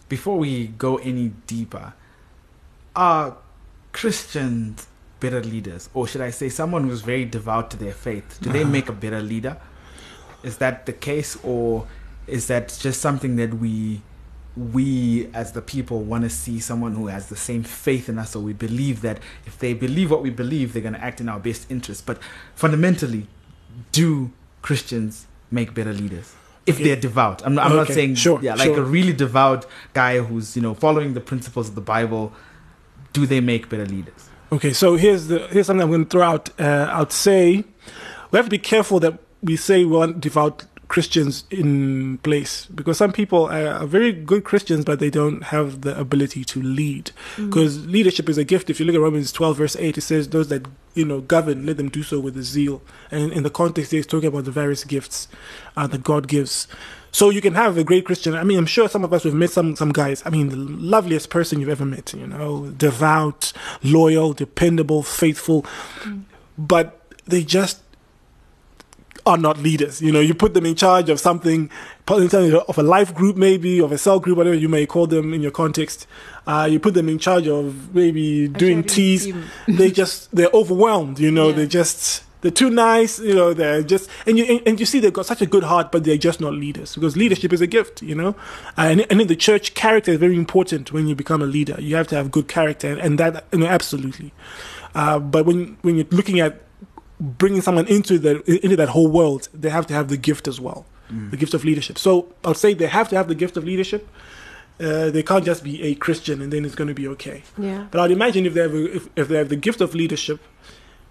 before 0.10 0.38
we 0.38 0.68
go 0.68 0.98
any 0.98 1.30
deeper, 1.48 1.94
are 2.96 3.38
Christians 3.92 4.88
better 5.20 5.42
leaders, 5.44 5.90
or 5.96 6.08
should 6.08 6.22
I 6.22 6.30
say, 6.30 6.48
someone 6.50 6.84
who's 6.88 7.02
very 7.02 7.26
devout 7.26 7.72
to 7.72 7.78
their 7.78 7.94
faith? 7.94 8.38
Do 8.42 8.52
they 8.52 8.62
Uh-huh. 8.62 8.70
make 8.72 8.88
a 8.90 8.94
better 8.94 9.22
leader? 9.22 9.58
Is 10.44 10.58
that 10.58 10.86
the 10.86 10.94
case, 10.94 11.36
or 11.44 11.88
is 12.28 12.46
that 12.48 12.78
just 12.80 13.02
something 13.02 13.36
that 13.38 13.56
we 13.56 14.02
we 14.58 15.30
as 15.34 15.52
the 15.52 15.62
people 15.62 16.02
want 16.02 16.24
to 16.24 16.30
see 16.30 16.60
someone 16.60 16.96
who 16.96 17.08
has 17.08 17.28
the 17.28 17.36
same 17.36 17.64
faith 17.64 18.10
in 18.10 18.18
us 18.18 18.36
or 18.36 18.40
we 18.40 18.54
believe 18.54 19.02
that 19.02 19.20
if 19.46 19.60
they 19.60 19.74
believe 19.74 20.10
what 20.10 20.24
we 20.24 20.30
believe 20.30 20.74
they're 20.74 20.82
going 20.82 20.94
to 20.94 21.04
act 21.04 21.22
in 21.22 21.30
our 21.30 21.40
best 21.40 21.70
interest. 21.70 22.06
But 22.06 22.20
fundamentally 22.56 23.28
do 23.92 24.32
christians 24.62 25.28
make 25.52 25.74
better 25.74 25.94
leaders? 25.94 26.34
If 26.66 26.80
they're 26.80 26.98
devout. 26.98 27.46
I'm, 27.46 27.58
I'm 27.60 27.76
not 27.76 27.88
saying 27.88 28.16
sure, 28.16 28.40
yeah 28.42 28.56
like 28.56 28.66
sure. 28.66 28.80
a 28.80 28.84
really 28.84 29.14
devout 29.14 29.66
guy 29.94 30.20
who's 30.20 30.56
you 30.56 30.62
know 30.62 30.74
following 30.74 31.14
the 31.14 31.22
principles 31.22 31.70
of 31.70 31.76
the 31.76 31.82
bible 31.82 32.34
do 33.14 33.26
they 33.26 33.40
make 33.40 33.70
better 33.70 33.86
leaders? 33.86 34.30
Okay, 34.52 34.74
so 34.74 34.96
here's 34.96 35.28
the 35.28 35.40
here's 35.48 35.68
something 35.68 35.82
I'm 35.82 35.90
going 35.90 36.06
to 36.06 36.10
throw 36.10 36.24
out. 36.24 36.50
Uh, 36.60 36.88
I'd 36.92 37.12
say. 37.12 37.64
We 38.30 38.38
have 38.38 38.46
to 38.46 38.50
be 38.50 38.60
careful 38.60 39.00
that 39.00 39.20
we 39.42 39.56
say 39.56 39.86
we 39.86 39.96
want 39.96 40.20
devout 40.20 40.66
Christians 40.88 41.44
in 41.51 42.17
place 42.20 42.65
because 42.67 42.98
some 42.98 43.12
people 43.12 43.48
are, 43.48 43.86
very 43.86 44.12
good 44.13 44.44
Christians, 44.44 44.86
but 44.86 45.00
they 45.00 45.10
don't 45.10 45.44
have 45.44 45.82
the 45.82 45.98
ability 46.00 46.46
to 46.46 46.62
lead. 46.62 47.12
Because 47.36 47.86
leadership 47.86 48.29
is 48.29 48.38
a 48.38 48.44
gift. 48.44 48.70
If 48.70 48.79
you 48.79 48.86
look 48.86 48.96
at 48.96 49.01
Romans 49.01 49.32
12, 49.32 49.58
verse 49.58 49.75
8, 49.77 49.98
it 49.98 50.01
says, 50.01 50.29
Those 50.29 50.48
that 50.48 50.65
you 50.94 51.06
know 51.06 51.22
govern, 51.22 51.65
let 51.65 51.77
them 51.77 51.89
do 51.89 52.03
so 52.03 52.20
with 52.20 52.38
a 52.38 52.44
zeal. 52.44 52.82
And 53.12 53.32
in 53.34 53.44
the 53.44 53.50
context, 53.50 53.94
it's 53.94 54.08
talking 54.08 54.27
about 54.27 54.46
the 54.46 54.51
various 54.51 54.84
gifts 54.84 55.27
uh, 55.75 55.88
that 55.88 56.03
God 56.03 56.27
gives. 56.27 56.67
So 57.12 57.29
you 57.29 57.41
can 57.41 57.56
have 57.56 57.77
a 57.77 57.84
great 57.84 58.06
Christian. 58.06 58.36
I 58.36 58.44
mean, 58.44 58.58
I'm 58.58 58.65
sure 58.65 58.88
some 58.88 59.03
of 59.03 59.12
us 59.12 59.24
have 59.24 59.34
met 59.34 59.50
some 59.50 59.75
some 59.75 59.91
guys. 59.91 60.22
I 60.25 60.29
mean, 60.29 60.50
the 60.50 60.56
loveliest 60.56 61.29
person 61.29 61.60
you've 61.60 61.70
ever 61.70 61.86
met. 61.86 62.13
You 62.13 62.27
know, 62.27 62.67
devout, 62.67 63.51
loyal, 63.84 64.34
dependable, 64.34 65.03
faithful, 65.03 65.65
but 66.58 67.01
they 67.25 67.44
just 67.44 67.82
are 69.27 69.38
not 69.38 69.57
leaders. 69.60 70.01
You 70.01 70.12
know, 70.12 70.19
you 70.19 70.34
put 70.34 70.53
them 70.53 70.65
in 70.65 70.75
charge 70.75 71.10
of 71.10 71.19
something, 71.19 71.69
put 72.05 72.15
them 72.15 72.24
in 72.24 72.29
charge 72.29 72.53
of 72.67 72.77
a 72.77 72.84
life 72.84 73.13
group, 73.13 73.36
maybe, 73.36 73.79
of 73.79 73.91
a 73.91 73.98
cell 73.98 74.19
group, 74.19 74.38
whatever 74.38 74.55
you 74.55 74.69
may 74.69 74.86
call 74.86 75.05
them 75.07 75.34
in 75.34 75.41
your 75.41 75.51
context. 75.51 76.07
Uh, 76.48 76.67
you 76.72 76.79
put 76.79 76.93
them 76.93 77.10
in 77.10 77.19
charge 77.19 77.48
of 77.48 77.93
maybe 77.93 78.48
doing 78.48 78.84
teas. 78.84 79.27
they 79.67 79.91
just 79.91 80.34
they're 80.36 80.50
overwhelmed. 80.53 81.19
You 81.19 81.29
know, 81.31 81.50
Yeah. 81.50 81.55
they 81.55 81.67
just 81.67 82.24
they're 82.41 82.51
too 82.51 82.69
nice. 82.69 83.19
You 83.19 83.34
know, 83.36 83.53
they're 83.53 83.81
just 83.84 84.10
and 84.25 84.38
you 84.38 84.46
and, 84.46 84.62
and 84.67 84.79
you 84.79 84.86
see 84.86 85.00
they've 85.00 85.12
got 85.12 85.25
such 85.25 85.41
a 85.41 85.46
good 85.46 85.63
heart, 85.63 85.91
but 85.91 86.03
they're 86.05 86.17
just 86.17 86.39
not 86.39 86.53
leaders 86.53 86.96
because 86.96 87.17
leadership 87.17 87.51
is 87.51 87.62
a 87.62 87.67
gift. 87.67 88.01
You 88.01 88.15
know, 88.15 88.36
and 88.77 89.05
and 89.12 89.19
in 89.22 89.27
the 89.27 89.36
church, 89.36 89.74
character 89.74 90.12
is 90.12 90.19
very 90.19 90.36
important 90.38 90.93
when 90.93 91.07
you 91.07 91.15
become 91.15 91.41
a 91.41 91.46
leader. 91.48 91.75
You 91.79 91.96
have 91.98 92.07
to 92.10 92.15
have 92.15 92.31
good 92.31 92.48
character, 92.48 92.93
and 92.98 93.19
that 93.19 93.46
you 93.51 93.60
know, 93.60 93.65
absolutely. 93.67 94.31
Uh, 94.96 95.19
but 95.19 95.46
when 95.46 95.77
when 95.81 95.96
you're 95.98 96.07
looking 96.12 96.39
at 96.39 96.62
bringing 97.20 97.62
someone 97.62 97.88
into 97.88 98.20
the 98.20 98.44
into 98.64 98.76
that 98.76 98.90
whole 98.90 99.08
world, 99.08 99.50
they 99.54 99.70
have 99.70 99.88
to 99.88 99.94
have 99.94 100.08
the 100.08 100.18
gift 100.18 100.48
as 100.48 100.60
well, 100.60 100.86
the 101.10 101.38
gift 101.38 101.54
of 101.54 101.64
leadership. 101.66 101.98
So 101.98 102.34
I 102.44 102.50
would 102.50 102.58
say 102.58 102.74
they 102.74 102.88
have 102.88 103.10
to 103.10 103.16
have 103.16 103.28
the 103.28 103.36
gift 103.36 103.58
of 103.58 103.64
leadership. 103.64 104.08
Uh, 104.80 105.10
they 105.10 105.24
can't 105.24 105.44
just 105.44 105.64
be 105.64 105.82
a 105.82 105.96
Christian 105.96 106.40
and 106.40 106.54
then 106.54 106.64
it's 106.64 106.76
going 106.76 106.88
to 106.88 106.94
be 106.94 107.08
okay. 107.08 107.42
Yeah. 107.58 107.88
But 107.90 108.00
I'd 108.02 108.12
imagine 108.12 108.46
if 108.46 108.54
they 108.54 108.62
have 108.62 108.76
a, 108.76 108.96
if, 108.98 109.10
if 109.16 109.28
they 109.28 109.38
have 109.38 109.50
the 109.50 109.56
gift 109.56 109.82
of 109.82 109.96
leadership, 109.96 110.40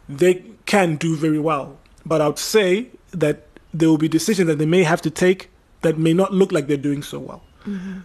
they 0.09 0.45
can 0.67 0.95
do 0.95 1.17
very 1.17 1.41
well. 1.41 1.77
But 2.05 2.21
I 2.21 2.29
would 2.29 2.39
say 2.39 2.91
that 3.11 3.47
there 3.75 3.89
will 3.89 3.99
be 3.99 4.09
decisions 4.09 4.47
that 4.47 4.59
they 4.59 4.67
may 4.67 4.85
have 4.85 5.03
to 5.03 5.11
take 5.11 5.51
that 5.83 5.99
may 5.99 6.13
not 6.13 6.33
look 6.33 6.53
like 6.53 6.69
they're 6.69 6.77
doing 6.77 7.03
so 7.03 7.19
well. 7.19 7.43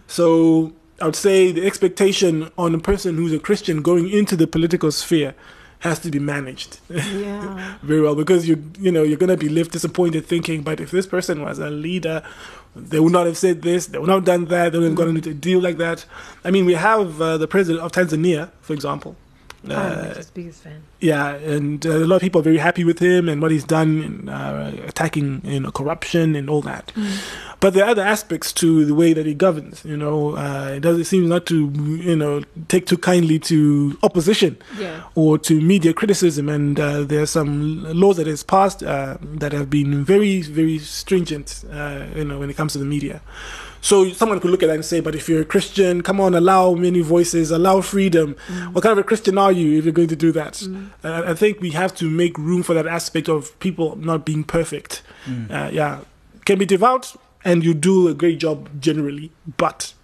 So 0.08 0.72
I 1.00 1.04
would 1.06 1.14
say 1.16 1.52
the 1.52 1.64
expectation 1.64 2.50
on 2.58 2.74
a 2.74 2.78
person 2.78 3.14
who's 3.16 3.32
a 3.32 3.38
Christian 3.38 3.82
going 3.82 4.08
into 4.10 4.34
the 4.36 4.48
political 4.48 4.90
sphere 4.90 5.34
has 5.82 5.98
to 5.98 6.10
be 6.10 6.18
managed 6.18 6.78
Yeah. 6.88 7.76
very 7.82 8.00
well 8.00 8.14
because 8.14 8.48
you 8.48 8.56
you 8.78 8.90
know 8.94 9.02
you're 9.02 9.18
gonna 9.24 9.36
be 9.36 9.48
left 9.48 9.72
disappointed 9.72 10.26
thinking, 10.26 10.62
but 10.62 10.80
if 10.80 10.90
this 10.90 11.06
person 11.06 11.42
was 11.42 11.58
a 11.58 11.70
leader, 11.70 12.22
they 12.74 13.00
would 13.00 13.12
not 13.12 13.26
have 13.26 13.36
said 13.36 13.62
this, 13.62 13.86
they 13.86 13.98
would 13.98 14.08
not 14.08 14.18
have 14.22 14.24
done 14.34 14.44
that, 14.46 14.72
they 14.72 14.78
wouldn't 14.78 14.92
have 14.96 15.02
gotten 15.02 15.16
into 15.16 15.30
a 15.30 15.34
deal 15.48 15.60
like 15.60 15.78
that. 15.78 16.06
I 16.44 16.50
mean, 16.50 16.64
we 16.66 16.74
have 16.74 17.20
uh, 17.20 17.36
the 17.36 17.48
president 17.48 17.84
of 17.84 17.92
Tanzania, 17.92 18.50
for 18.60 18.72
example. 18.74 19.16
Uh, 19.68 20.14
his 20.14 20.30
biggest 20.30 20.62
fan. 20.64 20.82
yeah, 21.00 21.34
and 21.36 21.86
uh, 21.86 21.90
a 21.90 22.06
lot 22.06 22.16
of 22.16 22.22
people 22.22 22.40
are 22.40 22.44
very 22.44 22.58
happy 22.58 22.82
with 22.84 22.98
him 22.98 23.28
and 23.28 23.40
what 23.40 23.50
he's 23.52 23.64
done 23.64 24.02
in 24.02 24.28
uh, 24.28 24.72
attacking 24.88 25.40
you 25.44 25.60
know 25.60 25.70
corruption 25.70 26.34
and 26.34 26.50
all 26.50 26.62
that. 26.62 26.90
But 27.60 27.74
there 27.74 27.84
are 27.84 27.90
other 27.90 28.02
aspects 28.02 28.52
to 28.54 28.84
the 28.84 28.94
way 28.94 29.12
that 29.12 29.24
he 29.24 29.34
governs. 29.34 29.84
You 29.84 29.96
know, 29.96 30.36
uh, 30.36 30.72
it 30.76 30.80
doesn't 30.80 31.04
seem 31.04 31.28
not 31.28 31.46
to 31.46 31.70
you 32.10 32.16
know 32.16 32.42
take 32.66 32.86
too 32.86 32.98
kindly 32.98 33.38
to 33.50 33.96
opposition 34.02 34.56
Yeah. 34.78 35.02
or 35.14 35.38
to 35.38 35.60
media 35.60 35.92
criticism. 35.92 36.48
And 36.48 36.80
uh, 36.80 37.02
there 37.04 37.22
are 37.22 37.26
some 37.26 37.84
laws 37.94 38.16
that 38.16 38.26
has 38.26 38.42
passed 38.42 38.82
uh, 38.82 39.16
that 39.22 39.52
have 39.52 39.70
been 39.70 40.04
very, 40.04 40.42
very 40.42 40.78
stringent. 40.80 41.64
Uh, 41.70 42.06
you 42.16 42.24
know, 42.24 42.38
when 42.40 42.50
it 42.50 42.56
comes 42.56 42.72
to 42.72 42.78
the 42.80 42.84
media. 42.96 43.20
So 43.84 44.08
someone 44.12 44.38
could 44.40 44.50
look 44.52 44.62
at 44.62 44.68
that 44.68 44.76
and 44.76 44.84
say, 44.84 45.00
"But 45.00 45.14
if 45.16 45.28
you're 45.28 45.42
a 45.42 45.44
Christian, 45.44 46.02
come 46.02 46.20
on, 46.20 46.34
allow 46.34 46.74
many 46.74 47.00
voices, 47.00 47.50
allow 47.50 47.80
freedom. 47.82 48.36
What 48.72 48.82
kind 48.84 48.92
of 48.92 48.98
a 48.98 49.02
Christian 49.02 49.36
are 49.36 49.50
you 49.52 49.76
if 49.78 49.84
you're 49.84 49.92
going 49.92 50.08
to 50.08 50.16
do 50.16 50.30
that?" 50.32 50.62
Uh, 51.04 51.22
I 51.26 51.34
think 51.34 51.60
we 51.60 51.70
have 51.72 51.92
to 51.96 52.08
make 52.08 52.38
room 52.38 52.62
for 52.62 52.74
that 52.74 52.86
aspect 52.86 53.28
of 53.28 53.58
people 53.58 53.96
not 53.96 54.24
being 54.24 54.44
perfect. 54.44 55.02
Uh, 55.50 55.68
yeah, 55.72 55.98
can 56.44 56.58
be 56.58 56.64
devout 56.64 57.14
and 57.44 57.64
you 57.64 57.74
do 57.74 58.06
a 58.08 58.14
great 58.14 58.38
job 58.38 58.68
generally, 58.80 59.32
but 59.56 59.94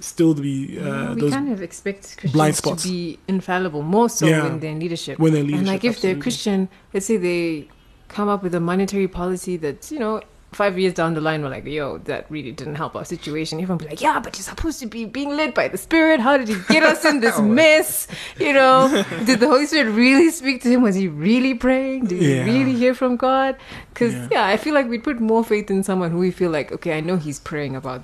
still 0.00 0.32
be 0.32 0.78
uh, 0.80 1.14
we 1.14 1.30
kind 1.30 1.52
of 1.52 1.60
expect 1.60 2.02
Christians 2.16 2.32
blind 2.32 2.56
spots. 2.56 2.82
to 2.84 2.88
be 2.88 3.18
infallible, 3.28 3.82
more 3.82 4.08
so 4.08 4.26
Yeah. 4.26 4.44
when 4.44 4.60
they're 4.60 4.70
in 4.72 4.80
leadership. 4.80 5.18
when 5.18 5.34
they're 5.34 5.42
and 5.42 5.66
like 5.66 5.84
if 5.84 6.00
they're 6.00 6.12
absolutely. 6.16 6.22
Christian, 6.22 6.68
let's 6.94 7.04
say 7.04 7.18
they 7.18 7.68
come 8.08 8.28
up 8.30 8.42
with 8.42 8.54
a 8.54 8.60
monetary 8.60 9.08
policy 9.08 9.58
that's, 9.58 9.92
you 9.92 9.98
know, 9.98 10.22
five 10.52 10.78
years 10.78 10.94
down 10.94 11.14
the 11.14 11.20
line, 11.20 11.42
we're 11.42 11.48
like, 11.48 11.64
yo, 11.64 11.98
that 11.98 12.26
really 12.30 12.50
didn't 12.52 12.74
help 12.74 12.96
our 12.96 13.04
situation. 13.04 13.60
Everyone 13.60 13.78
be 13.78 13.86
like, 13.86 14.00
yeah, 14.00 14.18
but 14.18 14.36
you're 14.36 14.42
supposed 14.44 14.80
to 14.80 14.86
be 14.86 15.04
being 15.04 15.30
led 15.30 15.54
by 15.54 15.68
the 15.68 15.78
Spirit. 15.78 16.18
How 16.20 16.36
did 16.36 16.48
he 16.48 16.56
get 16.68 16.82
us 16.82 17.04
in 17.04 17.20
this 17.26 17.38
mess? 17.38 18.08
You 18.38 18.52
know, 18.52 19.04
did 19.24 19.40
the 19.40 19.46
Holy 19.46 19.66
Spirit 19.66 19.92
really 19.92 20.30
speak 20.30 20.62
to 20.62 20.68
him? 20.68 20.82
Was 20.82 20.96
he 20.96 21.06
really 21.08 21.54
praying? 21.54 22.06
Did 22.06 22.20
Yeah. 22.22 22.44
he 22.44 22.50
really 22.64 22.74
hear 22.76 22.94
from 22.94 23.16
God? 23.16 23.56
Because, 23.94 24.12
Yeah. 24.14 24.28
yeah. 24.32 24.46
I 24.46 24.56
feel 24.56 24.74
like 24.74 24.88
we 24.88 24.98
put 24.98 25.20
more 25.20 25.44
faith 25.44 25.70
in 25.70 25.82
someone 25.84 26.10
who 26.10 26.18
we 26.18 26.30
feel 26.32 26.50
like, 26.50 26.72
okay, 26.72 26.96
I 26.98 27.00
know 27.00 27.16
he's 27.16 27.38
praying 27.38 27.76
about 27.76 28.02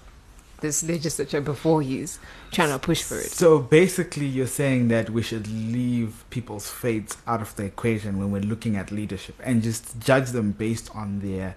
this 0.61 0.83
legislature 0.83 1.41
before 1.43 1.83
he's 1.83 2.19
trying 2.51 2.71
to 2.71 2.79
push 2.79 3.03
for 3.03 3.19
it. 3.19 3.27
So 3.31 3.59
basically, 3.59 4.25
you're 4.25 4.47
saying 4.47 4.89
that 4.89 5.11
we 5.11 5.21
should 5.23 5.47
leave 5.49 6.25
people's 6.31 6.71
faiths 6.71 7.19
out 7.27 7.43
of 7.43 7.55
the 7.57 7.65
equation 7.65 8.19
when 8.19 8.31
we're 8.31 8.41
looking 8.41 8.75
at 8.77 8.91
leadership 8.91 9.35
and 9.45 9.63
just 9.63 9.99
judge 10.01 10.31
them 10.31 10.53
based 10.53 10.91
on 10.95 11.21
their 11.21 11.57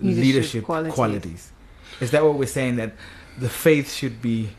Leadership 0.00 0.24
leadership, 0.24 0.64
qualities. 0.64 0.94
qualities. 0.94 1.52
Is 2.00 2.10
that 2.10 2.24
what 2.24 2.34
we're 2.38 2.46
saying? 2.46 2.76
That 2.76 2.92
the 3.38 3.48
faith 3.48 3.92
should 3.92 4.20
be, 4.22 4.50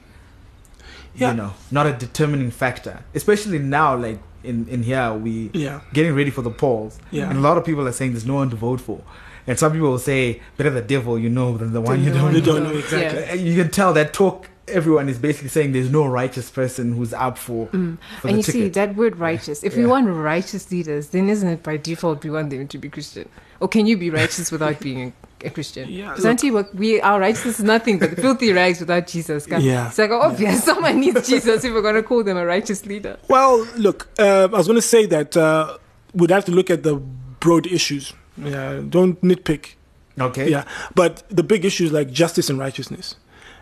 Yeah. 1.15 1.32
you 1.32 1.38
know, 1.38 1.54
not 1.71 1.86
a 1.88 1.93
determining 1.93 2.52
factor, 2.52 3.04
especially 3.13 3.60
now, 3.60 3.95
like 3.95 4.19
in 4.43 4.67
in 4.69 4.84
here, 4.84 5.13
we 5.13 5.50
Yeah, 5.54 5.82
getting 5.93 6.13
ready 6.15 6.30
for 6.32 6.41
the 6.41 6.52
polls, 6.52 7.00
yeah. 7.12 7.30
and 7.30 7.38
a 7.39 7.41
lot 7.41 7.58
of 7.58 7.65
people 7.65 7.88
are 7.88 7.91
saying 7.91 8.12
there's 8.13 8.26
no 8.26 8.36
one 8.36 8.50
to 8.50 8.56
vote 8.56 8.82
for. 8.82 9.02
And 9.48 9.60
some 9.60 9.71
people 9.74 9.89
will 9.91 10.00
say, 10.00 10.41
better 10.58 10.71
the 10.71 10.82
devil 10.82 11.19
you 11.19 11.30
know 11.30 11.56
than 11.58 11.71
the 11.71 11.80
one 11.82 12.00
you 12.04 12.06
the 12.06 12.15
don't 12.17 12.24
one 12.24 12.34
You 12.36 12.41
know. 12.41 12.45
don't 12.54 12.63
know 12.63 12.80
exactly. 12.80 13.21
Yeah. 13.21 13.34
You 13.34 13.62
can 13.62 13.71
tell 13.71 13.93
that 13.93 14.12
talk. 14.13 14.50
Everyone 14.67 15.08
is 15.10 15.19
basically 15.19 15.49
saying 15.49 15.73
there's 15.73 15.91
no 15.91 16.06
righteous 16.08 16.49
person 16.49 16.93
who's 16.93 17.13
up 17.13 17.38
for, 17.38 17.67
Mm. 17.67 17.97
for 18.21 18.28
and 18.28 18.34
the 18.36 18.38
you 18.38 18.43
see 18.43 18.69
that 18.69 18.95
word 18.95 19.17
righteous. 19.17 19.63
If 19.63 19.75
we 19.78 19.86
want 19.86 20.08
righteous 20.10 20.71
leaders, 20.71 21.10
then 21.10 21.30
isn't 21.30 21.47
it 21.47 21.62
by 21.62 21.78
default 21.78 22.23
we 22.23 22.32
want 22.32 22.49
them 22.49 22.67
to 22.67 22.78
be 22.80 22.89
Christian? 22.89 23.30
Or 23.60 23.67
can 23.67 23.86
you 23.86 23.95
be 23.95 24.10
righteous 24.10 24.51
without 24.51 24.80
being 24.80 25.13
a, 25.43 25.47
a 25.47 25.49
Christian? 25.51 25.88
Yeah, 25.89 26.10
Because 26.10 26.23
look- 26.23 26.32
auntie, 26.32 26.51
what 26.51 26.73
we 26.73 26.99
our 27.01 27.19
righteousness 27.19 27.60
is 27.60 27.63
nothing 27.65 27.99
but 27.99 28.15
filthy 28.15 28.51
rags 28.54 28.80
without 28.80 29.06
Jesus. 29.08 29.45
guys. 29.45 29.63
Yeah. 29.63 29.88
It's 29.89 29.99
like 29.99 30.10
oh, 30.10 30.21
obvious 30.21 30.63
someone 30.63 30.99
needs 30.99 31.28
Jesus 31.32 31.63
if 31.63 31.71
we're 31.71 31.84
gonna 31.84 32.01
call 32.04 32.23
them 32.23 32.36
a 32.38 32.45
righteous 32.45 32.86
leader. 32.88 33.17
Well, 33.30 33.67
look, 33.78 34.08
uh, 34.17 34.49
I 34.51 34.58
was 34.58 34.65
going 34.67 34.78
to 34.78 34.82
say 34.82 35.06
that 35.06 35.38
uh, 35.38 35.78
we'd 36.13 36.32
have 36.32 36.45
to 36.45 36.51
look 36.51 36.69
at 36.71 36.82
the 36.84 36.95
broad 37.39 37.67
issues. 37.67 38.13
Yeah, 38.38 38.82
don't 38.89 39.21
nitpick. 39.21 39.75
okay. 40.19 40.49
Yeah, 40.49 40.63
but 40.95 41.23
the 41.30 41.43
big 41.43 41.63
issues 41.65 41.91
like 41.91 42.10
justice 42.12 42.49
and 42.49 42.58
righteousness. 42.58 43.15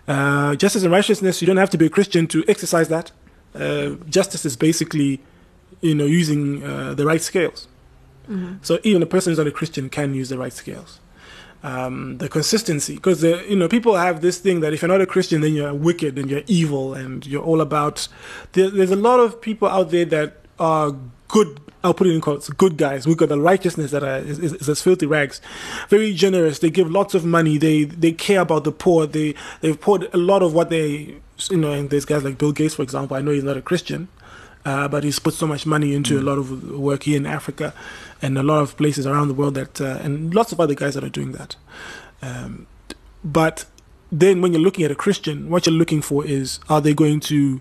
Uh, 0.08 0.56
justice 0.56 0.84
and 0.84 0.92
righteousness, 0.92 1.42
you 1.42 1.48
don't 1.48 1.58
have 1.58 1.70
to 1.70 1.78
be 1.78 1.86
a 1.86 1.90
Christian 1.90 2.28
to 2.28 2.44
exercise 2.48 2.90
that. 2.90 3.12
Uh, 3.56 3.92
justice 4.10 4.46
is 4.46 4.58
basically, 4.58 5.22
you 5.82 5.96
know, 5.96 6.06
using 6.06 6.64
uh, 6.64 6.94
the 6.94 7.06
right 7.06 7.22
scales. 7.22 7.68
So 8.62 8.80
even 8.84 9.04
a 9.04 9.06
person 9.06 9.32
who's 9.32 9.38
not 9.38 9.48
a 9.48 9.52
Christian 9.52 9.90
can 9.90 10.14
use 10.14 10.30
the 10.30 10.38
right 10.38 10.54
scales. 10.54 11.00
Um, 11.62 12.18
the 12.18 12.28
consistency, 12.28 12.96
because 12.96 13.24
you 13.24 13.56
know 13.56 13.70
people 13.70 13.96
have 13.96 14.20
this 14.22 14.38
thing 14.38 14.60
that 14.60 14.74
if 14.74 14.82
you're 14.82 14.90
not 14.90 15.00
a 15.00 15.06
Christian, 15.06 15.40
then 15.40 15.54
you're 15.54 15.74
wicked 15.74 16.18
and 16.20 16.30
you're 16.30 16.44
evil 16.46 16.94
and 16.94 17.26
you're 17.26 17.44
all 17.44 17.62
about. 17.62 18.08
There, 18.52 18.70
there's 18.70 18.92
a 18.92 18.98
lot 18.98 19.20
of 19.22 19.40
people 19.40 19.70
out 19.70 19.90
there 19.90 20.04
that 20.06 20.42
are 20.60 20.94
good. 21.30 21.60
I'll 21.84 21.94
put 21.94 22.08
it 22.08 22.14
in 22.14 22.22
quotes. 22.22 22.50
Good 22.50 22.78
guys. 22.78 23.06
We've 23.06 23.18
got 23.18 23.30
the 23.30 23.40
righteousness 23.40 23.92
that 23.92 24.04
are, 24.04 24.18
is, 24.20 24.40
is, 24.40 24.54
is 24.54 24.70
as 24.70 24.82
filthy 24.82 25.06
rags. 25.06 25.42
Very 25.90 26.14
generous. 26.14 26.60
They 26.60 26.70
give 26.70 26.90
lots 26.90 27.14
of 27.14 27.26
money. 27.26 27.58
They 27.58 27.84
they 27.84 28.14
care 28.14 28.42
about 28.42 28.64
the 28.64 28.72
poor. 28.72 29.06
They 29.06 29.36
they've 29.62 29.80
poured 29.80 30.10
a 30.14 30.18
lot 30.18 30.42
of 30.42 30.54
what 30.54 30.70
they 30.70 31.18
you 31.50 31.58
know. 31.58 31.72
And 31.72 31.90
there's 31.90 32.06
guys 32.06 32.24
like 32.24 32.38
Bill 32.38 32.54
Gates, 32.54 32.76
for 32.76 32.84
example. 32.84 33.18
I 33.18 33.22
know 33.22 33.32
he's 33.32 33.44
not 33.44 33.58
a 33.58 33.62
Christian, 33.62 34.08
uh, 34.66 34.88
but 34.88 35.04
he's 35.04 35.20
put 35.20 35.34
so 35.34 35.46
much 35.46 35.66
money 35.66 35.94
into 35.94 36.20
a 36.20 36.22
lot 36.22 36.38
of 36.38 36.72
work 36.72 37.04
here 37.04 37.18
in 37.18 37.26
Africa 37.26 37.74
and 38.22 38.38
a 38.38 38.44
lot 38.44 38.62
of 38.62 38.78
places 38.78 39.06
around 39.06 39.28
the 39.28 39.34
world 39.34 39.56
that, 39.56 39.82
uh, 39.82 40.00
and 40.02 40.34
lots 40.34 40.54
of 40.54 40.60
other 40.60 40.74
guys 40.74 40.94
that 40.94 41.04
are 41.04 41.10
doing 41.10 41.34
that. 41.34 41.58
Um, 42.22 42.68
but 43.24 43.66
then 44.12 44.42
when 44.42 44.54
you're 44.54 44.62
looking 44.62 44.86
at 44.86 44.92
a 44.92 44.96
Christian, 44.96 45.50
what 45.50 45.66
you're 45.66 45.76
looking 45.76 46.02
for 46.02 46.26
is 46.26 46.60
are 46.70 46.80
they 46.80 46.94
going 46.94 47.20
to 47.22 47.60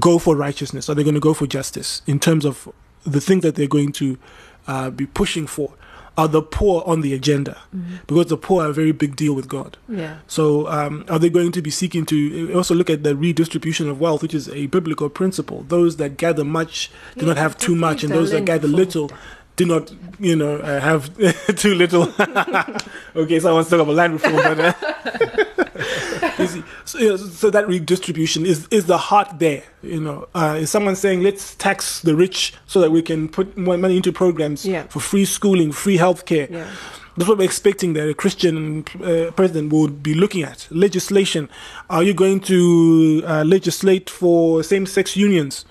go 0.00 0.18
for 0.18 0.34
righteousness? 0.34 0.88
Are 0.88 0.94
they 0.94 1.04
going 1.04 1.14
to 1.14 1.20
go 1.20 1.34
for 1.34 1.46
justice 1.46 2.02
in 2.06 2.18
terms 2.18 2.44
of 2.44 2.68
the 3.04 3.20
things 3.20 3.42
that 3.42 3.54
they're 3.54 3.66
going 3.66 3.92
to 3.92 4.18
uh, 4.66 4.90
be 4.90 5.06
pushing 5.06 5.46
for? 5.46 5.72
Are 6.16 6.28
the 6.28 6.42
poor 6.42 6.84
on 6.86 7.00
the 7.00 7.12
agenda? 7.12 7.58
Because 8.06 8.26
the 8.26 8.36
poor 8.36 8.64
are 8.64 8.68
a 8.68 8.72
very 8.72 8.92
big 8.92 9.16
deal 9.16 9.34
with 9.34 9.48
God. 9.48 9.76
Yeah. 9.88 10.18
So, 10.28 10.68
um, 10.68 11.04
are 11.08 11.18
they 11.18 11.28
going 11.28 11.50
to 11.50 11.60
be 11.60 11.70
seeking 11.70 12.06
to 12.06 12.52
also 12.54 12.72
look 12.72 12.88
at 12.88 13.02
the 13.02 13.16
redistribution 13.16 13.88
of 13.90 14.00
wealth, 14.00 14.22
which 14.22 14.32
is 14.32 14.48
a 14.50 14.66
biblical 14.66 15.08
principle? 15.10 15.64
Those 15.68 15.96
that 15.96 16.16
gather 16.16 16.44
much 16.44 16.92
do 17.16 17.26
not 17.26 17.36
have 17.36 17.58
too 17.58 17.74
much, 17.74 18.04
and 18.04 18.12
those 18.12 18.30
that 18.30 18.44
gather 18.44 18.68
little 18.68 19.10
do 19.56 19.64
not, 19.66 19.92
you 20.18 20.36
know, 20.36 20.56
uh, 20.58 20.80
have 20.80 21.16
too 21.56 21.74
little. 21.74 22.02
okay, 23.16 23.40
so 23.40 23.50
I 23.50 23.52
want 23.52 23.66
to 23.66 23.70
talk 23.70 23.80
about 23.80 23.94
land 23.94 24.12
reform, 24.14 24.36
but 24.36 24.60
uh, 24.60 25.44
so, 26.84 26.98
you 26.98 27.08
know, 27.08 27.16
so 27.16 27.50
that 27.50 27.66
redistribution 27.68 28.46
is 28.46 28.66
is 28.70 28.86
the 28.86 28.98
heart 28.98 29.38
there. 29.38 29.62
You 29.82 30.00
know, 30.00 30.28
uh, 30.34 30.58
is 30.60 30.70
someone 30.70 30.96
saying 30.96 31.22
let's 31.22 31.54
tax 31.56 32.00
the 32.00 32.14
rich 32.14 32.54
so 32.66 32.80
that 32.80 32.90
we 32.90 33.02
can 33.02 33.28
put 33.28 33.56
more 33.56 33.76
money 33.76 33.96
into 33.96 34.12
programs 34.12 34.64
Yeah. 34.64 34.84
for 34.88 35.00
free 35.00 35.24
schooling, 35.24 35.72
free 35.72 35.98
healthcare. 35.98 36.50
Yeah. 36.50 36.66
That's 37.16 37.28
what 37.28 37.38
we're 37.38 37.44
expecting 37.44 37.92
that 37.92 38.08
a 38.08 38.14
Christian 38.14 38.84
uh, 39.02 39.30
president 39.36 39.72
would 39.72 40.02
be 40.02 40.14
looking 40.14 40.42
at. 40.42 40.66
Legislation. 40.70 41.48
Are 41.88 42.02
you 42.02 42.12
going 42.12 42.40
to 42.40 43.22
uh, 43.24 43.44
legislate 43.44 44.10
for 44.10 44.62
same 44.64 44.84
sex 44.86 45.16
unions? 45.16 45.64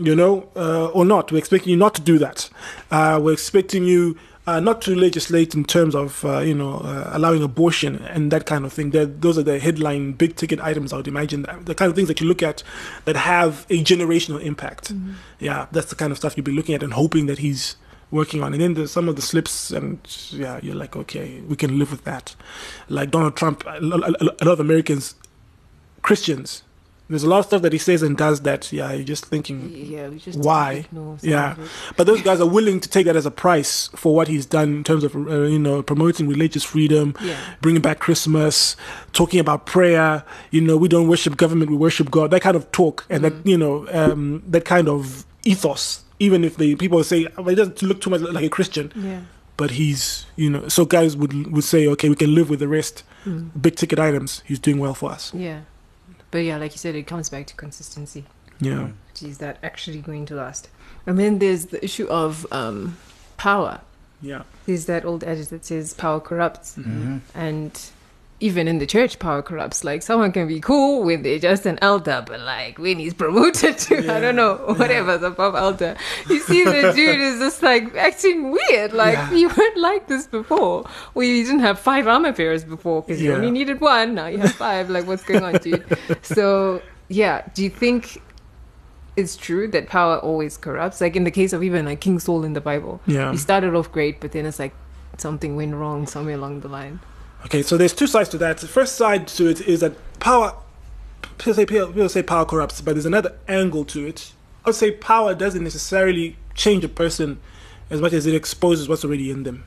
You 0.00 0.14
know, 0.14 0.48
uh, 0.56 0.86
or 0.88 1.04
not? 1.04 1.30
We're 1.32 1.38
expecting 1.38 1.70
you 1.70 1.76
not 1.76 1.94
to 1.96 2.00
do 2.02 2.18
that. 2.18 2.48
Uh, 2.90 3.18
we're 3.22 3.32
expecting 3.34 3.84
you 3.84 4.16
uh, 4.48 4.60
not 4.60 4.80
to 4.80 4.94
legislate 4.94 5.54
in 5.54 5.62
terms 5.62 5.94
of, 5.94 6.24
uh, 6.24 6.38
you 6.38 6.54
know, 6.54 6.78
uh, 6.78 7.10
allowing 7.12 7.42
abortion 7.42 8.02
and 8.06 8.30
that 8.30 8.46
kind 8.46 8.64
of 8.64 8.72
thing. 8.72 8.90
They're, 8.90 9.04
those 9.04 9.36
are 9.36 9.42
the 9.42 9.58
headline 9.58 10.12
big 10.12 10.36
ticket 10.36 10.58
items, 10.60 10.92
I 10.92 10.96
would 10.96 11.08
imagine. 11.08 11.44
The 11.64 11.74
kind 11.74 11.90
of 11.90 11.96
things 11.96 12.08
that 12.08 12.20
you 12.20 12.26
look 12.26 12.42
at 12.42 12.62
that 13.04 13.16
have 13.16 13.66
a 13.68 13.84
generational 13.84 14.40
impact. 14.42 14.92
Yeah, 15.38 15.66
that's 15.70 15.90
the 15.90 15.96
kind 15.96 16.12
of 16.12 16.16
stuff 16.18 16.34
you'd 16.36 16.44
be 16.44 16.52
looking 16.52 16.74
at 16.74 16.82
and 16.82 16.94
hoping 16.94 17.26
that 17.26 17.38
he's 17.40 17.76
working 18.10 18.42
on. 18.42 18.54
And 18.54 18.62
then 18.62 18.72
there's 18.72 18.90
some 18.90 19.06
of 19.06 19.16
the 19.16 19.22
slips, 19.22 19.70
and 19.70 19.98
yeah, 20.30 20.60
you're 20.62 20.74
like, 20.74 20.96
okay, 20.96 21.42
we 21.42 21.54
can 21.54 21.78
live 21.78 21.90
with 21.90 22.04
that. 22.04 22.34
Like 22.88 23.10
Donald 23.10 23.36
Trump, 23.36 23.64
a 23.66 23.78
lo- 23.80 23.98
a 23.98 24.24
lo- 24.24 24.36
a 24.40 24.44
lot 24.46 24.52
of 24.52 24.60
Americans, 24.60 25.14
Christians, 26.00 26.62
there's 27.08 27.22
a 27.24 27.28
lot 27.28 27.38
of 27.40 27.46
stuff 27.46 27.62
that 27.62 27.72
he 27.72 27.78
says 27.78 28.02
and 28.02 28.16
does 28.16 28.40
that, 28.42 28.70
yeah, 28.72 28.92
you're 28.92 29.04
just 29.04 29.24
thinking, 29.26 29.70
Yeah, 29.74 30.08
we 30.08 30.18
just 30.18 30.38
Why? 30.38 30.86
yeah. 31.22 31.56
But 31.96 32.06
those 32.06 32.20
guys 32.22 32.40
are 32.40 32.46
willing 32.48 32.80
to 32.80 32.88
take 32.88 33.06
that 33.06 33.16
as 33.16 33.24
a 33.26 33.30
price 33.30 33.88
for 33.96 34.14
what 34.14 34.28
he's 34.28 34.44
done 34.46 34.68
in 34.76 34.84
terms 34.84 35.04
of, 35.04 35.14
uh, 35.16 35.42
you 35.42 35.58
know, 35.58 35.82
promoting 35.82 36.28
religious 36.28 36.64
freedom, 36.64 37.14
Yeah. 37.22 37.36
bringing 37.62 37.80
back 37.82 37.98
Christmas, 37.98 38.76
talking 39.12 39.40
about 39.40 39.64
prayer. 39.66 40.22
You 40.50 40.60
know, 40.60 40.76
we 40.76 40.88
don't 40.88 41.08
worship 41.08 41.36
government, 41.36 41.70
we 41.70 41.76
worship 41.76 42.10
God. 42.10 42.30
That 42.30 42.42
kind 42.42 42.56
of 42.56 42.70
talk 42.72 43.06
and 43.08 43.24
that, 43.24 43.32
you 43.46 43.56
know, 43.56 43.86
um, 43.92 44.42
that 44.46 44.64
kind 44.64 44.88
of 44.88 45.24
ethos. 45.44 46.02
Even 46.20 46.44
if 46.44 46.56
the 46.56 46.74
people 46.76 47.02
say 47.04 47.26
oh, 47.38 47.44
he 47.44 47.54
doesn't 47.54 47.80
look 47.82 48.00
too 48.00 48.10
much 48.10 48.20
like 48.20 48.44
a 48.44 48.48
Christian, 48.50 48.92
Yeah. 48.96 49.20
but 49.56 49.70
he's, 49.72 50.26
you 50.36 50.50
know, 50.50 50.68
so 50.68 50.84
guys 50.84 51.16
would 51.16 51.32
would 51.52 51.64
say, 51.64 51.86
okay, 51.88 52.08
we 52.08 52.16
can 52.16 52.34
live 52.34 52.50
with 52.50 52.58
the 52.58 52.68
rest. 52.68 53.02
Mm. 53.24 53.50
Big 53.60 53.76
ticket 53.76 53.98
items, 53.98 54.42
he's 54.44 54.58
doing 54.58 54.78
well 54.78 54.94
for 54.94 55.10
us. 55.12 55.32
Yeah. 55.34 55.60
But 56.30 56.38
yeah, 56.38 56.56
like 56.58 56.72
you 56.72 56.78
said, 56.78 56.94
it 56.94 57.06
comes 57.06 57.28
back 57.28 57.46
to 57.46 57.54
consistency. 57.54 58.24
Yeah, 58.60 58.88
Is 59.22 59.38
that 59.38 59.58
actually 59.62 60.00
going 60.00 60.26
to 60.26 60.34
last? 60.34 60.68
And 61.06 61.18
then 61.18 61.38
there's 61.38 61.66
the 61.66 61.82
issue 61.84 62.06
of 62.08 62.44
um, 62.52 62.96
power. 63.36 63.80
yeah, 64.20 64.42
There's 64.66 64.86
that 64.86 65.04
old 65.04 65.22
adage 65.24 65.48
that 65.48 65.64
says 65.64 65.94
power 65.94 66.18
corrupts. 66.20 66.74
Mhm. 66.76 67.20
And 67.34 67.80
even 68.40 68.68
in 68.68 68.78
the 68.78 68.86
church, 68.86 69.18
power 69.18 69.42
corrupts. 69.42 69.82
Like 69.82 70.02
someone 70.02 70.30
can 70.30 70.46
be 70.46 70.60
cool 70.60 71.02
when 71.02 71.22
they're 71.22 71.40
just 71.40 71.66
an 71.66 71.78
elder, 71.82 72.22
but 72.26 72.38
like 72.40 72.78
when 72.78 72.98
he's 72.98 73.12
promoted 73.14 73.78
to, 73.78 73.96
I 74.14 74.20
don't 74.20 74.36
know, 74.36 74.54
whatever's 74.76 75.22
above 75.24 75.56
elder, 75.56 75.96
you 76.28 76.38
see 76.40 76.62
the 76.64 76.92
dude 76.96 77.20
is 77.20 77.40
just 77.40 77.62
like 77.62 77.94
acting 77.96 78.52
weird. 78.52 78.92
Like 78.92 79.14
Yeah. 79.14 79.32
you 79.32 79.48
weren't 79.48 79.76
like 79.76 80.06
this 80.06 80.26
before. 80.28 80.88
Well, 81.14 81.26
you 81.26 81.44
didn't 81.44 81.60
have 81.60 81.80
five 81.80 82.06
armor 82.06 82.32
bearers 82.32 82.62
before 82.64 83.02
because 83.02 83.20
you 83.20 83.34
only 83.34 83.50
needed 83.50 83.80
one. 83.80 84.14
Now 84.14 84.26
you 84.26 84.38
have 84.38 84.54
five. 84.54 84.88
like 84.88 85.06
what's 85.06 85.24
going 85.24 85.42
on, 85.42 85.54
dude? 85.54 85.84
So 86.22 86.80
yeah, 87.08 87.48
do 87.54 87.64
you 87.64 87.70
think 87.70 88.22
it's 89.16 89.36
true 89.36 89.66
that 89.68 89.88
power 89.88 90.18
always 90.18 90.56
corrupts? 90.56 91.00
Like 91.00 91.16
in 91.16 91.24
the 91.24 91.32
case 91.32 91.52
of 91.52 91.64
even 91.64 91.86
like 91.86 92.00
King 92.00 92.20
Saul 92.20 92.44
in 92.44 92.52
the 92.52 92.60
Bible, 92.60 93.00
yeah. 93.06 93.32
he 93.32 93.36
started 93.36 93.74
off 93.74 93.90
great, 93.90 94.20
but 94.20 94.30
then 94.30 94.46
it's 94.46 94.60
like 94.60 94.74
something 95.16 95.56
went 95.56 95.74
wrong 95.74 96.06
somewhere 96.06 96.36
along 96.36 96.60
the 96.60 96.68
line. 96.68 97.00
Okay, 97.44 97.62
so 97.62 97.76
there's 97.76 97.94
two 97.94 98.06
sides 98.06 98.28
to 98.30 98.38
that. 98.38 98.58
The 98.58 98.68
first 98.68 98.96
side 98.96 99.26
to 99.28 99.48
it 99.48 99.60
is 99.62 99.80
that 99.80 99.94
power. 100.20 100.54
People 101.38 101.54
say 101.54 101.66
people 101.66 102.08
say 102.08 102.22
power 102.22 102.44
corrupts, 102.44 102.80
but 102.80 102.92
there's 102.94 103.06
another 103.06 103.36
angle 103.46 103.84
to 103.86 104.06
it. 104.06 104.32
I 104.64 104.70
would 104.70 104.76
say 104.76 104.90
power 104.90 105.34
doesn't 105.34 105.62
necessarily 105.62 106.36
change 106.54 106.84
a 106.84 106.88
person 106.88 107.38
as 107.90 108.00
much 108.00 108.12
as 108.12 108.26
it 108.26 108.34
exposes 108.34 108.88
what's 108.88 109.04
already 109.04 109.30
in 109.30 109.44
them. 109.44 109.64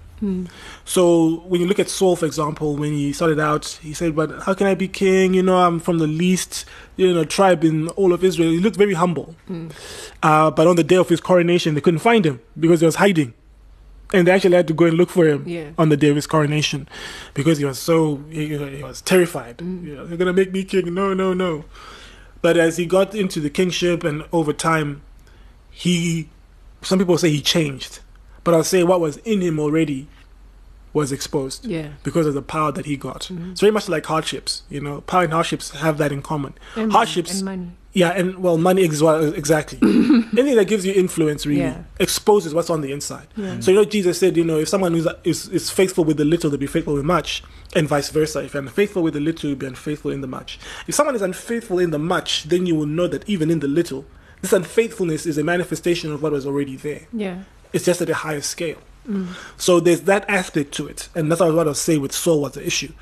So 0.86 1.38
when 1.47 1.62
you 1.62 1.65
look 1.67 1.79
at 1.79 1.89
Saul, 1.89 2.15
for 2.15 2.27
example, 2.27 2.75
when 2.75 2.91
he 2.93 3.12
started 3.12 3.39
out, 3.39 3.79
he 3.81 3.91
said, 3.93 4.15
"But 4.15 4.43
how 4.43 4.53
can 4.53 4.67
I 4.67 4.75
be 4.75 4.88
king? 4.88 5.34
You 5.34 5.41
know, 5.41 5.57
I'm 5.57 5.79
from 5.79 5.97
the 5.97 6.05
least, 6.05 6.65
you 6.95 7.12
know, 7.12 7.23
tribe 7.23 7.63
in 7.63 7.88
all 7.89 8.13
of 8.13 8.23
Israel." 8.23 8.51
He 8.51 8.60
looked 8.60 8.75
very 8.77 8.93
humble. 8.93 9.36
Uh, 10.21 10.51
but 10.51 10.67
on 10.67 10.75
the 10.75 10.84
day 10.84 10.97
of 10.97 11.10
his 11.10 11.21
coronation, 11.21 11.73
they 11.73 11.81
couldn't 11.81 12.01
find 12.01 12.23
him 12.23 12.39
because 12.60 12.81
he 12.81 12.86
was 12.86 12.97
hiding, 12.97 13.34
and 14.13 14.28
they 14.28 14.32
actually 14.32 14.56
had 14.56 14.67
to 14.67 14.74
go 14.74 14.86
and 14.86 14.95
look 14.97 15.10
for 15.10 15.26
him 15.28 15.43
Yeah. 15.47 15.69
on 15.78 15.89
the 15.89 15.97
day 15.97 16.10
of 16.10 16.15
his 16.15 16.28
coronation 16.28 16.88
because 17.34 17.58
he 17.60 17.65
was 17.65 17.80
so 17.80 18.24
he, 18.30 18.47
he 18.58 18.84
was 18.84 19.02
terrified. 19.02 19.62
You 19.62 19.95
know, 19.95 20.06
they're 20.06 20.17
gonna 20.17 20.34
make 20.34 20.52
me 20.52 20.63
king. 20.63 20.93
No, 20.93 21.13
no, 21.13 21.34
no. 21.34 21.65
But 22.41 22.58
as 22.58 22.78
he 22.78 22.86
got 22.86 23.13
into 23.15 23.39
the 23.39 23.50
kingship 23.50 24.04
and 24.04 24.24
over 24.34 24.52
time, 24.54 25.02
he 25.69 26.30
some 26.82 26.97
people 27.00 27.17
say 27.17 27.30
he 27.30 27.41
changed, 27.41 28.00
but 28.43 28.54
I'll 28.54 28.63
say 28.63 28.84
what 28.84 29.00
was 29.00 29.17
in 29.17 29.41
him 29.41 29.60
already 29.60 30.08
was 30.93 31.12
exposed 31.13 31.65
Yeah. 31.65 31.89
because 32.04 32.26
of 32.28 32.34
the 32.34 32.41
power 32.41 32.71
that 32.74 32.86
he 32.86 32.97
got. 32.97 33.30
Mhm. 33.32 33.52
It's 33.52 33.62
very 33.62 33.71
much 33.71 33.88
like 33.88 34.06
hardships. 34.08 34.63
You 34.69 34.82
know, 34.82 35.02
power 35.02 35.24
and 35.24 35.32
hardships 35.32 35.69
have 35.71 35.97
that 36.00 36.12
in 36.12 36.21
common. 36.21 36.54
And 36.76 36.91
Hardships- 36.91 37.36
and 37.38 37.45
money. 37.45 37.71
Yeah, 37.93 38.10
and 38.12 38.38
well, 38.38 38.58
money 38.58 38.88
as 38.88 39.04
well, 39.04 39.34
exactly. 39.34 39.77
Anything 39.84 40.56
that 40.56 40.67
gives 40.67 40.86
you 40.86 40.93
influence 40.93 41.45
really 41.45 41.62
Yeah. 41.62 41.84
exposes 41.99 42.54
what's 42.54 42.69
on 42.69 42.80
the 42.82 42.91
inside. 42.93 43.27
Yeah. 43.36 43.60
So 43.60 43.71
you 43.71 43.77
know, 43.77 43.84
Jesus 43.84 44.17
said, 44.17 44.38
you 44.38 44.45
know, 44.45 44.60
if 44.60 44.69
someone 44.69 44.95
is, 44.95 45.08
is 45.25 45.49
is 45.49 45.69
faithful 45.69 46.06
with 46.06 46.15
the 46.17 46.23
little, 46.23 46.49
they'll 46.49 46.60
be 46.60 46.67
faithful 46.67 46.93
with 46.93 47.04
much, 47.04 47.43
and 47.75 47.88
vice 47.89 48.10
versa. 48.10 48.39
If 48.43 48.54
you're 48.54 48.63
unfaithful 48.63 49.04
with 49.04 49.13
the 49.15 49.19
little, 49.19 49.49
you'll 49.49 49.60
be 49.60 49.65
unfaithful 49.67 50.12
in 50.12 50.21
the 50.21 50.27
much. 50.27 50.58
If 50.88 50.95
someone 50.95 51.15
is 51.15 51.21
unfaithful 51.21 51.80
in 51.80 51.91
the 51.91 51.99
much, 51.99 52.43
then 52.43 52.65
you 52.65 52.75
will 52.75 52.86
know 52.86 53.08
that 53.08 53.27
even 53.27 53.51
in 53.51 53.60
the 53.60 53.67
little, 53.67 54.06
this 54.41 54.54
unfaithfulness 54.54 55.25
is 55.25 55.38
a 55.38 55.43
manifestation 55.43 56.13
of 56.13 56.21
what 56.23 56.32
was 56.32 56.45
already 56.45 56.77
there. 56.77 57.08
Yeah. 57.12 57.43
It's 57.73 57.86
just 57.86 58.01
at 58.01 58.10
a 58.10 58.13
higher 58.15 58.41
scale. 58.41 58.77
Mm. 59.08 59.27
So 59.58 59.80
there's 59.82 60.01
that 60.01 60.23
aspect 60.30 60.73
to 60.75 60.88
it, 60.88 61.10
and 61.13 61.30
that's 61.30 61.41
what 61.41 61.49
I 61.49 61.63
was 61.63 61.82
say 61.82 61.97
with 61.97 62.13
Saul 62.13 62.41
was 62.41 62.54
the 62.54 62.65
issue. 62.65 62.93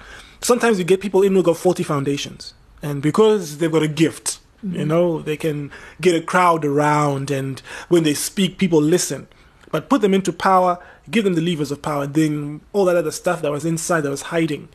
Sometimes 0.41 0.79
you 0.79 0.83
get 0.85 0.99
people 1.01 1.21
in 1.21 1.33
who 1.35 1.43
got 1.43 1.57
faulty 1.57 1.83
foundations, 1.83 2.53
and 2.81 3.01
because 3.03 3.57
they've 3.59 3.71
got 3.71 3.83
a 3.83 3.87
gift, 3.87 4.38
you 4.63 4.85
know, 4.85 5.21
they 5.21 5.37
can 5.37 5.71
get 6.01 6.15
a 6.15 6.21
crowd 6.21 6.65
around, 6.65 7.31
and 7.31 7.61
when 7.87 8.03
they 8.03 8.13
speak, 8.13 8.57
people 8.57 8.81
listen. 8.81 9.27
But 9.71 9.87
put 9.87 10.01
them 10.01 10.13
into 10.15 10.33
power, 10.33 10.79
give 11.11 11.23
them 11.25 11.35
the 11.35 11.41
levers 11.41 11.69
of 11.71 11.81
power, 11.81 12.07
then 12.07 12.61
all 12.73 12.85
that 12.85 12.95
other 12.95 13.11
stuff 13.11 13.41
that 13.43 13.51
was 13.51 13.65
inside 13.65 14.01
that 14.01 14.09
was 14.09 14.23
hiding, 14.23 14.67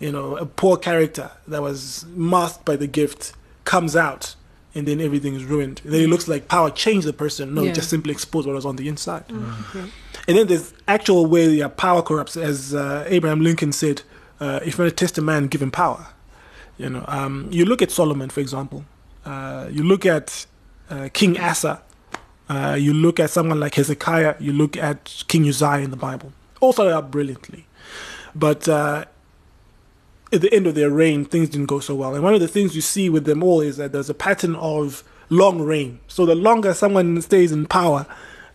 you 0.00 0.10
know, 0.10 0.36
a 0.36 0.44
poor 0.44 0.76
character 0.76 1.30
that 1.46 1.62
was 1.62 2.04
masked 2.16 2.64
by 2.64 2.74
the 2.76 2.88
gift 2.88 3.32
comes 3.64 3.94
out, 3.94 4.34
and 4.74 4.88
then 4.88 5.00
everything 5.00 5.34
is 5.34 5.44
ruined. 5.44 5.80
And 5.84 5.92
then 5.92 6.00
it 6.02 6.08
looks 6.08 6.26
like 6.26 6.48
power 6.48 6.68
changed 6.70 7.06
the 7.06 7.12
person. 7.12 7.54
No, 7.54 7.62
Yeah. 7.62 7.70
it 7.70 7.74
just 7.76 7.90
simply 7.90 8.10
exposed 8.12 8.46
what 8.48 8.54
was 8.56 8.66
on 8.66 8.74
the 8.76 8.88
inside. 8.88 9.24
Okay. 9.30 9.88
And 10.26 10.36
then 10.36 10.48
there's 10.48 10.72
actual 10.88 11.26
way 11.26 11.48
yeah, 11.48 11.68
power 11.68 12.02
corrupts, 12.02 12.36
as 12.36 12.74
uh, 12.74 13.04
Abraham 13.06 13.40
Lincoln 13.42 13.70
said, 13.72 14.02
uh, 14.40 14.58
if 14.64 14.78
you 14.78 14.84
want 14.84 14.90
to 14.96 14.96
test 15.04 15.16
a 15.18 15.22
man, 15.22 15.46
give 15.46 15.62
him 15.62 15.70
power. 15.70 16.08
You 16.76 16.88
know, 16.90 17.04
um, 17.08 17.46
you 17.52 17.64
look 17.64 17.82
at 17.82 17.90
Solomon, 17.92 18.30
for 18.30 18.40
example. 18.40 18.84
Uh, 19.24 19.68
you 19.70 19.82
look 19.82 20.06
at 20.06 20.46
uh, 20.88 21.08
King 21.12 21.38
Asa. 21.38 21.82
Uh, 22.48 22.76
you 22.78 22.92
look 22.92 23.20
at 23.20 23.30
someone 23.30 23.60
like 23.60 23.74
Hezekiah. 23.76 24.36
You 24.40 24.52
look 24.52 24.76
at 24.76 25.24
King 25.28 25.48
Uzziah 25.48 25.78
in 25.78 25.90
the 25.90 25.96
Bible. 25.96 26.32
All 26.60 26.72
started 26.72 26.94
out 26.94 27.10
brilliantly, 27.10 27.66
but 28.34 28.68
uh, 28.68 29.04
at 30.32 30.40
the 30.40 30.52
end 30.52 30.66
of 30.66 30.74
their 30.74 30.90
reign, 30.90 31.24
things 31.24 31.48
didn't 31.48 31.66
go 31.66 31.80
so 31.80 31.94
well. 31.94 32.14
And 32.14 32.22
one 32.22 32.34
of 32.34 32.40
the 32.40 32.48
things 32.48 32.74
you 32.74 32.82
see 32.82 33.08
with 33.08 33.24
them 33.24 33.42
all 33.42 33.60
is 33.60 33.76
that 33.78 33.92
there's 33.92 34.10
a 34.10 34.14
pattern 34.14 34.56
of 34.56 35.02
long 35.30 35.62
reign. 35.62 36.00
So 36.08 36.26
the 36.26 36.34
longer 36.34 36.74
someone 36.74 37.20
stays 37.22 37.52
in 37.52 37.66
power, 37.66 38.06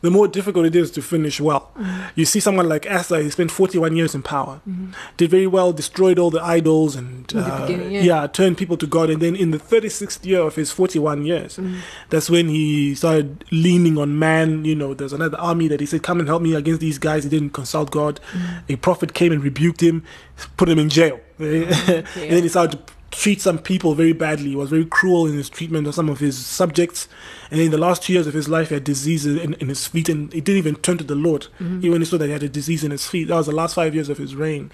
the 0.06 0.12
more 0.12 0.28
difficult 0.28 0.66
it 0.66 0.76
is 0.76 0.92
to 0.92 1.02
finish 1.02 1.42
well. 1.42 1.72
Mm-hmm. 1.78 2.08
You 2.16 2.26
see 2.26 2.40
someone 2.40 2.70
like 2.70 2.90
Asa, 2.90 3.24
he 3.24 3.30
spent 3.30 3.52
41 3.52 3.96
years 3.96 4.14
in 4.14 4.22
power, 4.22 4.62
mm-hmm. 4.68 4.92
did 5.18 5.32
very 5.32 5.48
well, 5.48 5.74
destroyed 5.74 6.20
all 6.20 6.30
the 6.30 6.44
idols, 6.44 6.96
and 6.96 7.34
uh, 7.36 7.66
beginning, 7.66 7.92
yeah. 8.04 8.28
turned 8.28 8.58
people 8.58 8.78
to 8.78 8.88
God. 8.88 9.10
And 9.10 9.22
then 9.22 9.36
in 9.36 9.52
the 9.52 9.58
36th 9.58 10.26
year 10.26 10.42
of 10.42 10.56
his 10.56 10.72
41 10.72 11.26
years, 11.26 11.58
mm-hmm. 11.58 11.80
that's 12.10 12.30
when 12.30 12.50
he 12.50 12.96
started 12.96 13.44
leaning 13.52 13.98
on 13.98 14.20
man. 14.20 14.64
You 14.64 14.76
know, 14.76 14.94
there's 14.94 15.14
another 15.14 15.40
army 15.40 15.68
that 15.70 15.80
he 15.80 15.86
said, 15.86 16.04
Come 16.04 16.20
and 16.20 16.28
help 16.28 16.42
me 16.42 16.54
against 16.54 16.82
these 16.82 16.98
guys. 16.98 17.24
He 17.24 17.30
didn't 17.30 17.52
consult 17.52 17.92
God. 17.92 18.20
A 18.70 18.76
prophet 18.76 19.14
came 19.14 19.32
and 19.32 19.44
rebuked 19.44 19.82
him, 19.82 20.04
put 20.58 20.70
him 20.70 20.80
in 20.80 20.90
jail. 20.90 21.20
Oh, 21.40 21.44
and 21.44 22.06
then 22.16 22.44
he 22.44 22.50
started 22.50 22.88
to 22.88 22.94
treat 23.16 23.42
some 23.42 23.58
people 23.58 23.96
very 23.96 24.14
badly. 24.14 24.50
He 24.50 24.56
was 24.56 24.70
very 24.70 24.86
cruel 24.86 25.26
in 25.26 25.34
his 25.34 25.50
treatment 25.50 25.88
of 25.88 25.96
some 25.96 26.10
of 26.10 26.20
his 26.20 26.38
subjects. 26.38 27.08
And 27.50 27.62
in 27.62 27.72
the 27.72 27.78
last 27.78 28.04
two 28.04 28.14
years 28.14 28.28
of 28.28 28.34
his 28.34 28.50
life, 28.50 28.70
he 28.70 28.76
had 28.76 28.84
diseases 28.84 29.42
in, 29.42 29.54
in 29.56 29.70
his 29.70 29.88
feet, 29.88 30.10
and 30.10 30.32
he 30.34 30.42
didn't 30.42 30.60
even 30.60 30.76
turn 30.76 30.98
to 30.98 31.04
the 31.04 31.16
Lord. 31.16 31.48
Even 31.60 31.92
when 31.92 32.02
he 32.02 32.06
saw 32.06 32.18
that 32.18 32.26
he 32.26 32.32
had 32.32 32.44
a 32.44 32.50
disease 32.50 32.84
in 32.84 32.92
his 32.92 33.08
feet, 33.08 33.28
that 33.30 33.36
was 33.36 33.48
the 33.48 33.56
last 33.56 33.76
five 33.76 33.96
years 33.96 34.10
of 34.10 34.18
his 34.18 34.36
reign. 34.36 34.72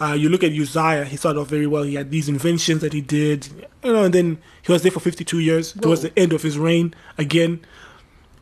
Uh, 0.00 0.14
you 0.14 0.28
look 0.28 0.42
at 0.42 0.52
Uzziah; 0.52 1.04
he 1.04 1.16
started 1.16 1.38
off 1.40 1.48
very 1.48 1.66
well. 1.66 1.82
He 1.84 1.94
had 1.94 2.10
these 2.10 2.28
inventions 2.28 2.80
that 2.80 2.92
he 2.92 3.00
did, 3.00 3.46
you 3.84 3.92
know, 3.92 4.04
and 4.04 4.14
then 4.14 4.38
he 4.62 4.72
was 4.72 4.82
there 4.82 4.90
for 4.90 5.00
52 5.00 5.38
years. 5.38 5.72
Towards 5.72 6.02
the 6.02 6.18
end 6.18 6.32
of 6.32 6.42
his 6.42 6.58
reign, 6.58 6.94
again, 7.18 7.60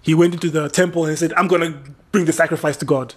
he 0.00 0.14
went 0.14 0.32
into 0.32 0.48
the 0.48 0.68
temple 0.68 1.04
and 1.04 1.18
said, 1.18 1.34
"I'm 1.34 1.48
gonna 1.48 1.82
bring 2.12 2.24
the 2.24 2.32
sacrifice 2.32 2.76
to 2.78 2.84
God. 2.84 3.14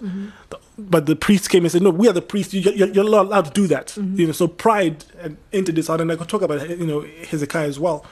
But 0.78 1.06
the 1.06 1.14
priest 1.16 1.50
came 1.50 1.64
and 1.64 1.70
said, 1.72 1.82
"No, 1.82 1.90
we 1.90 2.08
are 2.08 2.12
the 2.12 2.22
priests. 2.22 2.52
You, 2.54 2.60
you're, 2.72 2.88
you're 2.88 3.04
not 3.10 3.26
allowed 3.26 3.44
to 3.46 3.50
do 3.52 3.66
that." 3.68 3.96
You 3.96 4.26
know, 4.26 4.32
so 4.32 4.48
pride 4.48 5.04
and 5.20 5.36
entered 5.52 5.76
this 5.76 5.88
out, 5.88 6.00
and 6.00 6.10
I 6.10 6.16
could 6.16 6.28
talk 6.28 6.42
about 6.42 6.68
you 6.68 6.86
know 6.86 7.00
Hezekiah 7.02 7.68
as 7.68 7.78
well. 7.78 8.04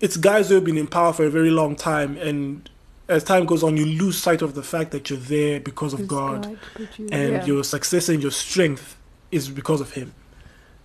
It's 0.00 0.16
guys 0.16 0.48
who 0.48 0.56
have 0.56 0.64
been 0.64 0.76
in 0.78 0.86
power 0.88 1.12
for 1.12 1.24
a 1.24 1.30
very 1.30 1.50
long 1.50 1.76
time, 1.76 2.16
and 2.18 2.68
as 3.08 3.22
time 3.24 3.46
goes 3.46 3.62
on, 3.62 3.76
you 3.76 3.86
lose 3.86 4.18
sight 4.18 4.42
of 4.42 4.54
the 4.54 4.62
fact 4.64 4.90
that 4.90 5.08
you're 5.10 5.18
there 5.18 5.60
because 5.60 5.92
of 5.94 6.00
It's 6.00 6.08
God, 6.08 6.58
put 6.74 6.98
you- 6.98 7.08
and 7.12 7.32
yeah. 7.34 7.44
your 7.46 7.62
success 7.64 8.08
and 8.08 8.20
your 8.20 8.32
strength 8.32 8.96
is 9.30 9.48
because 9.48 9.80
of 9.80 9.92
Him. 9.92 10.12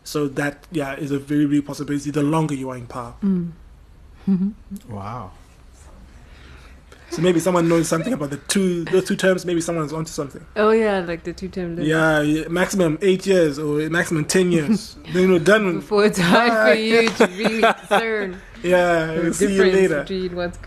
So 0.04 0.28
that 0.30 0.66
yeah 0.72 0.94
is 0.96 1.12
a 1.12 1.20
very 1.20 1.46
real 1.46 1.62
possibility. 1.64 2.12
The 2.12 2.24
longer 2.24 2.54
you 2.56 2.70
are 2.70 2.78
in 2.78 2.88
power, 2.88 3.14
Mm. 3.24 3.52
Wow. 4.90 5.32
So 7.12 7.22
maybe 7.22 7.42
someone 7.42 7.68
knows 7.68 7.90
something 7.90 8.14
about 8.14 8.30
the 8.30 8.38
two 8.38 8.86
those 8.86 9.04
two 9.04 9.18
terms. 9.18 9.46
Maybe 9.46 9.60
someone's 9.60 9.92
onto 9.92 10.12
something. 10.12 10.46
Oh 10.56 10.72
yeah, 10.72 11.00
like 11.02 11.24
the 11.24 11.34
two 11.34 11.50
term 11.50 11.76
limit. 11.76 11.88
Yeah, 11.88 12.22
yeah, 12.22 12.48
maximum 12.48 12.98
eight 13.02 13.26
years 13.28 13.60
or 13.60 13.90
maximum 13.90 14.24
ten 14.24 14.52
years. 14.52 14.96
then 15.14 15.30
you're 15.30 15.40
done. 15.40 15.76
Before 15.76 16.06
it's 16.06 16.20
hard 16.20 16.52
for 16.52 16.74
you 16.82 17.10
to 17.10 17.26
really 17.28 17.62
discern 17.62 18.42
Yeah, 18.64 19.12
we'll 19.20 19.34
see 19.34 19.54
you 19.54 19.64
later. 19.64 20.06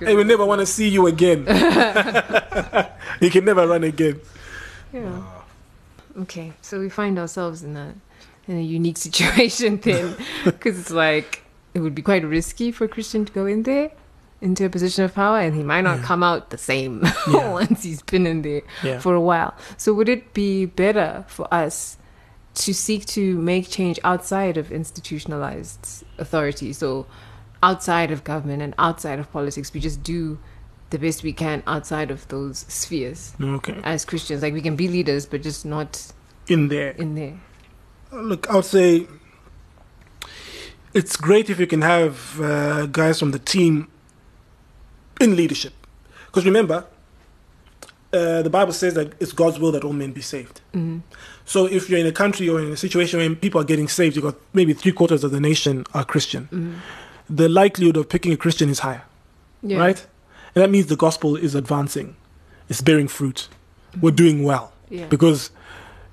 Hey, 0.01 0.15
we 0.15 0.25
never 0.25 0.45
want 0.45 0.61
to 0.61 0.67
see 0.67 0.89
you 0.89 1.07
again. 1.07 1.41
you 3.21 3.31
can 3.31 3.45
never 3.45 3.67
run 3.67 3.85
again. 3.85 4.21
Yeah. 4.93 5.11
Ah. 5.11 5.45
Okay, 6.23 6.53
so 6.61 6.79
we 6.79 6.91
find 6.91 7.19
ourselves 7.19 7.63
in 7.63 7.77
a 7.77 7.95
in 8.47 8.59
a 8.59 8.63
unique 8.63 8.99
situation 8.99 9.79
then, 9.79 10.15
because 10.45 10.79
it's 10.79 10.91
like 10.91 11.43
it 11.73 11.81
would 11.81 11.95
be 11.95 12.03
quite 12.03 12.23
risky 12.23 12.71
for 12.71 12.85
a 12.85 12.89
Christian 12.89 13.25
to 13.25 13.33
go 13.33 13.47
in 13.47 13.63
there 13.63 13.91
into 14.45 14.65
a 14.65 14.69
position 14.71 15.05
of 15.05 15.15
power, 15.15 15.39
and 15.41 15.55
he 15.57 15.63
might 15.63 15.81
not 15.81 15.99
Yeah. 15.99 16.05
come 16.05 16.23
out 16.23 16.51
the 16.51 16.59
same 16.59 17.03
Yeah. 17.33 17.51
once 17.53 17.83
he's 17.83 18.03
been 18.03 18.27
in 18.27 18.43
there 18.43 18.63
Yeah. 18.83 18.99
for 19.01 19.15
a 19.15 19.21
while. 19.21 19.55
So 19.77 19.93
would 19.95 20.09
it 20.09 20.35
be 20.35 20.67
better 20.67 21.25
for 21.29 21.47
us 21.53 21.97
to 22.63 22.73
seek 22.75 23.07
to 23.07 23.37
make 23.39 23.69
change 23.69 23.99
outside 24.05 24.57
of 24.57 24.71
institutionalized 24.71 26.05
authority? 26.19 26.73
So 26.73 27.07
outside 27.63 28.11
of 28.11 28.23
government 28.25 28.61
and 28.63 28.75
outside 28.79 29.19
of 29.19 29.33
politics, 29.33 29.73
we 29.73 29.81
just 29.81 30.03
do 30.03 30.39
the 30.91 30.99
best 30.99 31.23
we 31.25 31.33
can 31.33 31.63
outside 31.67 32.11
of 32.11 32.29
those 32.29 32.67
spheres 32.69 33.33
Okay. 33.41 33.81
as 33.83 34.05
Christians. 34.05 34.43
Like 34.43 34.53
we 34.55 34.61
can 34.61 34.77
be 34.77 34.87
leaders, 34.89 35.25
but 35.27 35.43
just 35.43 35.65
not 35.65 36.13
In 36.47 36.69
there. 36.69 36.91
in 36.91 37.15
there. 37.15 37.35
Look, 38.13 38.49
I 38.51 38.57
would 38.57 38.65
say 38.67 39.07
it's 40.93 41.17
great 41.17 41.51
if 41.51 41.59
you 41.59 41.67
can 41.67 41.83
have 41.83 42.41
uh, 42.41 42.87
guys 42.87 43.19
from 43.19 43.33
the 43.33 43.39
team 43.41 43.89
in 45.21 45.37
leadership. 45.37 45.73
Because 46.27 46.45
remember, 46.45 46.85
uh, 48.13 48.43
the 48.43 48.51
Bible 48.51 48.73
says 48.73 48.95
that 48.95 49.13
it's 49.21 49.33
God's 49.33 49.59
will 49.59 49.73
that 49.73 49.85
all 49.85 49.93
men 49.93 50.13
be 50.13 50.21
saved. 50.21 50.61
Mhm. 50.75 51.03
So 51.45 51.67
if 51.67 51.91
you're 51.91 51.99
in 51.99 52.07
a 52.07 52.13
country 52.13 52.49
or 52.49 52.61
in 52.61 52.71
a 52.73 52.77
situation 52.77 53.19
where 53.19 53.35
people 53.35 53.61
are 53.61 53.65
getting 53.65 53.89
saved, 53.89 54.17
you've 54.17 54.25
got 54.25 54.37
maybe 54.53 54.73
three 54.73 54.93
quarters 54.93 55.25
of 55.25 55.31
the 55.31 55.41
nation 55.41 55.85
are 55.95 56.05
Christian. 56.05 56.49
Mhm. 56.53 56.75
The 57.29 57.49
likelihood 57.49 57.97
of 57.97 58.09
picking 58.09 58.33
a 58.33 58.37
Christian 58.37 58.69
is 58.69 58.81
higher. 58.81 59.03
Yeah. 59.67 59.79
right? 59.79 60.07
And 60.55 60.63
that 60.63 60.71
means 60.71 60.87
the 60.87 60.97
gospel 60.97 61.37
is 61.37 61.55
advancing, 61.55 62.17
it's 62.69 62.83
bearing 62.83 63.09
fruit. 63.09 63.49
We're 63.99 64.11
doing 64.11 64.43
well 64.45 64.73
Yeah. 64.91 65.07
because 65.07 65.49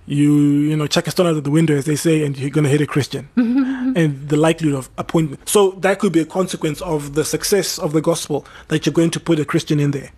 you 0.06 0.34
you 0.34 0.76
know 0.76 0.88
chuck 0.88 1.08
a 1.08 1.12
stone 1.12 1.28
out 1.28 1.38
of 1.38 1.44
the 1.44 1.52
window 1.52 1.76
as 1.76 1.86
they 1.86 1.96
say, 1.96 2.26
and 2.26 2.38
you're 2.38 2.50
gonna 2.50 2.70
hit 2.70 2.82
a 2.82 2.88
Christian, 2.88 3.30
and 3.36 4.30
the 4.30 4.38
likelihood 4.38 4.78
of 4.78 4.90
appointment. 4.98 5.48
So 5.48 5.72
that 5.72 6.00
could 6.00 6.14
be 6.14 6.20
a 6.22 6.26
consequence 6.26 6.82
of 6.82 7.14
the 7.14 7.26
success 7.26 7.80
of 7.80 7.94
the 7.94 8.02
gospel 8.02 8.46
that 8.70 8.86
you're 8.86 8.94
going 8.94 9.12
to 9.12 9.20
put 9.20 9.40
a 9.40 9.46
Christian 9.46 9.80
in 9.80 9.92
there. 9.92 10.12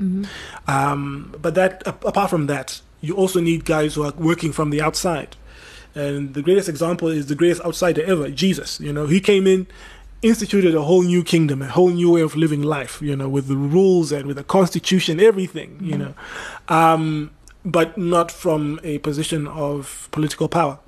Um, 0.68 1.36
but 1.42 1.56
that 1.56 1.84
apart 1.86 2.30
from 2.30 2.48
that, 2.48 2.82
you 3.02 3.16
also 3.16 3.40
need 3.40 3.66
guys 3.66 3.96
who 3.96 4.04
are 4.04 4.14
working 4.18 4.52
from 4.52 4.70
the 4.70 4.82
outside. 4.82 5.36
And 5.96 6.34
the 6.34 6.42
greatest 6.42 6.70
example 6.70 7.10
is 7.10 7.28
the 7.28 7.36
greatest 7.36 7.62
outsider 7.62 8.04
ever, 8.04 8.30
Jesus. 8.30 8.80
You 8.80 8.92
know, 8.92 9.06
he 9.06 9.20
came 9.20 9.46
in, 9.46 9.68
instituted 10.24 10.74
a 10.74 10.82
whole 10.82 11.04
new 11.04 11.24
kingdom, 11.24 11.62
a 11.62 11.68
whole 11.68 11.90
new 11.90 12.12
way 12.12 12.22
of 12.22 12.36
living 12.36 12.64
life, 12.64 13.02
you 13.02 13.16
know, 13.16 13.30
with 13.30 13.48
the 13.48 13.58
rules 13.58 14.12
and 14.12 14.26
with 14.26 14.38
the 14.38 14.44
constitution, 14.44 15.20
everything, 15.20 15.78
you 15.82 15.98
know, 15.98 16.14
um, 16.70 17.30
but 17.66 17.98
not 17.98 18.32
from 18.32 18.80
a 18.84 18.98
position 19.00 19.48
of 19.48 20.08
political 20.12 20.48
power. 20.48 20.80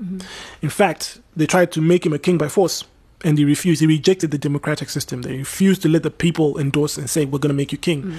In 0.61 0.69
fact, 0.69 1.19
they 1.35 1.45
tried 1.45 1.71
to 1.73 1.81
make 1.81 2.05
him 2.05 2.13
a 2.13 2.19
king 2.19 2.37
by 2.37 2.47
force. 2.47 2.83
And 3.23 3.37
he 3.39 3.45
refused. 3.45 3.81
He 3.81 3.87
rejected 3.87 4.29
the 4.31 4.37
democratic 4.37 4.89
system. 4.89 5.23
They 5.23 5.37
refused 5.37 5.81
to 5.83 5.89
let 5.89 6.03
the 6.03 6.11
people 6.11 6.59
endorse 6.59 6.95
and 6.97 7.09
say, 7.09 7.25
"We're 7.25 7.39
going 7.39 7.49
to 7.49 7.55
make 7.55 7.71
you 7.71 7.77
king." 7.77 8.13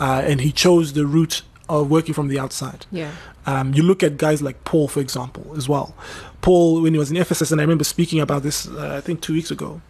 Uh, 0.00 0.22
and 0.24 0.40
he 0.40 0.50
chose 0.50 0.94
the 0.94 1.04
route 1.04 1.42
of 1.68 1.90
working 1.90 2.14
from 2.14 2.28
the 2.28 2.38
outside. 2.38 2.86
Yeah. 2.90 3.10
Um, 3.44 3.74
you 3.74 3.82
look 3.82 4.02
at 4.02 4.16
guys 4.16 4.40
like 4.40 4.64
Paul, 4.64 4.88
for 4.88 5.00
example, 5.00 5.52
as 5.56 5.68
well. 5.68 5.94
Paul, 6.40 6.80
when 6.82 6.94
he 6.94 6.98
was 6.98 7.10
in 7.10 7.16
Ephesus, 7.16 7.50
and 7.50 7.60
I 7.60 7.64
remember 7.64 7.84
speaking 7.84 8.20
about 8.20 8.44
this, 8.44 8.68
uh, 8.68 8.94
I 8.96 9.00
think 9.00 9.20
two 9.20 9.34
weeks 9.34 9.50
ago, 9.50 9.82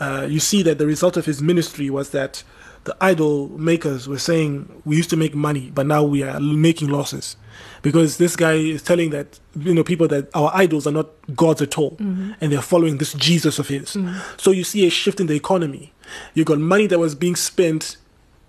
uh, 0.00 0.26
you 0.28 0.40
see 0.40 0.62
that 0.62 0.78
the 0.78 0.86
result 0.86 1.16
of 1.16 1.26
his 1.26 1.42
ministry 1.42 1.90
was 1.90 2.10
that 2.10 2.42
the 2.84 2.96
idol 3.00 3.48
makers 3.58 4.08
were 4.08 4.18
saying, 4.18 4.82
We 4.84 4.96
used 4.96 5.10
to 5.10 5.16
make 5.16 5.34
money, 5.34 5.70
but 5.74 5.86
now 5.86 6.04
we 6.04 6.22
are 6.22 6.40
making 6.40 6.88
losses. 6.88 7.36
Because 7.82 8.16
this 8.16 8.36
guy 8.36 8.54
is 8.54 8.82
telling 8.82 9.10
that, 9.10 9.38
you 9.58 9.74
know, 9.74 9.84
people 9.84 10.08
that 10.08 10.28
our 10.34 10.50
idols 10.54 10.86
are 10.86 10.92
not 10.92 11.08
gods 11.36 11.62
at 11.62 11.78
all, 11.78 11.92
mm-hmm. 11.92 12.32
and 12.40 12.52
they're 12.52 12.62
following 12.62 12.98
this 12.98 13.12
Jesus 13.14 13.58
of 13.58 13.68
his. 13.68 13.94
Mm-hmm. 13.94 14.18
So 14.38 14.50
you 14.50 14.64
see 14.64 14.86
a 14.86 14.90
shift 14.90 15.20
in 15.20 15.26
the 15.26 15.34
economy. 15.34 15.92
You 16.34 16.44
got 16.44 16.58
money 16.58 16.86
that 16.86 16.98
was 16.98 17.14
being 17.14 17.36
spent 17.36 17.96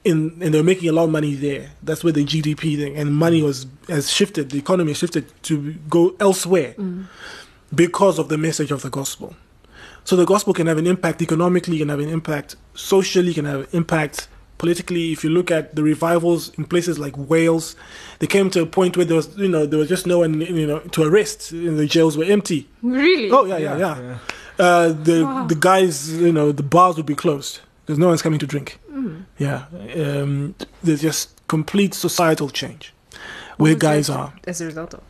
in 0.03 0.37
and 0.41 0.53
they're 0.53 0.63
making 0.63 0.89
a 0.89 0.91
lot 0.91 1.05
of 1.05 1.09
money 1.09 1.35
there. 1.35 1.71
That's 1.83 2.03
where 2.03 2.13
the 2.13 2.23
GDP 2.23 2.77
thing 2.77 2.95
and 2.95 3.15
money 3.15 3.41
was 3.41 3.67
has 3.87 4.09
shifted. 4.11 4.51
The 4.51 4.57
economy 4.57 4.91
has 4.91 4.97
shifted 4.97 5.25
to 5.43 5.73
go 5.89 6.15
elsewhere 6.19 6.73
mm-hmm. 6.77 7.03
because 7.75 8.17
of 8.17 8.29
the 8.29 8.37
message 8.37 8.71
of 8.71 8.81
the 8.81 8.89
gospel. 8.89 9.35
So 10.03 10.15
the 10.15 10.25
gospel 10.25 10.53
can 10.53 10.67
have 10.67 10.77
an 10.77 10.87
impact 10.87 11.21
economically, 11.21 11.79
can 11.79 11.89
have 11.89 11.99
an 11.99 12.09
impact 12.09 12.55
socially, 12.73 13.33
can 13.33 13.45
have 13.45 13.61
an 13.61 13.67
impact 13.73 14.29
politically. 14.57 15.11
If 15.11 15.23
you 15.23 15.29
look 15.29 15.51
at 15.51 15.75
the 15.75 15.83
revivals 15.83 16.51
in 16.57 16.65
places 16.65 16.97
like 16.99 17.17
Wales, 17.17 17.75
they 18.19 18.27
came 18.27 18.49
to 18.51 18.61
a 18.61 18.65
point 18.65 18.97
where 18.97 19.05
there 19.05 19.15
was 19.15 19.35
you 19.37 19.47
know 19.49 19.65
there 19.65 19.79
was 19.79 19.89
just 19.89 20.07
no 20.07 20.19
one 20.19 20.41
you 20.41 20.67
know 20.67 20.79
to 20.79 21.03
arrest. 21.03 21.51
You 21.51 21.71
know, 21.71 21.77
the 21.77 21.87
jails 21.87 22.17
were 22.17 22.25
empty. 22.25 22.67
Really? 22.81 23.31
Oh 23.31 23.45
yeah, 23.45 23.57
yeah, 23.57 23.77
yeah. 23.77 24.19
Uh, 24.59 24.87
the 24.89 25.45
the 25.47 25.55
guys, 25.55 26.11
you 26.19 26.31
know, 26.31 26.51
the 26.51 26.63
bars 26.63 26.97
would 26.97 27.05
be 27.05 27.15
closed 27.15 27.59
because 27.85 27.99
no 27.99 28.07
one's 28.07 28.21
coming 28.21 28.39
to 28.39 28.47
drink. 28.47 28.79
Yeah, 29.37 29.65
um, 29.95 30.55
there's 30.83 31.01
just 31.01 31.29
complete 31.47 31.93
societal 31.93 32.49
change 32.49 32.93
where 33.57 33.75
guys 33.75 34.09
are. 34.09 34.33
As 34.45 34.61
a 34.61 34.65
result 34.65 34.95
of. 34.95 35.01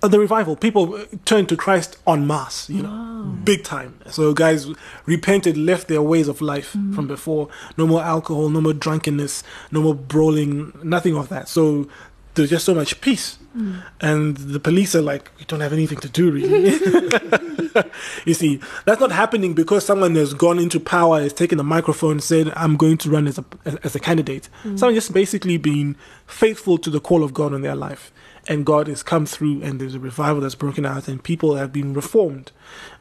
The 0.00 0.20
revival, 0.20 0.54
people 0.54 0.94
uh, 0.94 1.06
turned 1.24 1.48
to 1.48 1.56
Christ 1.56 1.96
en 2.06 2.26
masse, 2.26 2.70
you 2.70 2.82
know, 2.84 3.36
big 3.42 3.64
time. 3.64 3.98
So 4.10 4.32
guys 4.32 4.68
repented, 5.06 5.56
left 5.56 5.88
their 5.88 6.02
ways 6.02 6.28
of 6.28 6.40
life 6.40 6.74
mm. 6.74 6.94
from 6.94 7.08
before. 7.08 7.48
No 7.76 7.86
more 7.86 8.02
alcohol, 8.02 8.48
no 8.48 8.60
more 8.60 8.72
drunkenness, 8.72 9.42
no 9.72 9.82
more 9.82 9.96
brawling, 9.96 10.72
nothing 10.84 11.16
of 11.16 11.28
that. 11.30 11.48
So 11.48 11.88
there's 12.34 12.50
just 12.50 12.64
so 12.64 12.74
much 12.74 13.00
peace. 13.00 13.38
Mm. 13.56 13.82
And 14.00 14.36
the 14.36 14.60
police 14.60 14.94
are 14.94 15.02
like, 15.02 15.32
we 15.38 15.44
don't 15.46 15.60
have 15.60 15.72
anything 15.72 15.98
to 15.98 16.08
do, 16.08 16.30
really. 16.30 16.78
you 18.24 18.34
see, 18.34 18.60
that's 18.84 19.00
not 19.00 19.12
happening 19.12 19.54
because 19.54 19.84
someone 19.84 20.14
has 20.14 20.34
gone 20.34 20.58
into 20.58 20.78
power, 20.80 21.20
has 21.20 21.32
taken 21.32 21.58
the 21.58 21.64
microphone, 21.64 22.20
said, 22.20 22.52
I'm 22.56 22.76
going 22.76 22.98
to 22.98 23.10
run 23.10 23.26
as 23.26 23.38
a, 23.38 23.44
as 23.82 23.94
a 23.94 24.00
candidate. 24.00 24.48
Mm. 24.62 24.78
Someone 24.78 24.94
just 24.94 25.12
basically 25.12 25.56
being 25.56 25.96
faithful 26.26 26.78
to 26.78 26.90
the 26.90 27.00
call 27.00 27.24
of 27.24 27.34
God 27.34 27.52
in 27.52 27.62
their 27.62 27.76
life. 27.76 28.12
And 28.48 28.64
God 28.64 28.86
has 28.88 29.02
come 29.02 29.26
through, 29.26 29.62
and 29.62 29.78
there's 29.80 29.94
a 29.94 30.00
revival 30.00 30.40
that's 30.40 30.54
broken 30.54 30.84
out, 30.86 31.06
and 31.06 31.22
people 31.22 31.56
have 31.56 31.70
been 31.72 31.92
reformed 31.94 32.50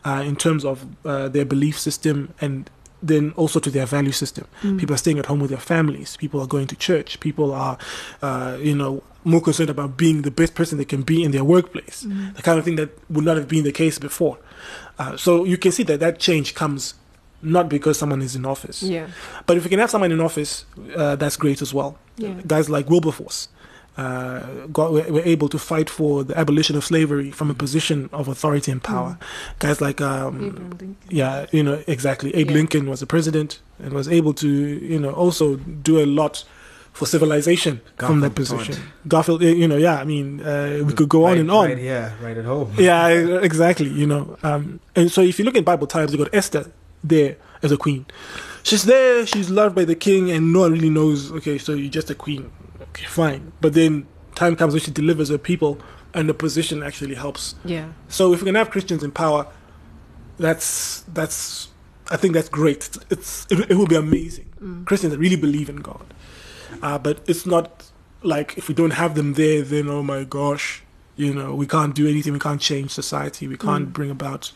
uh, 0.06 0.22
in 0.26 0.36
terms 0.36 0.66
of 0.66 0.86
uh, 1.06 1.30
their 1.30 1.46
belief 1.46 1.80
system 1.80 2.34
and 2.42 2.70
then 3.02 3.32
also 3.38 3.60
to 3.60 3.70
their 3.70 3.86
value 3.86 4.12
system. 4.12 4.46
People 4.80 4.94
are 4.96 4.98
staying 4.98 5.20
at 5.20 5.28
home 5.28 5.40
with 5.40 5.52
their 5.52 5.60
families. 5.60 6.18
People 6.18 6.42
are 6.42 6.48
going 6.48 6.66
to 6.68 6.76
church. 6.76 7.20
People 7.20 7.54
are, 7.54 7.78
uh, 8.24 8.58
you 8.60 8.76
know, 8.76 9.04
more 9.24 9.40
concerned 9.40 9.70
about 9.70 9.96
being 9.98 10.24
the 10.24 10.32
best 10.32 10.56
person 10.56 10.78
they 10.80 10.86
can 10.86 11.04
be 11.04 11.24
in 11.24 11.30
their 11.32 11.44
workplace. 11.44 12.02
The 12.36 12.42
kind 12.42 12.58
of 12.58 12.66
thing 12.66 12.76
that 12.78 12.90
would 13.12 13.24
not 13.24 13.38
have 13.38 13.48
been 13.48 13.64
the 13.64 13.72
case 13.72 14.00
before. 14.00 14.40
Uh, 14.98 15.16
so 15.16 15.46
you 15.46 15.58
can 15.58 15.72
see 15.72 15.84
that 15.84 16.00
that 16.00 16.18
change 16.20 16.56
comes 16.56 16.96
not 17.44 17.70
because 17.70 18.00
someone 18.00 18.24
is 18.24 18.36
in 18.36 18.46
office, 18.48 18.82
Yeah. 18.82 19.06
but 19.46 19.58
if 19.58 19.64
we 19.64 19.70
can 19.70 19.78
have 19.80 19.92
someone 19.92 20.12
in 20.12 20.20
office, 20.20 20.66
uh, 20.96 21.16
that's 21.16 21.38
great 21.38 21.62
as 21.62 21.72
well. 21.72 22.00
Yeah. 22.18 22.34
Guys 22.48 22.68
like 22.68 22.90
Wilberforce. 22.90 23.48
Uh, 23.98 24.68
got, 24.72 24.94
were, 24.94 25.02
were 25.12 25.24
able 25.26 25.50
to 25.50 25.58
fight 25.58 25.90
for 25.90 26.24
the 26.24 26.38
abolition 26.38 26.76
of 26.76 26.86
slavery 26.86 27.32
from 27.32 27.50
a 27.50 27.54
position 27.56 28.10
of 28.14 28.28
authority 28.28 28.72
and 28.72 28.84
power. 28.84 29.18
Guys 29.58 29.82
like 29.82 30.00
um, 30.02 30.36
Abraham 30.36 30.70
Lincoln. 30.70 30.98
yeah, 31.10 31.46
you 31.52 31.64
know, 31.64 31.84
exactly. 31.88 32.34
Abe 32.36 32.50
Yeah. 32.50 32.54
Lincoln 32.58 32.90
was 32.90 33.00
the 33.00 33.08
president 33.08 33.60
and 33.80 33.94
was 33.94 34.08
able 34.08 34.34
to, 34.36 34.48
you 34.48 35.00
know, 35.00 35.12
also 35.12 35.56
do 35.56 36.00
a 36.00 36.06
lot 36.06 36.44
for 36.94 37.06
civilization 37.08 37.82
from 37.98 38.20
that 38.22 38.36
Garfield 38.36 38.60
position. 38.60 38.84
Garfield, 39.08 39.44
eh, 39.44 39.50
you 39.52 39.68
know, 39.68 39.78
yeah, 39.78 40.00
I 40.00 40.04
mean, 40.04 40.42
uh, 40.42 40.84
we 40.86 40.94
could 40.94 41.10
go 41.10 41.26
on 41.26 41.38
and 41.40 41.50
on. 41.50 41.66
Right 41.70 41.78
here, 41.78 42.14
right 42.22 42.38
at 42.38 42.46
home. 42.46 42.74
Yeah, 42.78 43.08
exactly, 43.42 43.88
you 43.90 44.06
know. 44.08 44.38
Um, 44.44 44.80
and 44.96 45.12
so 45.12 45.22
if 45.22 45.38
you 45.40 45.46
look 45.46 45.56
in 45.56 45.64
Bible 45.64 45.88
times, 45.88 46.12
you 46.12 46.18
got 46.20 46.34
Esther 46.34 46.72
there 47.04 47.38
as 47.64 47.72
a 47.72 47.78
queen. 47.78 48.06
She's 48.64 48.84
there, 48.84 49.26
she's 49.26 49.50
loved 49.50 49.76
by 49.76 49.86
the 49.86 49.96
king, 49.96 50.30
and 50.30 50.52
no 50.52 50.60
one 50.62 50.74
really 50.74 50.90
knows, 50.90 51.32
okay, 51.32 51.58
so 51.58 51.74
you're 51.74 51.90
just 51.90 52.10
a 52.10 52.16
queen. 52.16 52.52
Okay, 52.98 53.06
fine. 53.06 53.52
But 53.62 53.74
then 53.74 54.08
time 54.36 54.56
comes 54.56 54.74
when 54.74 54.82
she 54.82 54.92
delivers 54.92 55.30
her 55.30 55.38
people, 55.38 55.80
and 56.14 56.28
the 56.28 56.34
position 56.34 56.82
actually 56.82 57.16
helps. 57.16 57.56
Yeah. 57.64 57.90
So 58.08 58.34
if 58.34 58.42
we 58.42 58.46
can 58.46 58.56
have 58.56 58.72
Christians 58.72 59.04
in 59.04 59.12
power, 59.12 59.48
that's 60.38 61.02
that's 61.14 61.70
I 62.10 62.18
think 62.18 62.34
that's 62.34 62.50
great. 62.50 62.90
It's 63.10 63.46
it, 63.50 63.72
it 63.72 63.76
will 63.76 63.88
be 63.88 63.96
amazing. 63.96 64.46
Christians 64.86 65.14
that 65.14 65.20
really 65.20 65.36
believe 65.36 65.70
in 65.70 65.78
God, 65.78 66.06
uh, 66.82 66.98
but 66.98 67.22
it's 67.28 67.46
not 67.46 67.92
like 68.24 68.58
if 68.58 68.68
we 68.68 68.74
don't 68.74 68.92
have 68.92 69.14
them 69.16 69.34
there, 69.34 69.62
then 69.62 69.90
oh 69.90 70.02
my 70.02 70.24
gosh, 70.24 70.84
you 71.16 71.34
know, 71.34 71.54
we 71.54 71.68
can't 71.68 71.94
do 71.94 72.08
anything. 72.08 72.34
We 72.34 72.40
can't 72.40 72.62
change 72.62 72.92
society. 72.92 73.48
We 73.48 73.58
can't 73.58 73.94
bring 73.94 74.10
about 74.10 74.52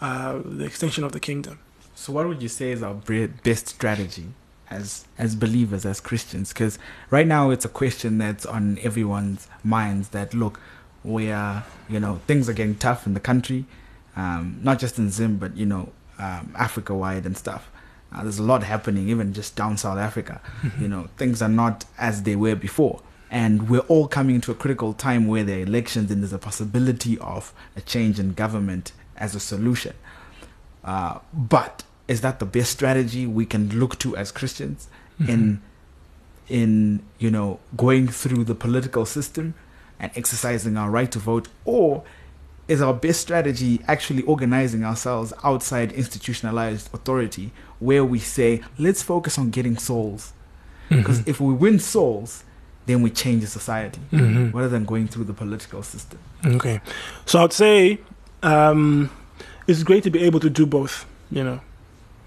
uh, 0.00 0.40
the 0.44 0.64
extension 0.64 1.02
of 1.02 1.12
the 1.12 1.20
kingdom. 1.20 1.58
So, 1.94 2.12
what 2.12 2.26
would 2.26 2.42
you 2.42 2.48
say 2.48 2.70
is 2.72 2.82
our 2.82 2.94
best 2.94 3.68
strategy 3.68 4.34
as 4.72 5.06
as 5.18 5.34
believers, 5.36 5.84
as 5.84 6.00
Christians? 6.00 6.52
Because 6.52 6.78
right 7.10 7.26
now 7.26 7.50
it's 7.50 7.64
a 7.64 7.68
question 7.68 8.18
that's 8.18 8.46
on 8.46 8.78
everyone's 8.82 9.48
minds. 9.62 10.08
That 10.10 10.34
look, 10.34 10.60
we 11.04 11.30
are, 11.30 11.64
you 11.88 12.00
know, 12.00 12.20
things 12.26 12.48
are 12.48 12.52
getting 12.52 12.76
tough 12.76 13.06
in 13.06 13.14
the 13.14 13.20
country, 13.20 13.64
um, 14.16 14.58
not 14.62 14.78
just 14.78 14.98
in 14.98 15.10
Zim, 15.10 15.36
but 15.36 15.56
you 15.56 15.66
know, 15.66 15.92
um, 16.18 16.54
Africa 16.56 16.94
wide 16.94 17.26
and 17.26 17.36
stuff. 17.36 17.70
Uh, 18.14 18.22
there's 18.22 18.38
a 18.38 18.42
lot 18.42 18.62
happening, 18.62 19.08
even 19.08 19.32
just 19.32 19.56
down 19.56 19.76
South 19.76 19.98
Africa. 19.98 20.40
You 20.80 20.88
know, 20.88 21.08
things 21.16 21.40
are 21.42 21.48
not 21.48 21.84
as 21.98 22.24
they 22.24 22.36
were 22.36 22.54
before. 22.54 23.00
And 23.30 23.70
we're 23.70 23.80
all 23.80 24.08
coming 24.08 24.34
into 24.34 24.52
a 24.52 24.54
critical 24.54 24.92
time 24.92 25.26
where 25.26 25.42
there 25.42 25.58
are 25.58 25.62
elections 25.62 26.10
and 26.10 26.22
there's 26.22 26.34
a 26.34 26.38
possibility 26.38 27.18
of 27.18 27.54
a 27.74 27.80
change 27.80 28.20
in 28.20 28.34
government 28.34 28.92
as 29.16 29.34
a 29.34 29.40
solution. 29.40 29.94
Uh, 30.84 31.20
but 31.32 31.84
is 32.12 32.20
that 32.20 32.34
the 32.38 32.46
best 32.58 32.70
strategy 32.78 33.24
we 33.38 33.44
can 33.52 33.62
look 33.80 33.92
to 34.04 34.08
as 34.22 34.28
Christians 34.38 34.80
in 35.32 35.42
in 36.58 37.00
you 37.24 37.30
know 37.36 37.48
going 37.84 38.06
through 38.20 38.42
the 38.44 38.54
political 38.66 39.04
system 39.16 39.46
and 40.00 40.10
exercising 40.20 40.76
our 40.76 40.90
right 40.98 41.10
to 41.12 41.18
vote, 41.30 41.46
or 41.64 42.02
is 42.68 42.80
our 42.86 42.94
best 43.06 43.20
strategy 43.20 43.72
actually 43.94 44.22
organizing 44.34 44.82
ourselves 44.90 45.32
outside 45.44 45.88
institutionalized 45.92 46.86
authority, 46.96 47.46
where 47.88 48.04
we 48.04 48.18
say 48.18 48.60
let's 48.86 49.02
focus 49.02 49.38
on 49.38 49.50
getting 49.50 49.76
souls, 49.88 50.32
because 50.88 51.18
if 51.32 51.40
we 51.40 51.52
win 51.64 51.78
souls, 51.78 52.30
then 52.86 52.98
we 53.04 53.10
change 53.22 53.40
the 53.46 53.50
society 53.60 54.00
Mhm. 54.12 54.52
rather 54.54 54.68
than 54.74 54.84
going 54.84 55.06
through 55.12 55.26
the 55.30 55.36
political 55.42 55.82
system. 55.92 56.18
Okay, 56.44 56.80
so 57.26 57.34
I'd 57.44 57.52
say 57.52 57.98
um, 58.42 59.08
it's 59.68 59.82
great 59.84 60.02
to 60.02 60.10
be 60.10 60.20
able 60.28 60.40
to 60.40 60.50
do 60.50 60.66
both. 60.66 60.94
You 61.30 61.44
know, 61.48 61.60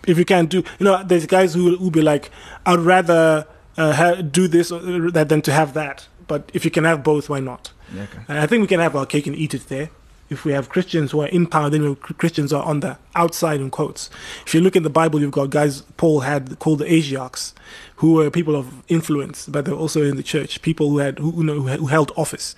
if 0.08 0.18
you 0.18 0.26
can 0.26 0.46
do, 0.46 0.58
you 0.80 0.84
know, 0.84 1.04
there's 1.04 1.26
guys 1.26 1.54
who 1.54 1.78
will 1.78 1.92
be 1.92 2.02
like, 2.02 2.30
I'd 2.66 2.80
rather 2.80 3.48
uh, 3.78 3.94
ha- 3.94 4.22
do 4.22 4.48
this 4.48 4.72
or 4.72 5.12
that 5.12 5.30
than 5.30 5.42
to 5.44 5.52
have 5.52 5.74
that. 5.74 6.08
But 6.28 6.50
if 6.54 6.66
you 6.66 6.72
can 6.72 6.84
have 6.84 7.04
both, 7.04 7.30
why 7.30 7.40
not? 7.40 7.72
Yeah, 7.94 8.04
okay. 8.04 8.20
And 8.28 8.40
I 8.40 8.48
think 8.48 8.62
we 8.62 8.68
can 8.68 8.80
have 8.80 8.96
our 8.96 9.06
cake 9.06 9.28
and 9.28 9.36
eat 9.36 9.54
it 9.54 9.68
there. 9.68 9.90
If 10.28 10.44
we 10.44 10.54
have 10.54 10.70
Christians 10.70 11.12
who 11.12 11.22
are 11.22 11.28
in 11.28 11.46
power, 11.46 11.70
then 11.70 11.96
Christians 11.98 12.52
are 12.52 12.64
on 12.64 12.80
the 12.80 12.98
outside, 13.14 13.62
in 13.62 13.70
quotes. 13.70 14.10
If 14.44 14.56
you 14.56 14.62
look 14.62 14.76
in 14.76 14.82
the 14.82 14.90
Bible, 14.90 15.22
you've 15.22 15.30
got 15.30 15.52
guys 15.52 15.82
Paul 15.98 16.22
had 16.22 16.58
called 16.58 16.80
the 16.80 16.86
Asiarchs, 16.86 17.54
who 17.98 18.14
were 18.14 18.32
people 18.32 18.56
of 18.56 18.84
influence, 18.88 19.48
but 19.48 19.66
they 19.66 19.72
were 19.72 19.78
also 19.78 20.02
in 20.02 20.16
the 20.16 20.24
church, 20.24 20.64
people 20.64 20.90
who 20.90 20.98
had 20.98 21.20
who, 21.20 21.32
you 21.38 21.44
know, 21.44 21.62
who 21.62 21.86
held 21.86 22.12
office, 22.18 22.56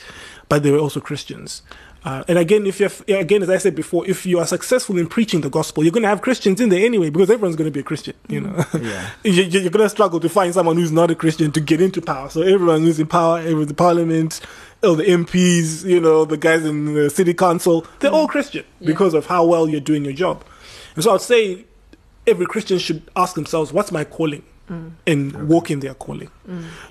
but 0.47 0.63
they 0.63 0.71
were 0.71 0.77
also 0.77 1.01
Christians. 1.01 1.62
Uh, 2.05 2.23
and 2.27 2.38
again, 2.38 2.65
if 2.65 2.79
you're 2.79 2.89
again, 3.19 3.43
as 3.43 3.49
I 3.49 3.57
said 3.57 3.75
before, 3.75 4.07
if 4.07 4.25
you 4.25 4.39
are 4.39 4.45
successful 4.47 4.97
in 4.97 5.07
preaching 5.07 5.41
the 5.41 5.49
gospel, 5.49 5.83
you're 5.83 5.91
going 5.91 6.03
to 6.03 6.07
have 6.10 6.21
Christians 6.21 6.62
in 6.62 6.69
there 6.69 6.86
anyway, 6.86 7.10
because 7.10 7.29
everyone's 7.29 7.55
going 7.57 7.67
to 7.69 7.71
be 7.73 7.81
a 7.81 7.83
Christian. 7.83 8.13
You 8.29 8.41
know, 8.41 8.65
Yeah. 8.79 9.10
you- 9.23 9.43
you- 9.43 9.60
you're 9.62 9.69
going 9.71 9.86
to 9.86 9.89
struggle 9.89 10.19
to 10.21 10.29
find 10.29 10.53
someone 10.53 10.77
who's 10.77 10.91
not 10.91 11.12
a 11.12 11.15
Christian 11.15 11.51
to 11.51 11.60
get 11.60 11.81
into 11.81 12.01
power. 12.01 12.29
So 12.29 12.41
everyone 12.43 12.81
who's 12.83 12.99
in 12.99 13.07
power, 13.07 13.39
every 13.39 13.65
the 13.65 13.73
parliament, 13.73 14.39
all 14.83 14.95
the 14.95 15.03
MPs, 15.05 15.83
you 15.83 15.99
know, 15.99 16.23
the 16.23 16.38
guys 16.38 16.63
in 16.65 16.93
the 16.93 17.10
city 17.10 17.33
council, 17.33 17.86
they're 17.99 18.12
all 18.12 18.27
Christian 18.27 18.63
Yeah. 18.79 18.88
because 18.88 19.13
of 19.13 19.25
how 19.25 19.45
well 19.45 19.67
you're 19.67 19.81
doing 19.81 20.03
your 20.05 20.13
job. 20.13 20.43
And 20.95 21.03
so 21.03 21.13
I'd 21.13 21.21
say 21.21 21.65
every 22.25 22.45
Christian 22.45 22.77
should 22.79 23.01
ask 23.15 23.36
themselves, 23.36 23.73
what's 23.73 23.91
my 23.91 24.03
calling? 24.03 24.43
And 25.05 25.47
walk 25.47 25.71
in 25.71 25.79
their 25.79 25.93
calling. 25.93 26.29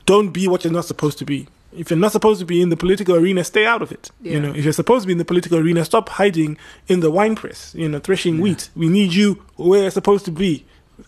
Don't 0.06 0.30
be 0.30 0.48
what 0.48 0.64
you're 0.64 0.72
not 0.72 0.86
supposed 0.86 1.18
to 1.18 1.24
be. 1.26 1.46
If 1.76 1.90
you're 1.90 1.98
not 1.98 2.12
supposed 2.12 2.40
to 2.40 2.46
be 2.46 2.62
in 2.62 2.70
the 2.70 2.76
political 2.76 3.14
arena, 3.16 3.44
stay 3.44 3.66
out 3.66 3.82
of 3.82 3.92
it. 3.92 4.10
You 4.22 4.40
know, 4.40 4.52
if 4.54 4.64
you're 4.64 4.72
supposed 4.72 5.02
to 5.02 5.06
be 5.06 5.12
in 5.12 5.18
the 5.18 5.24
political 5.24 5.58
arena, 5.58 5.84
stop 5.84 6.08
hiding 6.08 6.56
in 6.88 7.00
the 7.00 7.10
wine 7.10 7.36
press, 7.36 7.74
you 7.74 7.88
know, 7.88 7.98
threshing 7.98 8.40
wheat. 8.40 8.70
We 8.74 8.88
need 8.88 9.12
you 9.12 9.42
where 9.56 9.82
you're 9.82 9.90
supposed 9.90 10.24
to 10.26 10.30
be. 10.30 10.64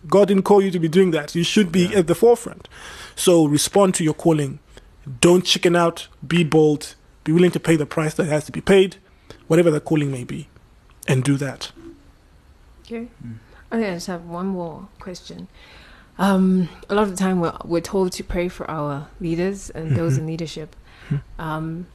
God 0.06 0.28
didn't 0.28 0.42
call 0.42 0.62
you 0.62 0.70
to 0.70 0.78
be 0.78 0.88
doing 0.88 1.12
that. 1.12 1.34
You 1.34 1.44
should 1.44 1.72
be 1.72 1.94
at 1.94 2.06
the 2.06 2.14
forefront. 2.14 2.68
So 3.16 3.46
respond 3.46 3.94
to 3.96 4.04
your 4.04 4.14
calling. 4.14 4.58
Don't 5.20 5.44
chicken 5.44 5.74
out. 5.74 6.08
Be 6.26 6.44
bold. 6.44 6.94
Be 7.24 7.32
willing 7.32 7.50
to 7.52 7.60
pay 7.60 7.76
the 7.76 7.86
price 7.86 8.14
that 8.14 8.26
has 8.26 8.44
to 8.44 8.52
be 8.52 8.60
paid, 8.60 8.96
whatever 9.46 9.70
the 9.70 9.80
calling 9.80 10.10
may 10.10 10.24
be, 10.24 10.48
and 11.06 11.24
do 11.24 11.36
that. 11.36 11.72
Okay. 12.82 13.08
Mm. 13.24 13.36
I 13.70 13.76
think 13.76 13.88
I 13.88 13.94
just 13.94 14.06
have 14.06 14.24
one 14.24 14.46
more 14.46 14.88
question. 14.98 15.48
Um, 16.18 16.68
a 16.88 16.94
lot 16.94 17.04
of 17.04 17.10
the 17.10 17.16
time, 17.16 17.40
we're, 17.40 17.56
we're 17.64 17.80
told 17.80 18.12
to 18.12 18.24
pray 18.24 18.48
for 18.48 18.68
our 18.70 19.08
leaders 19.20 19.70
and 19.70 19.86
mm-hmm. 19.86 19.96
those 19.96 20.18
in 20.18 20.26
leadership, 20.26 20.74
mm-hmm. 21.08 21.40
um, 21.40 21.86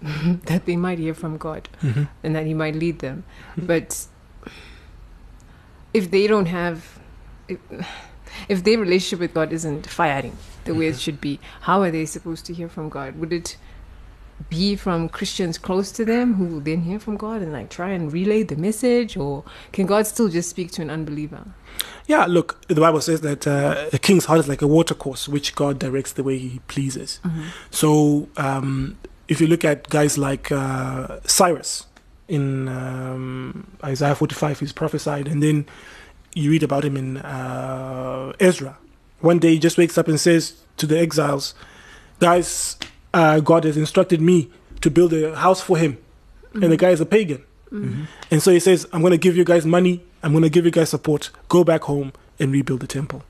that 0.44 0.64
they 0.66 0.76
might 0.76 0.98
hear 0.98 1.14
from 1.14 1.36
God 1.36 1.68
mm-hmm. 1.82 2.04
and 2.22 2.36
that 2.36 2.46
He 2.46 2.54
might 2.54 2.76
lead 2.76 3.00
them. 3.00 3.24
But 3.56 4.06
if 5.92 6.10
they 6.10 6.26
don't 6.26 6.46
have, 6.46 6.98
if, 7.48 7.58
if 8.48 8.64
their 8.64 8.78
relationship 8.78 9.20
with 9.20 9.34
God 9.34 9.52
isn't 9.52 9.86
firing 9.86 10.36
the 10.64 10.74
way 10.74 10.86
it 10.86 10.98
should 10.98 11.20
be, 11.20 11.40
how 11.62 11.82
are 11.82 11.90
they 11.90 12.06
supposed 12.06 12.46
to 12.46 12.54
hear 12.54 12.68
from 12.68 12.88
God? 12.88 13.18
Would 13.18 13.32
it 13.32 13.56
be 14.50 14.76
from 14.76 15.08
Christians 15.08 15.58
close 15.58 15.92
to 15.92 16.04
them 16.04 16.34
who 16.34 16.60
then 16.60 16.82
hear 16.82 16.98
from 16.98 17.16
God 17.16 17.42
and 17.42 17.52
like 17.52 17.70
try 17.70 17.90
and 17.90 18.12
relay 18.12 18.42
the 18.42 18.56
message, 18.56 19.16
or 19.16 19.44
can 19.72 19.86
God 19.86 20.06
still 20.06 20.28
just 20.28 20.50
speak 20.50 20.70
to 20.72 20.82
an 20.82 20.90
unbeliever? 20.90 21.44
Yeah, 22.06 22.26
look, 22.26 22.66
the 22.68 22.80
Bible 22.80 23.00
says 23.00 23.20
that 23.22 23.46
uh, 23.46 23.88
a 23.92 23.98
king's 23.98 24.26
heart 24.26 24.40
is 24.40 24.48
like 24.48 24.62
a 24.62 24.66
watercourse, 24.66 25.28
which 25.28 25.54
God 25.54 25.78
directs 25.78 26.12
the 26.12 26.22
way 26.22 26.38
he 26.38 26.60
pleases. 26.68 27.20
So, 27.70 28.28
um, 28.36 28.98
if 29.26 29.40
you 29.40 29.46
look 29.46 29.64
at 29.64 29.88
guys 29.88 30.18
like 30.18 30.52
uh, 30.52 31.20
Cyrus 31.24 31.86
in 32.28 32.68
um, 32.68 33.76
Isaiah 33.82 34.14
45, 34.14 34.60
he's 34.60 34.72
prophesied, 34.72 35.26
and 35.26 35.42
then 35.42 35.66
you 36.34 36.50
read 36.50 36.62
about 36.62 36.84
him 36.84 36.96
in 36.96 37.16
uh, 37.18 38.32
Ezra. 38.38 38.76
One 39.20 39.38
day 39.38 39.52
he 39.52 39.58
just 39.58 39.78
wakes 39.78 39.96
up 39.96 40.08
and 40.08 40.20
says 40.20 40.62
to 40.76 40.86
the 40.86 40.98
exiles, 40.98 41.54
Guys, 42.20 42.76
uh, 43.14 43.40
God 43.40 43.64
has 43.64 43.76
instructed 43.78 44.20
me 44.20 44.50
to 44.82 44.90
build 44.90 45.12
a 45.14 45.34
house 45.34 45.60
for 45.62 45.78
him. 45.78 45.96
And 46.52 46.70
the 46.70 46.76
guy 46.76 46.90
is 46.90 47.00
a 47.00 47.06
pagan. 47.06 47.42
And 48.30 48.40
so 48.42 48.52
he 48.52 48.60
says, 48.60 48.86
I'm 48.92 49.00
going 49.00 49.10
to 49.10 49.18
give 49.18 49.36
you 49.36 49.44
guys 49.44 49.64
money. 49.66 50.04
I'm 50.22 50.30
going 50.32 50.42
to 50.44 50.48
give 50.50 50.64
you 50.64 50.70
guys 50.70 50.90
support. 50.90 51.30
Go 51.48 51.64
back 51.64 51.82
home 51.82 52.12
and 52.38 52.52
rebuild 52.52 52.80
the 52.80 52.86
temple. 52.86 53.24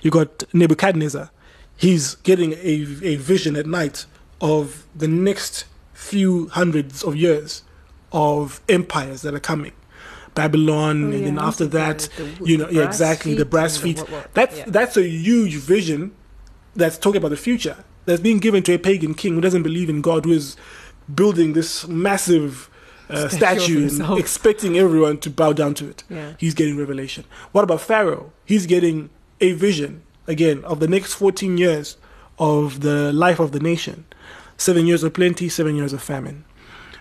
You 0.00 0.10
got 0.10 0.44
Nebuchadnezzar. 0.54 1.30
He's 1.76 2.14
getting 2.16 2.52
a, 2.54 2.86
a 3.02 3.16
vision 3.16 3.54
at 3.56 3.66
night 3.66 4.06
of 4.40 4.86
the 4.94 5.08
next 5.08 5.66
few 5.92 6.48
hundreds 6.48 7.02
of 7.04 7.16
years 7.16 7.62
of 8.12 8.60
empires 8.68 9.20
that 9.22 9.34
are 9.34 9.40
coming. 9.40 9.72
Babylon, 10.34 11.12
Oh, 11.12 11.16
and 11.16 11.26
then 11.26 11.38
after 11.38 11.64
the- 11.64 11.78
that, 11.78 12.08
the- 12.16 12.46
you 12.46 12.56
know, 12.58 12.68
yeah, 12.70 12.84
exactly, 12.84 13.34
the 13.34 13.44
brass 13.44 13.76
feet. 13.76 13.96
the 13.96 14.02
what- 14.04 14.10
what- 14.12 14.34
That's 14.34 14.56
yeah. 14.58 14.64
that's 14.68 14.96
a 14.96 15.06
huge 15.06 15.54
vision 15.56 16.12
that's 16.74 16.98
talking 16.98 17.18
about 17.18 17.30
the 17.30 17.36
future. 17.36 17.76
That's 18.06 18.20
being 18.20 18.38
given 18.38 18.62
to 18.64 18.74
a 18.74 18.78
pagan 18.78 19.14
king 19.14 19.34
who 19.34 19.40
doesn't 19.40 19.62
believe 19.62 19.90
in 19.90 20.00
God, 20.00 20.24
who 20.24 20.32
is 20.32 20.56
building 21.14 21.52
this 21.52 21.86
massive 21.86 22.70
uh, 23.08 23.28
Statue 23.28 23.88
statue 23.88 24.04
and 24.04 24.18
expecting 24.18 24.78
everyone 24.78 25.18
to 25.18 25.30
bow 25.30 25.52
down 25.52 25.74
to 25.74 25.88
it. 25.88 26.02
Yeah. 26.08 26.32
He's 26.38 26.54
getting 26.54 26.76
revelation. 26.76 27.24
What 27.52 27.64
about 27.64 27.80
Pharaoh? 27.80 28.32
He's 28.44 28.66
getting 28.66 29.10
a 29.40 29.52
vision 29.52 30.02
again 30.26 30.64
of 30.64 30.80
the 30.80 30.88
next 30.88 31.14
14 31.14 31.58
years 31.58 31.96
of 32.38 32.80
the 32.80 33.12
life 33.12 33.38
of 33.38 33.52
the 33.52 33.60
nation. 33.60 34.04
Seven 34.56 34.86
years 34.86 35.02
of 35.02 35.12
plenty, 35.12 35.48
seven 35.48 35.76
years 35.76 35.92
of 35.92 36.02
famine. 36.02 36.44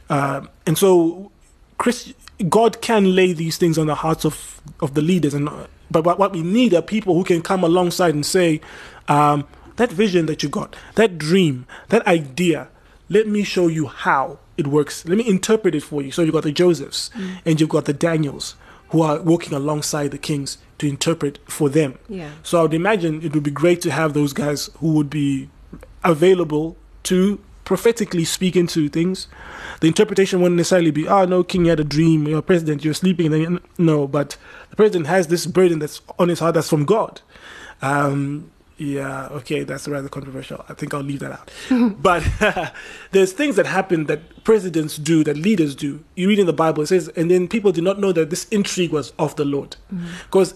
Um, 0.09 0.49
and 0.67 0.77
so, 0.77 1.31
Chris, 1.77 2.13
God 2.49 2.81
can 2.81 3.15
lay 3.15 3.33
these 3.33 3.57
things 3.57 3.77
on 3.77 3.87
the 3.87 3.95
hearts 3.95 4.25
of, 4.25 4.61
of 4.81 4.93
the 4.93 5.01
leaders, 5.01 5.33
and 5.33 5.49
but 5.89 6.03
what, 6.03 6.19
what 6.19 6.33
we 6.33 6.41
need 6.41 6.73
are 6.73 6.81
people 6.81 7.15
who 7.15 7.23
can 7.23 7.41
come 7.41 7.63
alongside 7.63 8.13
and 8.13 8.25
say, 8.25 8.59
um, 9.07 9.47
that 9.77 9.91
vision 9.91 10.25
that 10.27 10.43
you 10.43 10.49
got, 10.49 10.75
that 10.95 11.17
dream, 11.17 11.65
that 11.89 12.05
idea, 12.07 12.69
let 13.09 13.27
me 13.27 13.43
show 13.43 13.67
you 13.67 13.87
how 13.87 14.39
it 14.57 14.67
works. 14.67 15.05
Let 15.05 15.17
me 15.17 15.27
interpret 15.27 15.75
it 15.75 15.83
for 15.83 16.01
you. 16.01 16.11
So 16.11 16.21
you've 16.21 16.33
got 16.33 16.43
the 16.43 16.51
Josephs 16.51 17.11
and 17.45 17.59
you've 17.59 17.69
got 17.69 17.85
the 17.85 17.93
Daniels 17.93 18.55
who 18.89 19.01
are 19.01 19.21
working 19.21 19.53
alongside 19.53 20.11
the 20.11 20.17
kings 20.17 20.57
to 20.77 20.87
interpret 20.87 21.39
for 21.49 21.69
them. 21.69 21.97
Yeah. 22.07 22.31
So 22.43 22.59
I 22.59 22.61
would 22.63 22.73
imagine 22.73 23.21
it 23.21 23.33
would 23.33 23.43
be 23.43 23.51
great 23.51 23.81
to 23.81 23.91
have 23.91 24.13
those 24.13 24.33
guys 24.33 24.69
who 24.79 24.93
would 24.93 25.09
be 25.09 25.49
available 26.03 26.77
to 27.03 27.39
prophetically 27.63 28.23
speak 28.23 28.55
into 28.55 28.87
things. 28.89 29.27
The 29.81 29.87
interpretation 29.87 30.39
wouldn't 30.39 30.57
necessarily 30.57 30.91
be, 30.91 31.07
oh, 31.07 31.25
no, 31.25 31.43
king, 31.43 31.65
you 31.65 31.71
had 31.71 31.79
a 31.79 31.83
dream, 31.83 32.27
you're 32.27 32.41
president, 32.41 32.85
you're 32.85 32.93
sleeping. 32.93 33.31
Then, 33.31 33.59
no, 33.77 34.07
but 34.07 34.37
the 34.69 34.75
president 34.75 35.07
has 35.07 35.27
this 35.27 35.45
burden 35.47 35.79
that's 35.79 36.01
on 36.19 36.29
his 36.29 36.39
heart 36.39 36.53
that's 36.53 36.69
from 36.69 36.85
God. 36.85 37.21
Um, 37.81 38.51
Yeah, 38.77 39.27
okay, 39.27 39.63
that's 39.63 39.87
rather 39.87 40.09
controversial. 40.09 40.65
I 40.67 40.73
think 40.73 40.93
I'll 40.93 41.01
leave 41.01 41.19
that 41.19 41.31
out. 41.31 41.51
but 42.01 42.23
there's 43.11 43.31
things 43.31 43.55
that 43.55 43.65
happen 43.65 44.05
that 44.05 44.43
presidents 44.43 44.97
do, 44.97 45.23
that 45.23 45.37
leaders 45.37 45.75
do. 45.75 46.03
You 46.15 46.27
read 46.27 46.39
in 46.39 46.45
the 46.45 46.53
Bible, 46.53 46.83
it 46.83 46.87
says, 46.87 47.07
and 47.09 47.31
then 47.31 47.47
people 47.47 47.71
do 47.71 47.81
not 47.81 47.99
know 47.99 48.11
that 48.11 48.29
this 48.29 48.45
intrigue 48.49 48.91
was 48.91 49.11
of 49.17 49.35
the 49.37 49.45
Lord. 49.45 49.77
Mm. 49.93 50.07
Because 50.25 50.55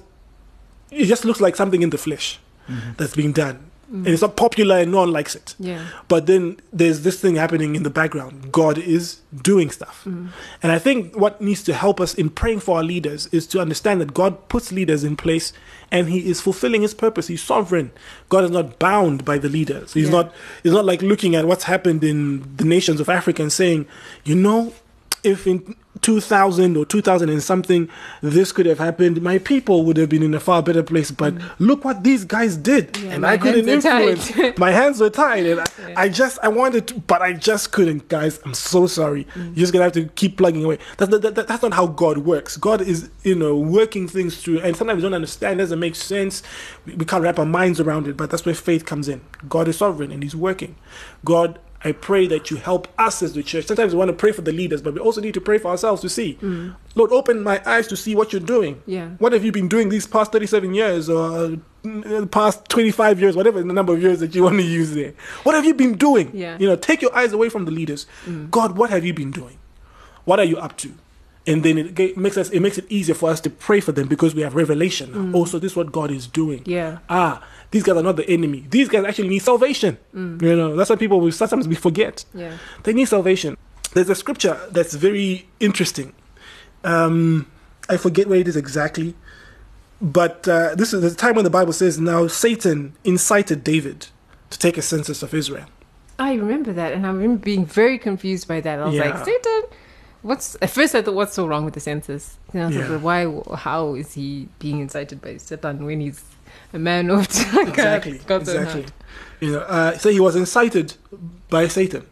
it 0.91 1.05
just 1.05 1.23
looks 1.23 1.39
like 1.39 1.55
something 1.55 1.81
in 1.81 1.91
the 1.91 1.97
flesh 1.97 2.39
mm-hmm. 2.67 2.91
that's 2.97 3.15
being 3.15 3.31
done. 3.31 3.68
And 3.91 4.07
it's 4.07 4.21
not 4.21 4.37
popular 4.37 4.77
and 4.77 4.91
no 4.91 4.99
one 4.99 5.11
likes 5.11 5.33
it. 5.35 5.55
Yeah. 5.57 5.83
But 6.07 6.27
then 6.27 6.57
there's 6.71 7.01
this 7.01 7.19
thing 7.19 7.35
happening 7.35 7.75
in 7.75 7.81
the 7.81 7.89
background. 7.89 8.51
God 8.51 8.77
is 8.77 9.21
doing 9.41 9.71
stuff. 9.71 10.03
Mm. 10.05 10.29
And 10.61 10.71
I 10.71 10.77
think 10.77 11.15
what 11.15 11.41
needs 11.41 11.63
to 11.63 11.73
help 11.73 11.99
us 11.99 12.13
in 12.13 12.29
praying 12.29 12.59
for 12.59 12.77
our 12.77 12.83
leaders 12.83 13.25
is 13.31 13.47
to 13.47 13.59
understand 13.59 13.99
that 14.01 14.13
God 14.13 14.47
puts 14.47 14.71
leaders 14.71 15.03
in 15.03 15.15
place 15.17 15.53
and 15.91 16.07
He 16.07 16.29
is 16.29 16.39
fulfilling 16.39 16.83
His 16.83 16.93
purpose. 16.93 17.27
He's 17.27 17.41
sovereign. 17.41 17.91
God 18.29 18.43
is 18.43 18.51
not 18.51 18.77
bound 18.77 19.25
by 19.25 19.39
the 19.39 19.49
leaders. 19.49 19.93
He's 19.93 20.05
Yeah. 20.05 20.11
not 20.21 20.33
He's 20.61 20.73
not 20.73 20.85
like 20.85 21.01
looking 21.01 21.35
at 21.35 21.45
what's 21.45 21.63
happened 21.63 22.03
in 22.03 22.55
the 22.57 22.65
nations 22.65 22.99
of 22.99 23.09
Africa 23.09 23.41
and 23.41 23.51
saying, 23.51 23.87
you 24.23 24.35
know, 24.35 24.71
if 25.23 25.45
in 25.47 25.75
2000 26.01 26.77
or 26.77 26.85
2000 26.85 27.27
and 27.29 27.43
something 27.43 27.89
this 28.21 28.53
could 28.53 28.65
have 28.65 28.77
happened, 28.79 29.21
my 29.21 29.37
people 29.37 29.83
would 29.83 29.97
have 29.97 30.07
been 30.07 30.23
in 30.23 30.33
a 30.33 30.39
far 30.39 30.63
better 30.63 30.81
place. 30.81 31.11
But 31.11 31.33
look 31.59 31.83
what 31.83 32.03
these 32.03 32.23
guys 32.23 32.55
did, 32.55 32.93
Mm. 32.93 33.03
Yeah, 33.03 33.11
and 33.15 33.25
I 33.25 33.37
couldn't 33.37 33.67
hands 33.67 33.85
are 33.85 33.89
tied. 33.89 34.07
influence. 34.09 34.57
my 34.65 34.71
hands 34.71 34.99
were 35.01 35.09
tied, 35.09 35.45
and 35.45 35.59
I, 35.59 35.65
I 36.03 36.09
just 36.09 36.39
I 36.41 36.47
wanted 36.47 36.87
to, 36.87 36.99
but 37.01 37.21
I 37.21 37.33
just 37.33 37.71
couldn't. 37.71 38.07
Guys, 38.07 38.39
I'm 38.45 38.53
so 38.53 38.87
sorry. 38.87 39.25
Mm. 39.35 39.47
You're 39.47 39.55
just 39.55 39.73
gonna 39.73 39.83
have 39.83 39.93
to 39.93 40.05
keep 40.15 40.37
plugging 40.37 40.63
away. 40.63 40.77
That's 40.97 41.11
that, 41.11 41.35
that, 41.35 41.47
that's 41.47 41.63
not 41.63 41.73
how 41.73 41.87
God 41.87 42.19
works. 42.19 42.55
God 42.55 42.81
is 42.81 43.09
you 43.23 43.35
know 43.35 43.57
working 43.57 44.07
things 44.07 44.41
through, 44.41 44.59
and 44.59 44.75
sometimes 44.77 44.97
we 44.97 45.01
don't 45.03 45.13
understand. 45.15 45.59
Doesn't 45.59 45.79
make 45.79 45.95
sense. 45.95 46.43
We, 46.85 46.95
we 46.95 47.03
can't 47.05 47.23
wrap 47.23 47.39
our 47.39 47.45
minds 47.45 47.79
around 47.81 48.07
it. 48.07 48.15
But 48.15 48.29
that's 48.29 48.45
where 48.45 48.55
faith 48.55 48.85
comes 48.85 49.09
in. 49.09 49.19
God 49.49 49.67
is 49.67 49.77
sovereign, 49.77 50.11
and 50.11 50.23
He's 50.23 50.35
working. 50.35 50.75
God. 51.25 51.59
I 51.83 51.93
pray 51.93 52.27
that 52.27 52.51
you 52.51 52.57
help 52.57 52.87
us 52.99 53.23
as 53.23 53.33
the 53.33 53.41
church. 53.43 53.65
Sometimes 53.67 53.93
we 53.93 53.99
want 53.99 54.09
to 54.09 54.15
pray 54.15 54.33
for 54.33 54.41
the 54.41 54.51
leaders, 54.51 54.81
but 54.81 54.93
we 54.93 54.99
also 54.99 55.21
need 55.21 55.33
to 55.35 55.41
pray 55.41 55.57
for 55.57 55.69
ourselves 55.69 56.01
to 56.01 56.09
see. 56.09 56.37
Lord, 56.95 57.11
open 57.11 57.41
my 57.41 57.61
eyes 57.65 57.87
to 57.87 57.95
see 57.95 58.15
what 58.15 58.33
you're 58.33 58.41
doing. 58.41 58.75
Mm. 58.75 58.81
Yeah. 58.85 59.07
What 59.19 59.31
have 59.31 59.45
you 59.45 59.51
been 59.53 59.69
doing 59.69 59.87
these 59.89 60.05
past 60.05 60.33
37 60.33 60.73
years 60.73 61.09
or 61.09 61.57
uh, 61.85 62.25
past 62.25 62.67
25 62.67 63.21
years, 63.21 63.35
whatever 63.37 63.63
the 63.63 63.73
number 63.73 63.93
of 63.93 64.01
years 64.01 64.19
that 64.19 64.35
you 64.35 64.43
want 64.43 64.57
to 64.57 64.63
use 64.63 64.93
there? 64.93 65.13
What 65.43 65.55
have 65.55 65.63
you 65.63 65.73
been 65.73 65.95
doing? 65.95 66.31
Yeah. 66.33 66.57
You 66.59 66.67
know, 66.67 66.75
take 66.75 67.01
your 67.01 67.15
eyes 67.15 67.31
away 67.31 67.47
from 67.47 67.63
the 67.63 67.71
leaders. 67.71 68.07
God, 68.51 68.77
what 68.77 68.89
have 68.89 69.05
you 69.05 69.13
been 69.13 69.31
doing? 69.31 69.57
What 70.25 70.39
are 70.39 70.45
you 70.45 70.57
up 70.57 70.75
to? 70.77 70.93
And 71.49 71.63
then 71.65 71.75
it 71.77 72.15
makes 72.25 72.37
us 72.41 72.47
it 72.57 72.59
makes 72.65 72.77
it 72.77 72.85
easier 72.89 73.15
for 73.21 73.27
us 73.33 73.39
to 73.45 73.49
pray 73.49 73.79
for 73.87 73.91
them 73.97 74.07
because 74.07 74.31
we 74.37 74.41
have 74.47 74.53
revelation. 74.63 75.07
Also, 75.33 75.55
this 75.59 75.71
is 75.73 75.75
what 75.81 75.89
God 75.99 76.09
is 76.11 76.27
doing. 76.41 76.61
Yeah. 76.65 76.99
Ah, 77.09 77.33
these 77.71 77.83
guys 77.83 77.95
are 77.97 78.03
not 78.09 78.17
the 78.21 78.29
enemy. 78.37 78.59
These 78.69 78.87
guys 78.93 79.03
actually 79.09 79.29
need 79.29 79.43
salvation. 79.53 79.97
You 80.13 80.55
know, 80.59 80.75
that's 80.77 80.89
why 80.91 80.95
people 81.05 81.19
we 81.25 81.31
sometimes 81.31 81.67
we 81.67 81.75
forget. 81.75 82.15
Yeah. 82.33 82.53
They 82.83 82.93
need 82.93 83.07
salvation. 83.17 83.51
There's 83.93 84.09
a 84.09 84.15
scripture 84.23 84.55
that's 84.75 84.93
very 85.07 85.29
interesting. 85.59 86.13
Um, 86.83 87.47
I 87.89 87.97
forget 87.97 88.27
where 88.29 88.39
it 88.39 88.47
is 88.47 88.55
exactly, 88.55 89.15
but 90.01 90.47
uh, 90.47 90.75
this 90.75 90.93
is 90.93 91.01
the 91.01 91.13
time 91.15 91.35
when 91.35 91.43
the 91.43 91.49
Bible 91.59 91.73
says, 91.73 91.99
"Now 91.99 92.27
Satan 92.27 92.93
incited 93.03 93.63
David 93.63 94.07
to 94.51 94.59
take 94.59 94.77
a 94.77 94.81
census 94.81 95.23
of 95.23 95.33
Israel." 95.33 95.65
I 96.19 96.33
remember 96.33 96.73
that, 96.73 96.93
and 96.93 97.05
I 97.05 97.09
remember 97.11 97.37
being 97.43 97.65
very 97.65 97.97
confused 97.97 98.47
by 98.47 98.59
that. 98.61 98.79
I 98.79 98.85
was 98.85 98.95
Yeah. 98.95 99.05
like, 99.09 99.25
Satan, 99.25 99.61
what's 100.21 100.57
at 100.61 100.69
first 100.69 100.95
I 100.95 101.01
thought, 101.01 101.15
what's 101.15 101.33
so 101.33 101.47
wrong 101.47 101.65
with 101.65 101.73
the 101.73 101.79
census? 101.79 102.37
And 102.53 102.63
I 102.63 102.65
was 102.67 102.75
Yeah. 102.75 102.87
like, 102.87 103.01
why? 103.01 103.55
How 103.55 103.95
is 103.95 104.13
he 104.13 104.47
being 104.59 104.79
incited 104.79 105.21
by 105.21 105.37
Satan 105.37 105.85
when 105.85 106.01
he's 106.01 106.21
a 106.73 106.79
man 106.79 107.09
of 107.09 107.27
God? 107.53 107.67
exactly, 107.69 108.19
God's 108.25 108.49
exactly. 108.49 108.81
heart? 108.83 108.93
You 109.39 109.51
know, 109.53 109.59
uh, 109.61 109.97
so 109.97 110.09
he 110.09 110.19
was 110.19 110.35
incited 110.35 110.95
by 111.49 111.67
Satan. 111.67 112.05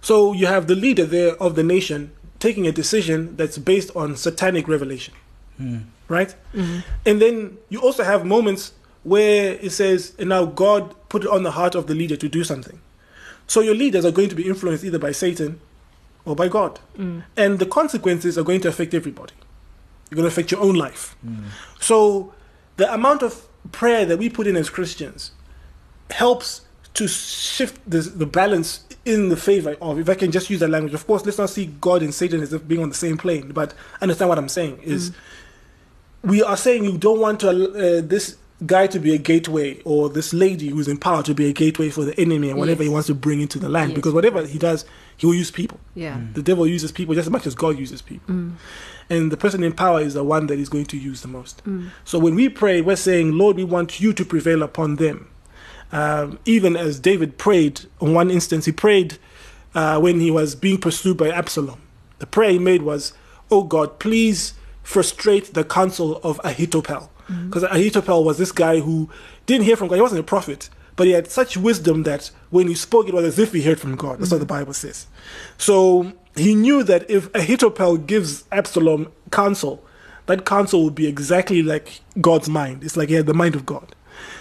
So 0.00 0.32
you 0.32 0.46
have 0.46 0.66
the 0.68 0.76
leader 0.76 1.04
there 1.04 1.34
of 1.42 1.54
the 1.56 1.62
nation 1.64 2.12
taking 2.38 2.66
a 2.68 2.72
decision 2.72 3.34
that's 3.36 3.58
based 3.58 3.90
on 3.96 4.14
satanic 4.14 4.68
revelation, 4.68 5.12
right? 6.06 6.34
And 7.04 7.20
then 7.20 7.58
you 7.68 7.80
also 7.80 8.04
have 8.04 8.24
moments 8.24 8.72
where 9.02 9.54
it 9.60 9.70
says, 9.72 10.12
"And 10.18 10.28
now 10.28 10.44
God 10.44 10.94
put 11.08 11.24
it 11.24 11.28
on 11.30 11.42
the 11.42 11.50
heart 11.52 11.74
of 11.74 11.86
the 11.88 11.94
leader 11.94 12.14
to 12.16 12.28
do 12.28 12.44
something." 12.44 12.78
So 13.48 13.60
your 13.60 13.74
leaders 13.74 14.04
are 14.04 14.12
going 14.12 14.28
to 14.28 14.34
be 14.36 14.46
influenced 14.46 14.84
either 14.84 14.98
by 14.98 15.10
Satan 15.12 15.60
or 16.24 16.36
by 16.36 16.48
God, 16.48 16.80
mm. 16.96 17.22
and 17.36 17.58
the 17.58 17.66
consequences 17.66 18.36
are 18.36 18.42
going 18.42 18.60
to 18.62 18.68
affect 18.68 18.94
everybody. 18.94 19.32
You're 20.10 20.16
going 20.16 20.28
to 20.28 20.32
affect 20.32 20.50
your 20.50 20.60
own 20.60 20.74
life. 20.74 21.16
Mm. 21.26 21.44
So 21.80 22.32
the 22.76 22.92
amount 22.92 23.22
of 23.22 23.46
prayer 23.72 24.04
that 24.06 24.18
we 24.18 24.28
put 24.28 24.46
in 24.46 24.56
as 24.56 24.70
Christians 24.70 25.32
helps 26.10 26.62
to 26.94 27.06
shift 27.06 27.78
the, 27.88 28.00
the 28.00 28.26
balance 28.26 28.84
in 29.04 29.28
the 29.28 29.36
favor 29.36 29.76
of, 29.80 29.98
if 29.98 30.08
I 30.08 30.14
can 30.14 30.32
just 30.32 30.50
use 30.50 30.60
that 30.60 30.68
language. 30.68 30.94
Of 30.94 31.06
course, 31.06 31.24
let's 31.24 31.38
not 31.38 31.50
see 31.50 31.66
God 31.80 32.02
and 32.02 32.12
Satan 32.12 32.42
as 32.42 32.52
if 32.52 32.66
being 32.66 32.82
on 32.82 32.88
the 32.88 32.94
same 32.94 33.16
plane, 33.16 33.52
but 33.52 33.74
understand 34.00 34.28
what 34.28 34.38
I'm 34.38 34.48
saying 34.48 34.80
is 34.82 35.10
mm. 35.10 35.14
we 36.22 36.42
are 36.42 36.56
saying 36.56 36.84
you 36.84 36.98
don't 36.98 37.20
want 37.20 37.40
to, 37.40 37.48
uh, 37.50 38.00
this 38.04 38.36
guy 38.66 38.86
to 38.88 38.98
be 38.98 39.14
a 39.14 39.18
gateway 39.18 39.80
or 39.84 40.08
this 40.08 40.32
lady 40.32 40.68
who's 40.68 40.88
in 40.88 40.98
power 40.98 41.22
to 41.22 41.34
be 41.34 41.48
a 41.48 41.52
gateway 41.52 41.90
for 41.90 42.02
the 42.04 42.18
enemy 42.18 42.50
and 42.50 42.58
whatever 42.58 42.82
he 42.82 42.88
wants 42.88 43.06
to 43.06 43.14
bring 43.14 43.40
into 43.40 43.58
the 43.58 43.68
land 43.68 43.90
Yes. 43.90 43.96
because 43.96 44.12
whatever 44.12 44.44
he 44.44 44.58
does, 44.58 44.84
he 45.18 45.26
will 45.26 45.34
use 45.34 45.50
people. 45.50 45.78
Yeah. 45.94 46.18
The 46.32 46.42
devil 46.42 46.66
uses 46.66 46.90
people 46.92 47.14
just 47.14 47.26
as 47.26 47.30
much 47.30 47.46
as 47.46 47.54
God 47.54 47.78
uses 47.78 48.00
people. 48.00 48.34
And 49.10 49.30
the 49.32 49.36
person 49.36 49.62
in 49.62 49.72
power 49.72 50.00
is 50.00 50.14
the 50.14 50.24
one 50.24 50.46
that 50.46 50.58
is 50.58 50.68
going 50.70 50.86
to 50.86 50.96
use 50.96 51.20
the 51.22 51.28
most. 51.28 51.62
So 52.04 52.18
when 52.18 52.34
we 52.34 52.48
pray, 52.48 52.80
we're 52.80 52.96
saying, 52.96 53.32
Lord, 53.32 53.56
we 53.56 53.64
want 53.64 54.00
you 54.00 54.12
to 54.14 54.24
prevail 54.24 54.62
upon 54.62 54.96
them. 54.96 55.28
Um, 55.92 56.38
even 56.44 56.76
as 56.76 57.00
David 57.00 57.36
prayed 57.38 57.80
on 58.00 58.14
one 58.14 58.30
instance, 58.30 58.64
he 58.66 58.72
prayed 58.72 59.18
uh, 59.74 59.98
when 60.00 60.20
he 60.20 60.30
was 60.30 60.54
being 60.54 60.78
pursued 60.78 61.16
by 61.16 61.30
Absalom. 61.30 61.80
The 62.18 62.26
prayer 62.26 62.50
he 62.52 62.58
made 62.58 62.82
was, 62.82 63.12
Oh 63.50 63.64
God, 63.64 63.98
please 63.98 64.54
frustrate 64.82 65.54
the 65.54 65.64
counsel 65.64 66.18
of 66.22 66.40
Ahithophel. 66.44 67.10
Because 67.46 67.62
Ahithophel 67.64 68.24
was 68.24 68.38
this 68.38 68.52
guy 68.52 68.80
who 68.80 69.10
didn't 69.46 69.64
hear 69.64 69.76
from 69.76 69.88
God. 69.88 69.96
He 69.96 70.00
wasn't 70.00 70.20
a 70.20 70.24
prophet, 70.24 70.70
but 70.98 71.06
he 71.06 71.12
had 71.12 71.30
such 71.30 71.56
wisdom 71.56 72.02
that 72.02 72.32
when 72.50 72.66
he 72.66 72.74
spoke, 72.74 73.06
it 73.08 73.14
was 73.14 73.24
as 73.24 73.38
if 73.38 73.52
he 73.52 73.62
heard 73.62 73.78
from 73.78 73.94
God. 73.94 74.18
That's 74.18 74.32
what 74.32 74.40
the 74.40 74.46
Bible 74.46 74.72
says. 74.74 75.06
So 75.56 76.12
he 76.34 76.56
knew 76.56 76.82
that 76.82 77.08
if 77.08 77.32
Ahithophel 77.36 77.98
gives 77.98 78.42
Absalom 78.50 79.12
counsel, 79.30 79.82
that 80.26 80.44
counsel 80.44 80.82
would 80.82 80.96
be 80.96 81.06
exactly 81.06 81.62
like 81.62 82.00
God's 82.20 82.48
mind. 82.48 82.82
It's 82.82 82.96
like 82.96 83.10
he 83.10 83.14
had 83.14 83.26
the 83.26 83.32
mind 83.32 83.54
of 83.54 83.64
God. 83.64 83.94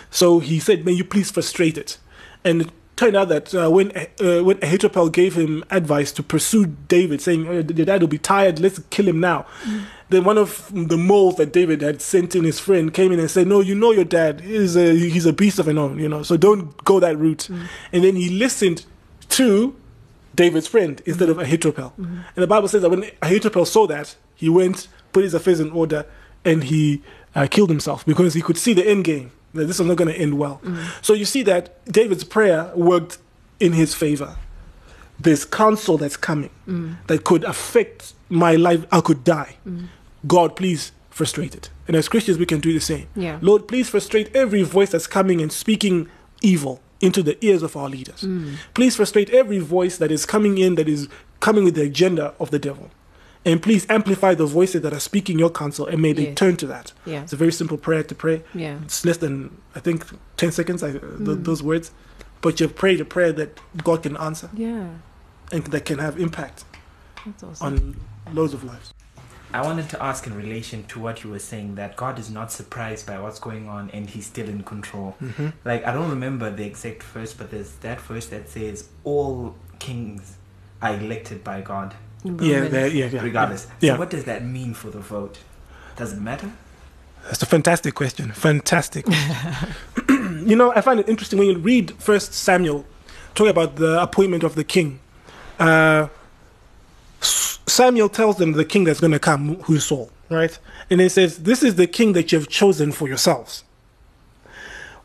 So 0.10 0.40
he 0.40 0.60
said, 0.60 0.84
May 0.84 0.94
you 0.94 1.04
please 1.04 1.30
frustrate 1.30 1.78
it. 1.78 2.00
And 2.44 2.64
it 2.64 2.70
turned 2.96 3.16
out 3.16 3.30
that 3.30 3.54
uh, 3.54 3.70
when, 3.70 3.96
uh, 3.96 4.44
when 4.44 4.58
Ahithophel 4.64 5.10
gave 5.10 5.36
him 5.36 5.64
advice 5.70 6.12
to 6.14 6.24
pursue 6.24 6.66
David, 6.66 7.22
saying, 7.22 7.48
oh, 7.48 7.52
Your 7.52 7.86
dad 7.86 8.02
will 8.02 8.08
be 8.08 8.18
tired, 8.18 8.60
let's 8.60 8.80
kill 8.90 9.08
him 9.08 9.20
now. 9.20 9.46
Then 10.10 10.24
one 10.24 10.38
of 10.38 10.72
the 10.74 10.98
moles 10.98 11.36
that 11.36 11.52
David 11.52 11.82
had 11.82 12.02
sent 12.02 12.34
in 12.36 12.46
his 12.46 12.60
friend 12.60 12.94
came 12.94 13.12
in 13.12 13.20
and 13.20 13.30
said, 13.30 13.48
No, 13.48 13.60
you 13.60 13.76
know 13.76 13.92
your 13.92 14.06
dad. 14.06 14.42
He's 14.42 14.78
a, 14.78 14.98
he's 14.98 15.26
a 15.26 15.34
beast 15.34 15.60
of 15.60 15.68
an 15.68 15.78
own, 15.78 16.00
you 16.00 16.08
know, 16.08 16.24
so 16.24 16.38
don't 16.38 16.82
go 16.86 17.00
that 17.00 17.18
route. 17.18 17.50
Mm. 17.52 17.68
And 17.92 18.04
then 18.04 18.16
he 18.16 18.30
listened 18.30 18.86
to 19.30 19.76
David's 20.34 20.68
friend 20.68 21.02
instead 21.06 21.30
of 21.30 21.40
Ahithophel. 21.40 21.94
Mm-hmm. 22.00 22.20
And 22.36 22.44
the 22.44 22.48
Bible 22.48 22.70
says 22.70 22.84
that 22.84 22.90
when 22.90 23.10
Ahithophel 23.22 23.66
saw 23.66 23.88
that, 23.88 24.16
he 24.36 24.48
went, 24.48 24.88
put 25.12 25.24
his 25.24 25.34
affairs 25.34 25.60
in 25.60 25.72
order, 25.72 26.06
and 26.46 26.64
he 26.64 27.02
uh, 27.36 27.48
killed 27.50 27.70
himself 27.70 28.06
because 28.06 28.34
he 28.34 28.42
could 28.42 28.58
see 28.58 28.74
the 28.74 28.88
end 28.88 29.04
game. 29.04 29.32
That 29.54 29.66
this 29.66 29.80
was 29.80 29.88
not 29.88 29.98
going 29.98 30.14
to 30.14 30.18
end 30.18 30.38
well. 30.38 30.62
Mm. 30.64 30.86
So 31.04 31.14
you 31.14 31.26
see 31.26 31.42
that 31.44 31.84
David's 31.86 32.24
prayer 32.24 32.72
worked 32.76 33.18
in 33.60 33.74
his 33.74 33.96
favor. 33.96 34.38
There's 35.20 35.46
counsel 35.46 35.98
that's 35.98 36.18
coming 36.18 36.52
mm. 36.68 36.96
that 37.08 37.24
could 37.24 37.44
affect 37.44 38.14
my 38.30 38.56
life. 38.56 38.86
I 38.92 39.02
could 39.02 39.24
die. 39.24 39.56
God, 40.28 40.56
please 40.56 40.92
frustrate 41.10 41.56
it. 41.56 41.70
And 41.88 41.96
as 41.96 42.08
Christians, 42.10 42.38
we 42.38 42.46
can 42.46 42.60
do 42.60 42.74
the 42.74 42.80
same. 42.82 43.08
Yeah. 43.16 43.40
Lord, 43.42 43.68
please 43.68 43.90
frustrate 43.90 44.36
every 44.36 44.62
voice 44.64 44.92
that's 44.92 45.08
coming 45.08 45.42
and 45.42 45.52
speaking 45.52 46.10
evil 46.42 46.82
into 47.00 47.22
the 47.24 47.44
ears 47.46 47.64
of 47.64 47.76
our 47.78 47.90
leaders. 47.90 48.26
Please 48.74 48.96
frustrate 48.96 49.30
every 49.32 49.60
voice 49.60 49.98
that 49.98 50.12
is 50.12 50.26
coming 50.26 50.58
in 50.58 50.76
that 50.76 50.90
is 50.90 51.08
coming 51.40 51.64
with 51.64 51.76
the 51.76 51.84
agenda 51.84 52.34
of 52.40 52.52
the 52.52 52.60
devil. 52.60 52.90
And 53.46 53.62
please 53.64 53.86
amplify 53.90 54.34
the 54.34 54.46
voices 54.46 54.82
that 54.82 54.92
are 54.94 55.00
speaking 55.00 55.40
your 55.40 55.50
counsel 55.52 55.86
and 55.86 56.02
may 56.02 56.12
they 56.12 56.26
Yes. 56.30 56.36
turn 56.38 56.58
to 56.58 56.68
that. 56.68 56.92
Yeah. 57.06 57.22
It's 57.22 57.32
a 57.34 57.38
very 57.38 57.52
simple 57.54 57.78
prayer 57.78 58.04
to 58.04 58.16
pray. 58.16 58.44
Yeah. 58.54 58.80
It's 58.84 59.06
less 59.06 59.18
than, 59.18 59.56
I 59.76 59.80
think, 59.80 60.06
10 60.38 60.52
seconds, 60.52 60.84
I, 60.84 60.92
th- 60.92 61.02
Mm. 61.04 61.44
those 61.46 61.64
words. 61.64 61.92
But 62.42 62.60
you've 62.60 62.76
prayed 62.76 63.00
a 63.00 63.06
prayer 63.06 63.32
that 63.34 63.58
God 63.84 64.04
can 64.04 64.18
answer 64.18 64.50
Yeah. 64.54 64.88
and 65.52 65.64
that 65.68 65.86
can 65.86 66.00
have 66.00 66.20
impact 66.20 66.66
awesome. 67.44 67.66
on 67.66 67.96
loads 68.34 68.54
of 68.54 68.64
lives. 68.64 68.94
I 69.54 69.62
wanted 69.62 69.90
to 69.90 70.04
ask 70.04 70.28
in 70.28 70.36
relation 70.36 70.84
to 70.86 71.00
what 71.00 71.24
you 71.24 71.30
were 71.30 71.40
saying 71.40 71.76
that 71.76 71.96
God 71.96 72.20
is 72.20 72.30
not 72.30 72.52
surprised 72.52 73.08
by 73.08 73.18
what's 73.20 73.40
going 73.40 73.70
on 73.70 73.90
and 73.92 74.10
He's 74.10 74.26
still 74.26 74.50
in 74.50 74.64
control. 74.64 75.16
Mm-hmm. 75.22 75.50
Like 75.66 75.86
I 75.86 75.94
don't 75.94 76.10
remember 76.10 76.50
the 76.52 76.66
exact 76.66 77.04
verse, 77.04 77.34
but 77.34 77.50
there's 77.52 77.72
that 77.78 78.02
verse 78.02 78.28
that 78.28 78.50
says 78.50 78.90
all 79.04 79.56
kings 79.80 80.36
are 80.82 80.94
elected 80.96 81.44
by 81.44 81.62
God, 81.62 81.96
Yeah, 82.24 82.68
that- 82.68 82.92
yeah, 82.94 83.06
yeah. 83.08 83.22
regardless. 83.22 83.68
Yeah. 83.80 83.94
So 83.94 84.00
what 84.00 84.10
does 84.10 84.26
that 84.26 84.44
mean 84.44 84.74
for 84.74 84.90
the 84.90 85.00
vote? 85.00 85.40
Does 85.96 86.14
it 86.14 86.20
matter? 86.20 86.52
That's 87.26 87.42
a 87.42 87.46
fantastic 87.48 87.96
question. 87.96 88.32
Fantastic. 88.32 89.06
you 90.10 90.56
know, 90.56 90.72
I 90.76 90.82
find 90.82 91.00
it 91.00 91.10
interesting 91.10 91.40
when 91.40 91.48
you 91.50 91.58
read 91.58 91.92
First 91.94 92.34
Samuel, 92.34 92.86
talking 93.36 93.50
about 93.52 93.76
the 93.78 94.02
appointment 94.02 94.44
of 94.44 94.56
the 94.56 94.64
king. 94.64 95.00
Uh, 95.60 95.64
S- 95.64 96.17
Samuel 97.78 98.10
tells 98.10 98.38
them 98.38 98.54
the 98.54 98.66
king 98.66 98.86
that's 98.86 99.00
going 99.00 99.12
to 99.12 99.20
come, 99.20 99.62
who 99.66 99.76
is 99.76 99.86
Saul, 99.86 100.10
right? 100.32 100.58
And 100.90 101.00
he 101.00 101.10
says, 101.10 101.44
"This 101.44 101.62
is 101.62 101.76
the 101.76 101.86
king 101.86 102.14
that 102.14 102.32
you 102.32 102.40
have 102.40 102.48
chosen 102.48 102.92
for 102.92 103.08
yourselves." 103.08 103.64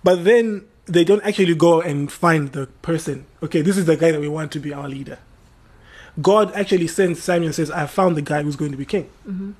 But 0.02 0.24
then 0.24 0.64
they 0.86 1.04
don't 1.04 1.22
actually 1.22 1.54
go 1.54 1.82
and 1.82 2.10
find 2.10 2.50
the 2.52 2.68
person. 2.80 3.26
Okay, 3.42 3.60
this 3.60 3.76
is 3.76 3.84
the 3.84 3.98
guy 3.98 4.10
that 4.10 4.22
we 4.22 4.28
want 4.38 4.52
to 4.52 4.58
be 4.58 4.72
our 4.72 4.88
leader. 4.88 5.18
God 6.22 6.50
actually 6.54 6.86
sends 6.86 7.22
Samuel 7.22 7.48
and 7.48 7.54
says, 7.54 7.70
"I 7.70 7.84
found 7.84 8.16
the 8.16 8.22
guy 8.22 8.42
who's 8.42 8.56
going 8.56 8.70
to 8.70 8.78
be 8.78 8.86
king." 8.86 9.10
Mm-hmm. 9.28 9.50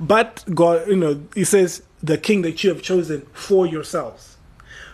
But 0.00 0.42
God, 0.54 0.88
you 0.88 0.96
know, 0.96 1.20
He 1.34 1.44
says, 1.44 1.82
"The 2.02 2.16
king 2.16 2.40
that 2.46 2.64
you 2.64 2.70
have 2.70 2.80
chosen 2.80 3.26
for 3.34 3.66
yourselves." 3.66 4.38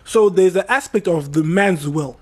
So 0.05 0.29
there's 0.29 0.57
an 0.57 0.65
aspect 0.69 1.07
of 1.07 1.35
the 1.35 1.45
man's 1.45 1.87
will. 1.87 2.19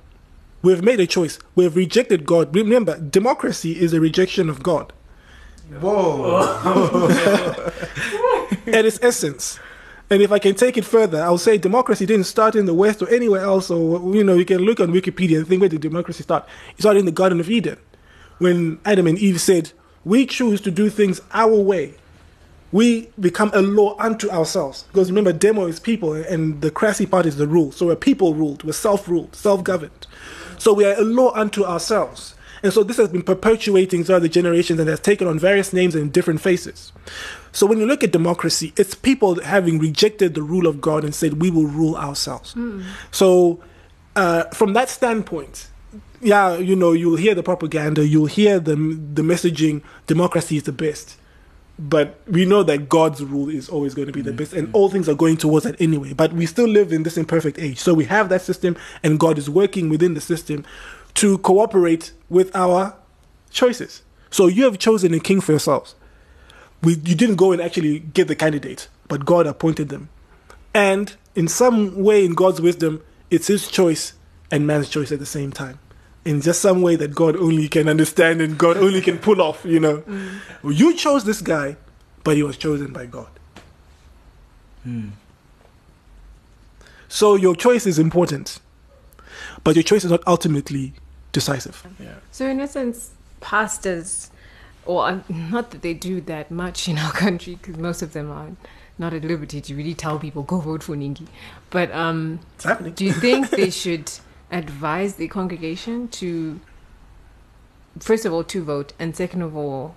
We've 0.61 0.84
made 0.84 1.01
a 1.01 1.07
choice. 1.07 1.38
We've 1.55 1.74
rejected 1.74 2.26
God. 2.26 2.55
Remember, 2.55 3.01
democracy 3.01 3.80
is 3.80 3.94
a 3.94 4.01
rejection 4.09 4.51
of 4.51 4.62
God 4.62 4.92
Whoa. 5.80 7.58
at 8.66 8.84
its 8.84 8.98
essence. 9.02 9.58
And 10.10 10.22
if 10.22 10.32
I 10.32 10.38
can 10.38 10.54
take 10.54 10.78
it 10.78 10.84
further, 10.84 11.22
I'll 11.22 11.36
say 11.36 11.58
democracy 11.58 12.06
didn't 12.06 12.24
start 12.24 12.54
in 12.54 12.64
the 12.64 12.72
West 12.72 13.02
or 13.02 13.08
anywhere 13.10 13.42
else. 13.42 13.70
Or, 13.70 14.14
you 14.14 14.24
know, 14.24 14.34
you 14.34 14.44
can 14.44 14.58
look 14.58 14.80
on 14.80 14.88
Wikipedia 14.88 15.38
and 15.38 15.46
think, 15.46 15.60
where 15.60 15.68
did 15.68 15.82
democracy 15.82 16.22
start? 16.22 16.48
It 16.76 16.80
started 16.80 17.00
in 17.00 17.06
the 17.06 17.12
Garden 17.12 17.40
of 17.40 17.50
Eden 17.50 17.76
when 18.38 18.78
Adam 18.84 19.06
and 19.06 19.18
Eve 19.18 19.40
said, 19.40 19.72
We 20.04 20.24
choose 20.24 20.60
to 20.62 20.70
do 20.70 20.88
things 20.88 21.20
our 21.32 21.54
way. 21.54 21.94
We 22.70 23.08
become 23.18 23.50
a 23.54 23.62
law 23.62 23.96
unto 23.98 24.30
ourselves. 24.30 24.84
Because 24.84 25.10
remember, 25.10 25.32
demo 25.32 25.66
is 25.66 25.80
people, 25.80 26.12
and 26.14 26.60
the 26.60 26.70
crassy 26.70 27.06
part 27.06 27.26
is 27.26 27.36
the 27.36 27.46
rule. 27.46 27.72
So 27.72 27.86
we're 27.86 27.96
people 27.96 28.34
ruled, 28.34 28.62
we're 28.62 28.72
self 28.72 29.08
ruled, 29.08 29.34
self 29.34 29.64
governed. 29.64 30.06
So 30.58 30.72
we 30.72 30.84
are 30.84 30.94
a 30.94 31.04
law 31.04 31.32
unto 31.34 31.64
ourselves. 31.64 32.34
And 32.62 32.72
so 32.72 32.82
this 32.82 32.96
has 32.96 33.09
been 33.09 33.22
perpetuating 33.22 34.04
throughout 34.04 34.22
the 34.22 34.28
generations 34.28 34.80
and 34.80 34.88
has 34.88 35.00
taken 35.00 35.26
on 35.26 35.38
various 35.38 35.72
names 35.72 35.94
and 35.94 36.12
different 36.12 36.40
faces. 36.40 36.92
So 37.52 37.66
when 37.66 37.78
you 37.78 37.86
look 37.86 38.02
at 38.02 38.12
democracy, 38.12 38.72
it's 38.76 38.94
people 38.94 39.40
having 39.42 39.78
rejected 39.78 40.34
the 40.34 40.42
rule 40.42 40.66
of 40.66 40.80
God 40.80 41.04
and 41.04 41.14
said, 41.14 41.40
we 41.40 41.50
will 41.50 41.66
rule 41.66 41.96
ourselves. 41.96 42.54
So 43.11 43.61
uh, 44.16 44.44
from 44.46 44.72
that 44.72 44.88
standpoint, 44.88 45.68
yeah, 46.20 46.56
you 46.56 46.74
know, 46.74 46.92
you'll 46.92 47.16
hear 47.16 47.34
the 47.34 47.42
propaganda, 47.42 48.06
you'll 48.06 48.26
hear 48.26 48.59
the, 48.59 48.74
the 48.74 49.22
messaging, 49.22 49.82
democracy 50.06 50.56
is 50.56 50.64
the 50.64 50.72
best. 50.72 51.16
But 51.78 52.20
we 52.26 52.44
know 52.44 52.64
that 52.64 52.88
God's 52.88 53.22
rule 53.22 53.48
is 53.48 53.68
always 53.68 53.94
going 53.94 54.06
to 54.09 54.12
be 54.12 54.20
the 54.20 54.32
best, 54.32 54.52
and 54.52 54.68
all 54.72 54.88
things 54.88 55.09
are 55.09 55.14
going 55.14 55.36
towards 55.36 55.64
that 55.64 55.80
anyway. 55.80 56.12
But 56.12 56.32
we 56.32 56.44
still 56.44 56.66
live 56.66 56.92
in 56.92 57.04
this 57.04 57.16
imperfect 57.16 57.56
age. 57.56 57.78
So 57.78 57.94
we 57.94 58.04
have 58.06 58.30
that 58.30 58.42
system, 58.42 58.76
and 59.04 59.20
God 59.20 59.38
is 59.38 59.48
working 59.48 59.88
within 59.88 60.14
the 60.14 60.20
system 60.20 60.66
to 61.18 61.36
cooperate 61.38 62.12
with 62.28 62.54
our 62.54 62.94
choices. 63.50 64.02
So 64.30 64.46
you 64.46 64.62
have 64.64 64.78
chosen 64.78 65.12
a 65.14 65.18
king 65.18 65.40
for 65.40 65.50
yourselves. 65.50 65.96
We, 66.80 66.92
you 66.92 67.16
didn't 67.16 67.34
go 67.34 67.50
and 67.50 67.60
actually 67.60 67.98
get 67.98 68.28
the 68.28 68.36
candidate, 68.36 68.86
but 69.08 69.24
God 69.24 69.44
appointed 69.44 69.88
them. 69.88 70.10
And 70.72 71.12
in 71.34 71.48
some 71.48 72.04
way, 72.04 72.24
in 72.24 72.34
God's 72.34 72.60
wisdom, 72.60 73.02
it's 73.30 73.48
his 73.48 73.68
choice 73.68 74.12
and 74.52 74.64
man's 74.64 74.88
choice 74.88 75.10
at 75.10 75.18
the 75.18 75.26
same 75.26 75.50
time. 75.50 75.80
In 76.24 76.40
just 76.40 76.62
some 76.62 76.82
way 76.82 76.94
that 76.94 77.16
God 77.16 77.34
only 77.36 77.68
can 77.68 77.88
understand 77.88 78.40
and 78.40 78.56
God 78.56 78.76
only 78.76 79.00
can 79.00 79.18
pull 79.18 79.42
off, 79.42 79.64
you 79.64 79.80
know. 79.80 80.04
Well, 80.62 80.72
you 80.72 80.94
chose 80.94 81.24
this 81.24 81.40
guy, 81.40 81.76
but 82.22 82.36
he 82.36 82.44
was 82.44 82.56
chosen 82.56 82.92
by 82.92 83.06
God. 83.06 83.28
Mm. 84.86 85.10
So 87.08 87.34
your 87.34 87.56
choice 87.56 87.86
is 87.86 87.98
important, 87.98 88.60
but 89.64 89.74
your 89.74 89.82
choice 89.82 90.04
is 90.04 90.12
not 90.12 90.22
ultimately 90.28 90.92
decisive. 91.32 91.86
Yeah. 92.00 92.14
So 92.32 92.46
in 92.46 92.60
essence, 92.60 93.10
pastors, 93.40 94.30
or 94.86 95.08
um, 95.08 95.24
not 95.50 95.70
that 95.72 95.82
they 95.82 95.94
do 95.94 96.20
that 96.22 96.50
much 96.50 96.88
in 96.88 96.98
our 96.98 97.12
country, 97.24 97.56
because 97.56 97.76
most 97.76 98.02
of 98.02 98.12
them 98.12 98.30
are 98.30 98.50
not 98.98 99.14
at 99.14 99.22
liberty 99.24 99.60
to 99.60 99.74
really 99.74 99.94
tell 99.94 100.18
people 100.18 100.42
go 100.42 100.58
vote 100.58 100.82
for 100.82 100.96
Ningi. 100.96 101.26
But 101.70 101.92
um, 101.92 102.40
It's 102.56 102.64
happening. 102.64 102.94
do 102.94 103.04
you 103.04 103.12
think 103.26 103.50
they 103.50 103.70
should 103.70 104.10
advise 104.50 105.14
the 105.16 105.28
congregation 105.28 106.08
to, 106.08 106.58
first 108.00 108.24
of 108.24 108.32
all, 108.32 108.44
to 108.44 108.64
vote, 108.64 108.92
and 108.98 109.14
second 109.14 109.42
of 109.42 109.56
all, 109.56 109.94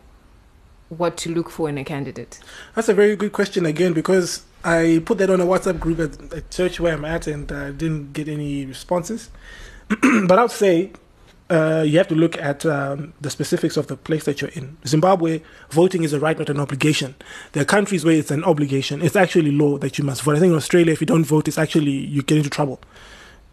what 0.90 1.16
to 1.18 1.34
look 1.34 1.50
for 1.50 1.70
in 1.70 1.78
a 1.78 1.84
candidate? 1.86 2.40
That's 2.76 2.90
a 2.90 2.94
very 2.94 3.16
good 3.16 3.32
question 3.32 3.66
again 3.66 3.94
because 3.94 4.44
I 4.64 5.02
put 5.06 5.18
that 5.20 5.30
on 5.30 5.40
a 5.40 5.46
WhatsApp 5.46 5.80
group 5.80 6.00
at 6.00 6.34
a 6.34 6.42
church 6.42 6.80
where 6.82 6.94
I'm 6.94 7.06
at 7.06 7.28
and 7.28 7.50
I 7.52 7.72
didn't 7.72 8.12
get 8.14 8.28
any 8.28 8.66
responses. 8.66 9.30
but 10.28 10.38
I'd 10.38 10.52
say 10.52 10.92
uh, 11.52 11.84
you 11.86 11.98
have 11.98 12.08
to 12.08 12.16
look 12.16 12.38
at 12.38 12.66
um, 12.66 13.14
the 13.20 13.30
specifics 13.30 13.76
of 13.76 13.88
the 13.88 13.98
place 13.98 14.24
that 14.24 14.40
you're 14.40 14.52
in. 14.52 14.78
Zimbabwe, 14.88 15.42
voting 15.70 16.04
is 16.04 16.14
a 16.14 16.20
right, 16.20 16.40
not 16.40 16.50
an 16.50 16.60
obligation. 16.60 17.14
There 17.52 17.62
are 17.62 17.66
countries 17.66 18.06
where 18.06 18.16
it's 18.16 18.32
an 18.32 18.44
obligation. 18.46 19.02
It's 19.02 19.18
actually 19.18 19.52
law 19.52 19.78
that 19.80 19.98
you 19.98 20.06
must 20.06 20.22
vote. 20.22 20.38
I 20.38 20.40
think 20.40 20.52
in 20.52 20.58
Australia, 20.58 20.94
if 20.94 21.02
you 21.02 21.08
don't 21.08 21.26
vote, 21.26 21.50
it's 21.50 21.58
actually 21.58 21.92
you 21.92 22.24
get 22.24 22.38
into 22.38 22.50
trouble. 22.50 22.80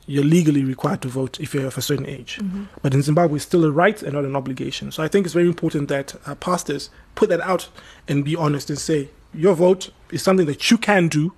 You're 0.06 0.24
legally 0.24 0.64
required 0.64 1.02
to 1.02 1.08
vote 1.08 1.40
if 1.40 1.52
you're 1.52 1.66
of 1.66 1.76
a 1.76 1.82
certain 1.82 2.06
age. 2.06 2.38
But 2.82 2.94
in 2.94 3.02
Zimbabwe, 3.02 3.36
it's 3.36 3.44
still 3.44 3.64
a 3.64 3.70
right 3.70 4.00
and 4.02 4.14
not 4.14 4.24
an 4.24 4.36
obligation. 4.36 4.92
So 4.92 5.02
I 5.02 5.08
think 5.08 5.26
it's 5.26 5.34
very 5.34 5.48
important 5.48 5.88
that 5.88 6.14
uh, 6.24 6.34
pastors 6.36 6.90
put 7.16 7.28
that 7.30 7.40
out 7.40 7.68
and 8.06 8.24
be 8.24 8.36
honest 8.36 8.70
and 8.70 8.78
say 8.78 9.10
your 9.34 9.54
vote 9.54 9.90
is 10.12 10.22
something 10.22 10.46
that 10.46 10.70
you 10.70 10.78
can 10.78 11.08
do. 11.08 11.34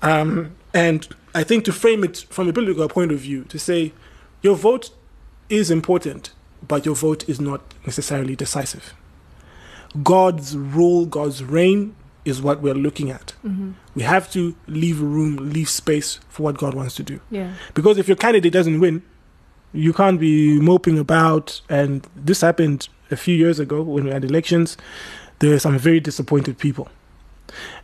Um, 0.00 0.54
and 0.72 1.06
I 1.34 1.42
think 1.44 1.64
to 1.64 1.72
frame 1.72 2.04
it 2.04 2.24
from 2.30 2.48
a 2.48 2.52
biblical 2.52 2.88
point 2.88 3.12
of 3.12 3.18
view, 3.18 3.44
to 3.44 3.58
say 3.58 3.92
your 4.42 4.56
vote 4.56 4.90
is 5.48 5.70
important, 5.70 6.32
but 6.66 6.86
your 6.86 6.94
vote 6.94 7.28
is 7.28 7.40
not 7.40 7.60
necessarily 7.86 8.36
decisive. 8.36 8.94
God's 10.02 10.56
rule, 10.56 11.06
God's 11.06 11.44
reign 11.44 11.94
is 12.24 12.40
what 12.40 12.62
we're 12.62 12.74
looking 12.74 13.10
at. 13.10 13.34
Mm-hmm. 13.44 13.72
We 13.94 14.02
have 14.02 14.30
to 14.32 14.54
leave 14.66 15.00
room, 15.00 15.52
leave 15.52 15.68
space 15.68 16.20
for 16.28 16.44
what 16.44 16.56
God 16.56 16.74
wants 16.74 16.94
to 16.96 17.02
do. 17.02 17.20
Yeah. 17.30 17.52
Because 17.74 17.98
if 17.98 18.08
your 18.08 18.16
candidate 18.16 18.52
doesn't 18.52 18.80
win, 18.80 19.02
you 19.72 19.92
can't 19.92 20.20
be 20.20 20.60
moping 20.60 20.98
about. 20.98 21.60
And 21.68 22.06
this 22.14 22.40
happened 22.40 22.88
a 23.10 23.16
few 23.16 23.34
years 23.34 23.58
ago 23.58 23.82
when 23.82 24.04
we 24.04 24.10
had 24.10 24.24
elections. 24.24 24.76
There 25.40 25.54
are 25.54 25.58
some 25.58 25.78
very 25.78 26.00
disappointed 26.00 26.58
people. 26.58 26.88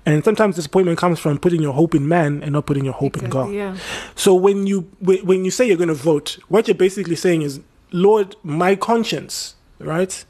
And 0.07 0.25
sometimes 0.25 0.57
disappointment 0.57 0.99
comes 0.99 1.19
from 1.19 1.39
putting 1.39 1.63
your 1.63 1.73
hope 1.73 1.95
in 1.95 2.09
man 2.09 2.43
and 2.43 2.53
not 2.53 2.67
putting 2.67 2.85
your 2.85 2.95
hope 2.95 3.17
in 3.17 3.29
God. 3.29 3.53
Yeah. 3.53 3.77
So 4.15 4.35
when 4.35 4.67
you 4.67 4.91
when 5.01 5.25
when 5.27 5.45
you 5.45 5.51
say 5.51 5.67
you're 5.67 5.77
going 5.77 5.89
to 5.89 5.95
vote, 5.95 6.39
what 6.49 6.67
you're 6.69 6.75
basically 6.75 7.17
saying 7.17 7.43
is, 7.43 7.61
Lord, 7.93 8.37
my 8.43 8.77
conscience, 8.77 9.55
right, 9.79 10.25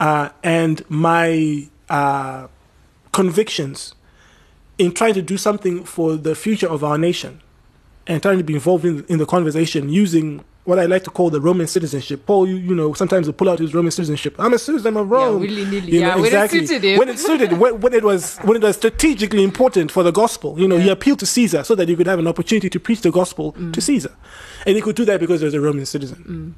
uh, 0.00 0.30
and 0.42 0.82
my 0.88 1.68
uh, 1.88 2.48
convictions 3.12 3.94
in 4.78 4.92
trying 4.92 5.14
to 5.14 5.22
do 5.22 5.36
something 5.36 5.84
for 5.84 6.16
the 6.16 6.34
future 6.34 6.68
of 6.68 6.82
our 6.82 6.98
nation, 6.98 7.40
and 8.06 8.22
trying 8.22 8.38
to 8.38 8.44
be 8.44 8.54
involved 8.54 8.84
in, 8.84 9.04
in 9.04 9.18
the 9.18 9.26
conversation 9.26 9.88
using 9.88 10.42
what 10.64 10.78
I 10.78 10.84
like 10.86 11.02
to 11.04 11.10
call 11.10 11.28
the 11.30 11.40
Roman 11.40 11.66
citizenship. 11.66 12.24
Paul, 12.24 12.46
you, 12.46 12.54
you 12.54 12.74
know, 12.74 12.92
sometimes 12.92 13.26
will 13.26 13.32
pull 13.34 13.50
out 13.50 13.58
his 13.58 13.74
Roman 13.74 13.90
citizenship. 13.90 14.36
I'm 14.38 14.54
a 14.54 14.58
citizen 14.58 14.96
of 14.96 15.10
Rome. 15.10 15.40
willy-nilly. 15.40 15.90
You 15.90 16.00
Yeah, 16.00 16.16
when 16.16 16.32
it 16.32 16.50
suited 16.50 16.84
him. 16.84 16.98
When 16.98 17.08
it 17.08 17.18
suited, 17.18 17.52
when, 17.58 17.80
when 17.80 17.92
it 17.94 18.04
was 18.04 18.38
when 18.38 18.56
it 18.56 18.62
was 18.62 18.76
strategically 18.76 19.42
important 19.42 19.90
for 19.90 20.02
the 20.04 20.12
gospel, 20.12 20.58
you 20.58 20.68
know, 20.68 20.78
he 20.78 20.88
appealed 20.88 21.18
to 21.18 21.26
Caesar 21.26 21.64
so 21.64 21.74
that 21.74 21.88
he 21.88 21.96
could 21.96 22.06
have 22.06 22.18
an 22.20 22.26
opportunity 22.28 22.70
to 22.70 22.78
preach 22.80 23.00
the 23.00 23.10
gospel 23.10 23.52
Mm. 23.54 23.72
to 23.72 23.80
Caesar, 23.80 24.12
and 24.66 24.76
he 24.76 24.80
could 24.82 24.94
do 24.96 25.04
that 25.04 25.18
because 25.20 25.40
he 25.40 25.44
was 25.44 25.54
a 25.54 25.60
Roman 25.60 25.84
citizen. 25.84 26.54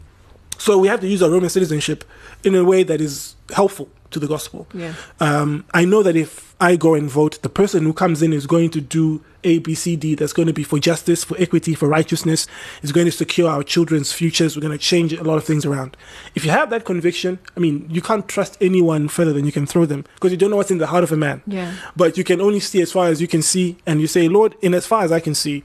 So 0.58 0.78
we 0.78 0.86
have 0.88 1.00
to 1.00 1.08
use 1.08 1.22
our 1.22 1.30
Roman 1.30 1.48
citizenship 1.50 2.04
in 2.44 2.54
a 2.54 2.62
way 2.64 2.82
that 2.84 3.00
is 3.00 3.34
helpful 3.52 3.88
to 4.14 4.20
the 4.20 4.26
gospel. 4.26 4.66
Yeah. 4.72 4.94
Um, 5.20 5.64
I 5.74 5.84
know 5.84 6.02
that 6.02 6.16
if 6.16 6.54
I 6.60 6.76
go 6.76 6.94
and 6.94 7.10
vote, 7.10 7.42
the 7.42 7.48
person 7.48 7.84
who 7.84 7.92
comes 7.92 8.22
in 8.22 8.32
is 8.32 8.46
going 8.46 8.70
to 8.70 8.80
do 8.80 9.22
A, 9.44 9.58
B, 9.58 9.74
C, 9.74 9.96
D. 9.96 10.14
That's 10.14 10.32
going 10.32 10.46
to 10.48 10.52
be 10.52 10.64
for 10.64 10.78
justice, 10.78 11.22
for 11.22 11.36
equity, 11.38 11.74
for 11.74 11.88
righteousness. 11.88 12.46
Is 12.82 12.92
going 12.92 13.06
to 13.06 13.12
secure 13.12 13.50
our 13.50 13.62
children's 13.62 14.12
futures. 14.12 14.56
We're 14.56 14.62
going 14.62 14.78
to 14.78 14.84
change 14.92 15.12
a 15.12 15.22
lot 15.22 15.36
of 15.36 15.44
things 15.44 15.66
around. 15.66 15.96
If 16.34 16.44
you 16.44 16.50
have 16.50 16.70
that 16.70 16.84
conviction, 16.84 17.38
I 17.56 17.60
mean, 17.60 17.86
you 17.90 18.00
can't 18.00 18.26
trust 18.26 18.56
anyone 18.60 19.08
further 19.08 19.32
than 19.32 19.44
you 19.44 19.52
can 19.52 19.66
throw 19.66 19.84
them 19.84 20.04
because 20.14 20.30
you 20.32 20.38
don't 20.38 20.50
know 20.50 20.56
what's 20.56 20.70
in 20.70 20.78
the 20.78 20.86
heart 20.86 21.04
of 21.04 21.12
a 21.12 21.16
man. 21.16 21.42
Yeah. 21.46 21.74
But 21.94 22.16
you 22.16 22.24
can 22.24 22.40
only 22.40 22.60
see 22.60 22.80
as 22.80 22.90
far 22.90 23.08
as 23.08 23.20
you 23.20 23.28
can 23.28 23.42
see, 23.42 23.76
and 23.86 24.00
you 24.00 24.06
say, 24.06 24.28
Lord, 24.28 24.54
in 24.62 24.74
as 24.74 24.86
far 24.86 25.02
as 25.02 25.12
I 25.12 25.20
can 25.20 25.34
see, 25.34 25.62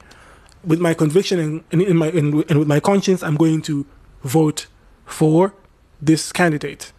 with 0.63 0.81
my 0.81 0.93
conviction 0.93 1.39
and, 1.39 1.63
and 1.71 1.81
in 1.81 1.95
my 1.95 2.07
and, 2.07 2.43
and 2.49 2.59
with 2.59 2.67
my 2.67 2.79
conscience, 2.79 3.23
I'm 3.23 3.37
going 3.37 3.61
to 3.63 3.85
vote 4.23 4.67
for 5.05 5.53
this 6.01 6.31
candidate. 6.31 6.91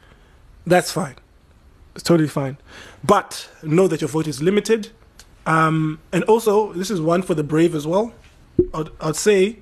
That's 0.66 0.92
fine. 0.92 1.16
It's 1.94 2.04
totally 2.04 2.28
fine. 2.28 2.56
But 3.02 3.48
know 3.62 3.88
that 3.88 4.00
your 4.00 4.08
vote 4.08 4.26
is 4.26 4.42
limited. 4.42 4.90
Um, 5.46 5.98
and 6.12 6.22
also, 6.24 6.72
this 6.72 6.90
is 6.90 7.00
one 7.00 7.22
for 7.22 7.34
the 7.34 7.42
brave 7.42 7.74
as 7.74 7.86
well. 7.86 8.12
I'd, 8.74 8.88
I'd 9.00 9.16
say, 9.16 9.58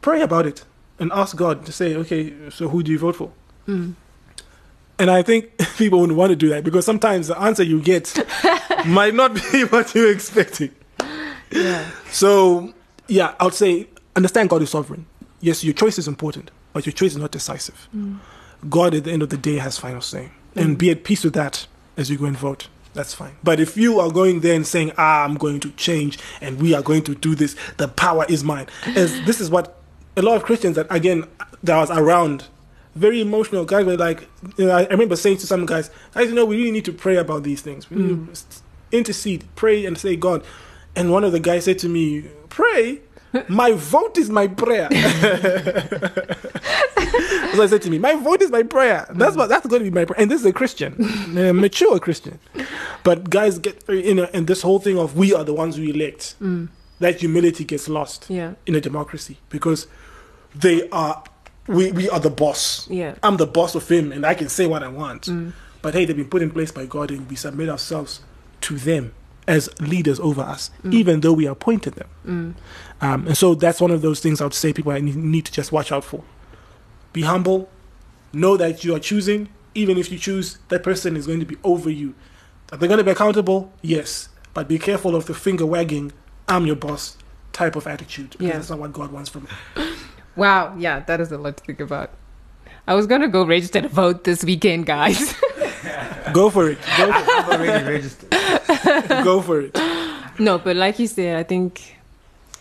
pray 0.00 0.22
about 0.22 0.46
it 0.46 0.64
and 0.98 1.12
ask 1.12 1.36
God 1.36 1.64
to 1.66 1.72
say, 1.72 1.94
okay, 1.96 2.32
so 2.50 2.68
who 2.68 2.82
do 2.82 2.90
you 2.90 2.98
vote 2.98 3.16
for? 3.16 3.30
And 4.98 5.10
I 5.10 5.22
think 5.22 5.56
people 5.76 6.00
wouldn't 6.00 6.18
want 6.18 6.30
to 6.30 6.36
do 6.36 6.48
that 6.50 6.64
because 6.64 6.84
sometimes 6.84 7.28
the 7.28 7.38
answer 7.38 7.62
you 7.62 7.80
get 7.80 8.14
might 8.86 9.14
not 9.14 9.34
be 9.34 9.64
what 9.70 9.94
you're 9.94 10.10
expecting. 10.10 10.70
Yeah. 11.50 11.88
So, 12.10 12.72
yeah, 13.08 13.34
I 13.38 13.44
would 13.44 13.54
say 13.54 13.88
understand 14.14 14.48
God 14.48 14.62
is 14.62 14.70
sovereign. 14.70 15.06
Yes, 15.40 15.62
your 15.62 15.74
choice 15.74 15.98
is 15.98 16.08
important, 16.08 16.50
but 16.72 16.86
your 16.86 16.92
choice 16.92 17.12
is 17.12 17.18
not 17.18 17.30
decisive. 17.30 17.88
God, 18.68 18.94
at 18.94 19.04
the 19.04 19.12
end 19.12 19.22
of 19.22 19.28
the 19.28 19.36
day, 19.36 19.56
has 19.56 19.78
final 19.78 20.00
say, 20.00 20.30
and 20.56 20.78
be 20.78 20.90
at 20.90 21.04
peace 21.04 21.24
with 21.24 21.34
that 21.34 21.66
as 21.96 22.10
you 22.10 22.18
go 22.18 22.26
and 22.26 22.36
vote. 22.36 22.68
That's 22.94 23.12
fine. 23.12 23.36
But 23.44 23.60
if 23.60 23.76
you 23.76 24.00
are 24.00 24.10
going 24.10 24.40
there 24.40 24.54
and 24.54 24.66
saying, 24.66 24.92
"Ah, 24.96 25.24
I'm 25.24 25.34
going 25.34 25.60
to 25.60 25.70
change, 25.72 26.18
and 26.40 26.60
we 26.60 26.74
are 26.74 26.82
going 26.82 27.02
to 27.04 27.14
do 27.14 27.34
this," 27.34 27.54
the 27.76 27.88
power 27.88 28.24
is 28.28 28.42
mine. 28.42 28.66
As 28.94 29.22
this 29.26 29.40
is 29.40 29.50
what 29.50 29.78
a 30.16 30.22
lot 30.22 30.36
of 30.36 30.44
Christians 30.44 30.76
that 30.76 30.86
again 30.90 31.24
that 31.62 31.76
I 31.76 31.80
was 31.80 31.90
around, 31.90 32.46
very 32.94 33.20
emotional 33.20 33.64
guys 33.66 33.84
were 33.84 33.96
like, 33.96 34.28
you 34.56 34.66
know, 34.66 34.74
I 34.74 34.84
I 34.84 34.88
remember 34.88 35.16
saying 35.16 35.38
to 35.38 35.46
some 35.46 35.66
guys, 35.66 35.90
guys, 36.14 36.28
you 36.28 36.34
know, 36.34 36.46
we 36.46 36.56
really 36.56 36.70
need 36.70 36.86
to 36.86 36.92
pray 36.92 37.16
about 37.16 37.42
these 37.42 37.60
things. 37.60 37.90
We 37.90 37.96
need 37.98 38.34
to 38.34 38.42
intercede, 38.92 39.44
pray, 39.56 39.84
and 39.84 39.98
say, 39.98 40.16
God. 40.16 40.42
And 40.94 41.12
one 41.12 41.24
of 41.24 41.32
the 41.32 41.40
guys 41.40 41.64
said 41.64 41.78
to 41.80 41.88
me, 41.88 42.24
"Pray." 42.48 43.00
My 43.48 43.72
vote 43.72 44.18
is 44.18 44.30
my 44.30 44.46
prayer. 44.48 44.88
So 47.54 47.62
I 47.62 47.66
said 47.68 47.80
to 47.82 47.90
me, 47.90 47.98
my 47.98 48.14
vote 48.16 48.42
is 48.42 48.50
my 48.50 48.62
prayer. 48.62 49.06
That's 49.10 49.34
what 49.34 49.48
that's 49.48 49.66
going 49.66 49.82
to 49.82 49.90
be 49.90 49.94
my 49.94 50.04
prayer. 50.04 50.20
And 50.20 50.30
this 50.30 50.40
is 50.40 50.46
a 50.46 50.52
Christian, 50.52 50.94
a 51.38 51.54
mature 51.54 51.98
Christian. 51.98 52.38
But 53.02 53.30
guys 53.30 53.58
get 53.58 53.82
you 53.88 54.14
know, 54.14 54.28
and 54.34 54.46
this 54.46 54.60
whole 54.60 54.78
thing 54.78 54.98
of 54.98 55.16
we 55.16 55.32
are 55.32 55.42
the 55.44 55.54
ones 55.54 55.78
we 55.78 55.90
elect. 55.90 56.34
Mm. 56.42 56.68
That 56.98 57.20
humility 57.20 57.64
gets 57.64 57.88
lost 57.88 58.26
Yeah. 58.28 58.54
in 58.66 58.74
a 58.74 58.80
democracy 58.80 59.38
because 59.48 59.86
they 60.54 60.88
are 60.90 61.22
we 61.66 61.92
we 61.92 62.10
are 62.10 62.20
the 62.20 62.30
boss. 62.30 62.88
Yeah. 62.90 63.14
I'm 63.22 63.38
the 63.38 63.46
boss 63.46 63.74
of 63.74 63.88
him, 63.88 64.12
and 64.12 64.26
I 64.26 64.34
can 64.34 64.48
say 64.50 64.66
what 64.66 64.82
I 64.82 64.88
want. 64.88 65.22
Mm. 65.22 65.52
But 65.80 65.94
hey, 65.94 66.04
they've 66.04 66.16
been 66.16 66.28
put 66.28 66.42
in 66.42 66.50
place 66.50 66.72
by 66.72 66.84
God, 66.84 67.10
and 67.10 67.28
we 67.30 67.36
submit 67.36 67.68
ourselves 67.70 68.20
to 68.62 68.76
them 68.76 69.14
as 69.48 69.68
leaders 69.80 70.18
over 70.20 70.42
us, 70.42 70.70
even 70.90 71.20
though 71.20 71.32
we 71.32 71.46
appointed 71.46 71.94
them. 71.94 72.56
Um, 73.00 73.26
and 73.28 73.36
so 73.36 73.54
that's 73.54 73.80
one 73.80 73.90
of 73.90 74.02
those 74.02 74.20
things 74.20 74.40
I 74.40 74.44
would 74.44 74.54
say 74.54 74.72
people 74.72 74.92
need, 75.00 75.16
need 75.16 75.44
to 75.46 75.52
just 75.52 75.70
watch 75.72 75.92
out 75.92 76.04
for. 76.04 76.24
Be 77.12 77.22
humble. 77.22 77.68
Know 78.32 78.56
that 78.56 78.84
you 78.84 78.94
are 78.94 78.98
choosing, 78.98 79.48
even 79.74 79.96
if 79.98 80.10
you 80.10 80.18
choose 80.18 80.58
that 80.68 80.82
person 80.82 81.16
is 81.16 81.26
going 81.26 81.40
to 81.40 81.46
be 81.46 81.56
over 81.64 81.88
you. 81.88 82.14
Are 82.72 82.78
they 82.78 82.86
going 82.88 82.98
to 82.98 83.04
be 83.04 83.12
accountable? 83.12 83.72
Yes. 83.82 84.28
But 84.52 84.68
be 84.68 84.78
careful 84.78 85.14
of 85.14 85.26
the 85.26 85.34
finger 85.34 85.64
wagging, 85.64 86.12
I'm 86.48 86.66
your 86.66 86.76
boss 86.76 87.16
type 87.52 87.76
of 87.76 87.86
attitude. 87.86 88.30
Because 88.30 88.46
Yeah. 88.46 88.52
that's 88.54 88.70
not 88.70 88.78
what 88.80 88.92
God 88.92 89.12
wants 89.12 89.30
from 89.30 89.46
Wow, 90.34 90.74
yeah, 90.76 91.00
that 91.00 91.20
is 91.20 91.32
a 91.32 91.38
lot 91.38 91.56
to 91.56 91.64
think 91.64 91.80
about. 91.80 92.10
I 92.86 92.94
was 92.94 93.06
gonna 93.06 93.28
go 93.28 93.44
register 93.46 93.80
to 93.80 93.88
vote 93.88 94.24
this 94.24 94.44
weekend, 94.44 94.86
guys. 94.86 95.34
Go 96.32 96.50
for 96.50 96.70
it. 96.70 96.78
Go, 96.96 97.10
I've 97.10 97.48
already 97.48 97.84
registered. 97.84 98.30
go 99.24 99.40
for 99.40 99.60
it. 99.60 99.78
no, 100.38 100.58
but 100.58 100.76
like 100.76 100.98
you 100.98 101.06
said, 101.06 101.36
I 101.36 101.42
think, 101.42 101.96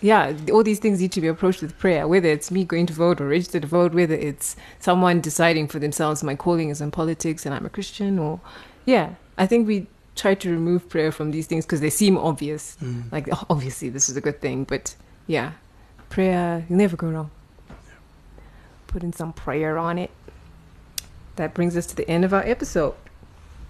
yeah, 0.02 0.36
all 0.52 0.64
these 0.64 0.80
things 0.80 1.00
need 1.00 1.12
to 1.14 1.22
be 1.22 1.28
approached 1.28 1.62
with 1.62 1.78
prayer. 1.78 2.08
Whether 2.08 2.30
it's 2.30 2.52
me 2.52 2.64
going 2.64 2.86
to 2.88 2.94
vote 2.94 3.20
or 3.22 3.28
register 3.28 3.60
to 3.60 3.68
vote, 3.68 3.94
whether 3.94 4.16
it's 4.16 4.56
someone 4.80 5.22
deciding 5.22 5.68
for 5.68 5.80
themselves 5.80 6.24
my 6.24 6.36
calling 6.36 6.70
is 6.70 6.82
in 6.82 6.92
politics 6.92 7.46
and 7.46 7.56
I'm 7.56 7.66
a 7.66 7.70
Christian, 7.70 8.20
or 8.20 8.40
yeah, 8.86 9.16
I 9.38 9.48
think 9.48 9.68
we 9.68 9.88
try 10.16 10.34
to 10.34 10.50
remove 10.50 10.88
prayer 10.90 11.12
from 11.12 11.32
these 11.32 11.48
things 11.48 11.66
because 11.66 11.82
they 11.82 11.90
seem 11.90 12.18
obvious. 12.18 12.78
Mm. 12.82 13.12
Like 13.12 13.28
oh, 13.32 13.46
obviously 13.50 13.90
this 13.90 14.10
is 14.10 14.18
a 14.18 14.22
good 14.22 14.42
thing, 14.42 14.64
but 14.64 14.96
yeah, 15.28 15.54
prayer 16.10 16.66
you 16.70 16.76
never 16.76 16.96
go 16.96 17.10
wrong. 17.10 17.32
Put 18.88 19.04
in 19.04 19.12
some 19.12 19.34
prayer 19.34 19.78
on 19.78 19.98
it. 19.98 20.12
That 21.36 21.54
brings 21.54 21.76
us 21.76 21.86
to 21.88 21.96
the 21.96 22.10
end 22.10 22.24
of 22.24 22.34
our 22.34 22.44
episode. 22.44 22.96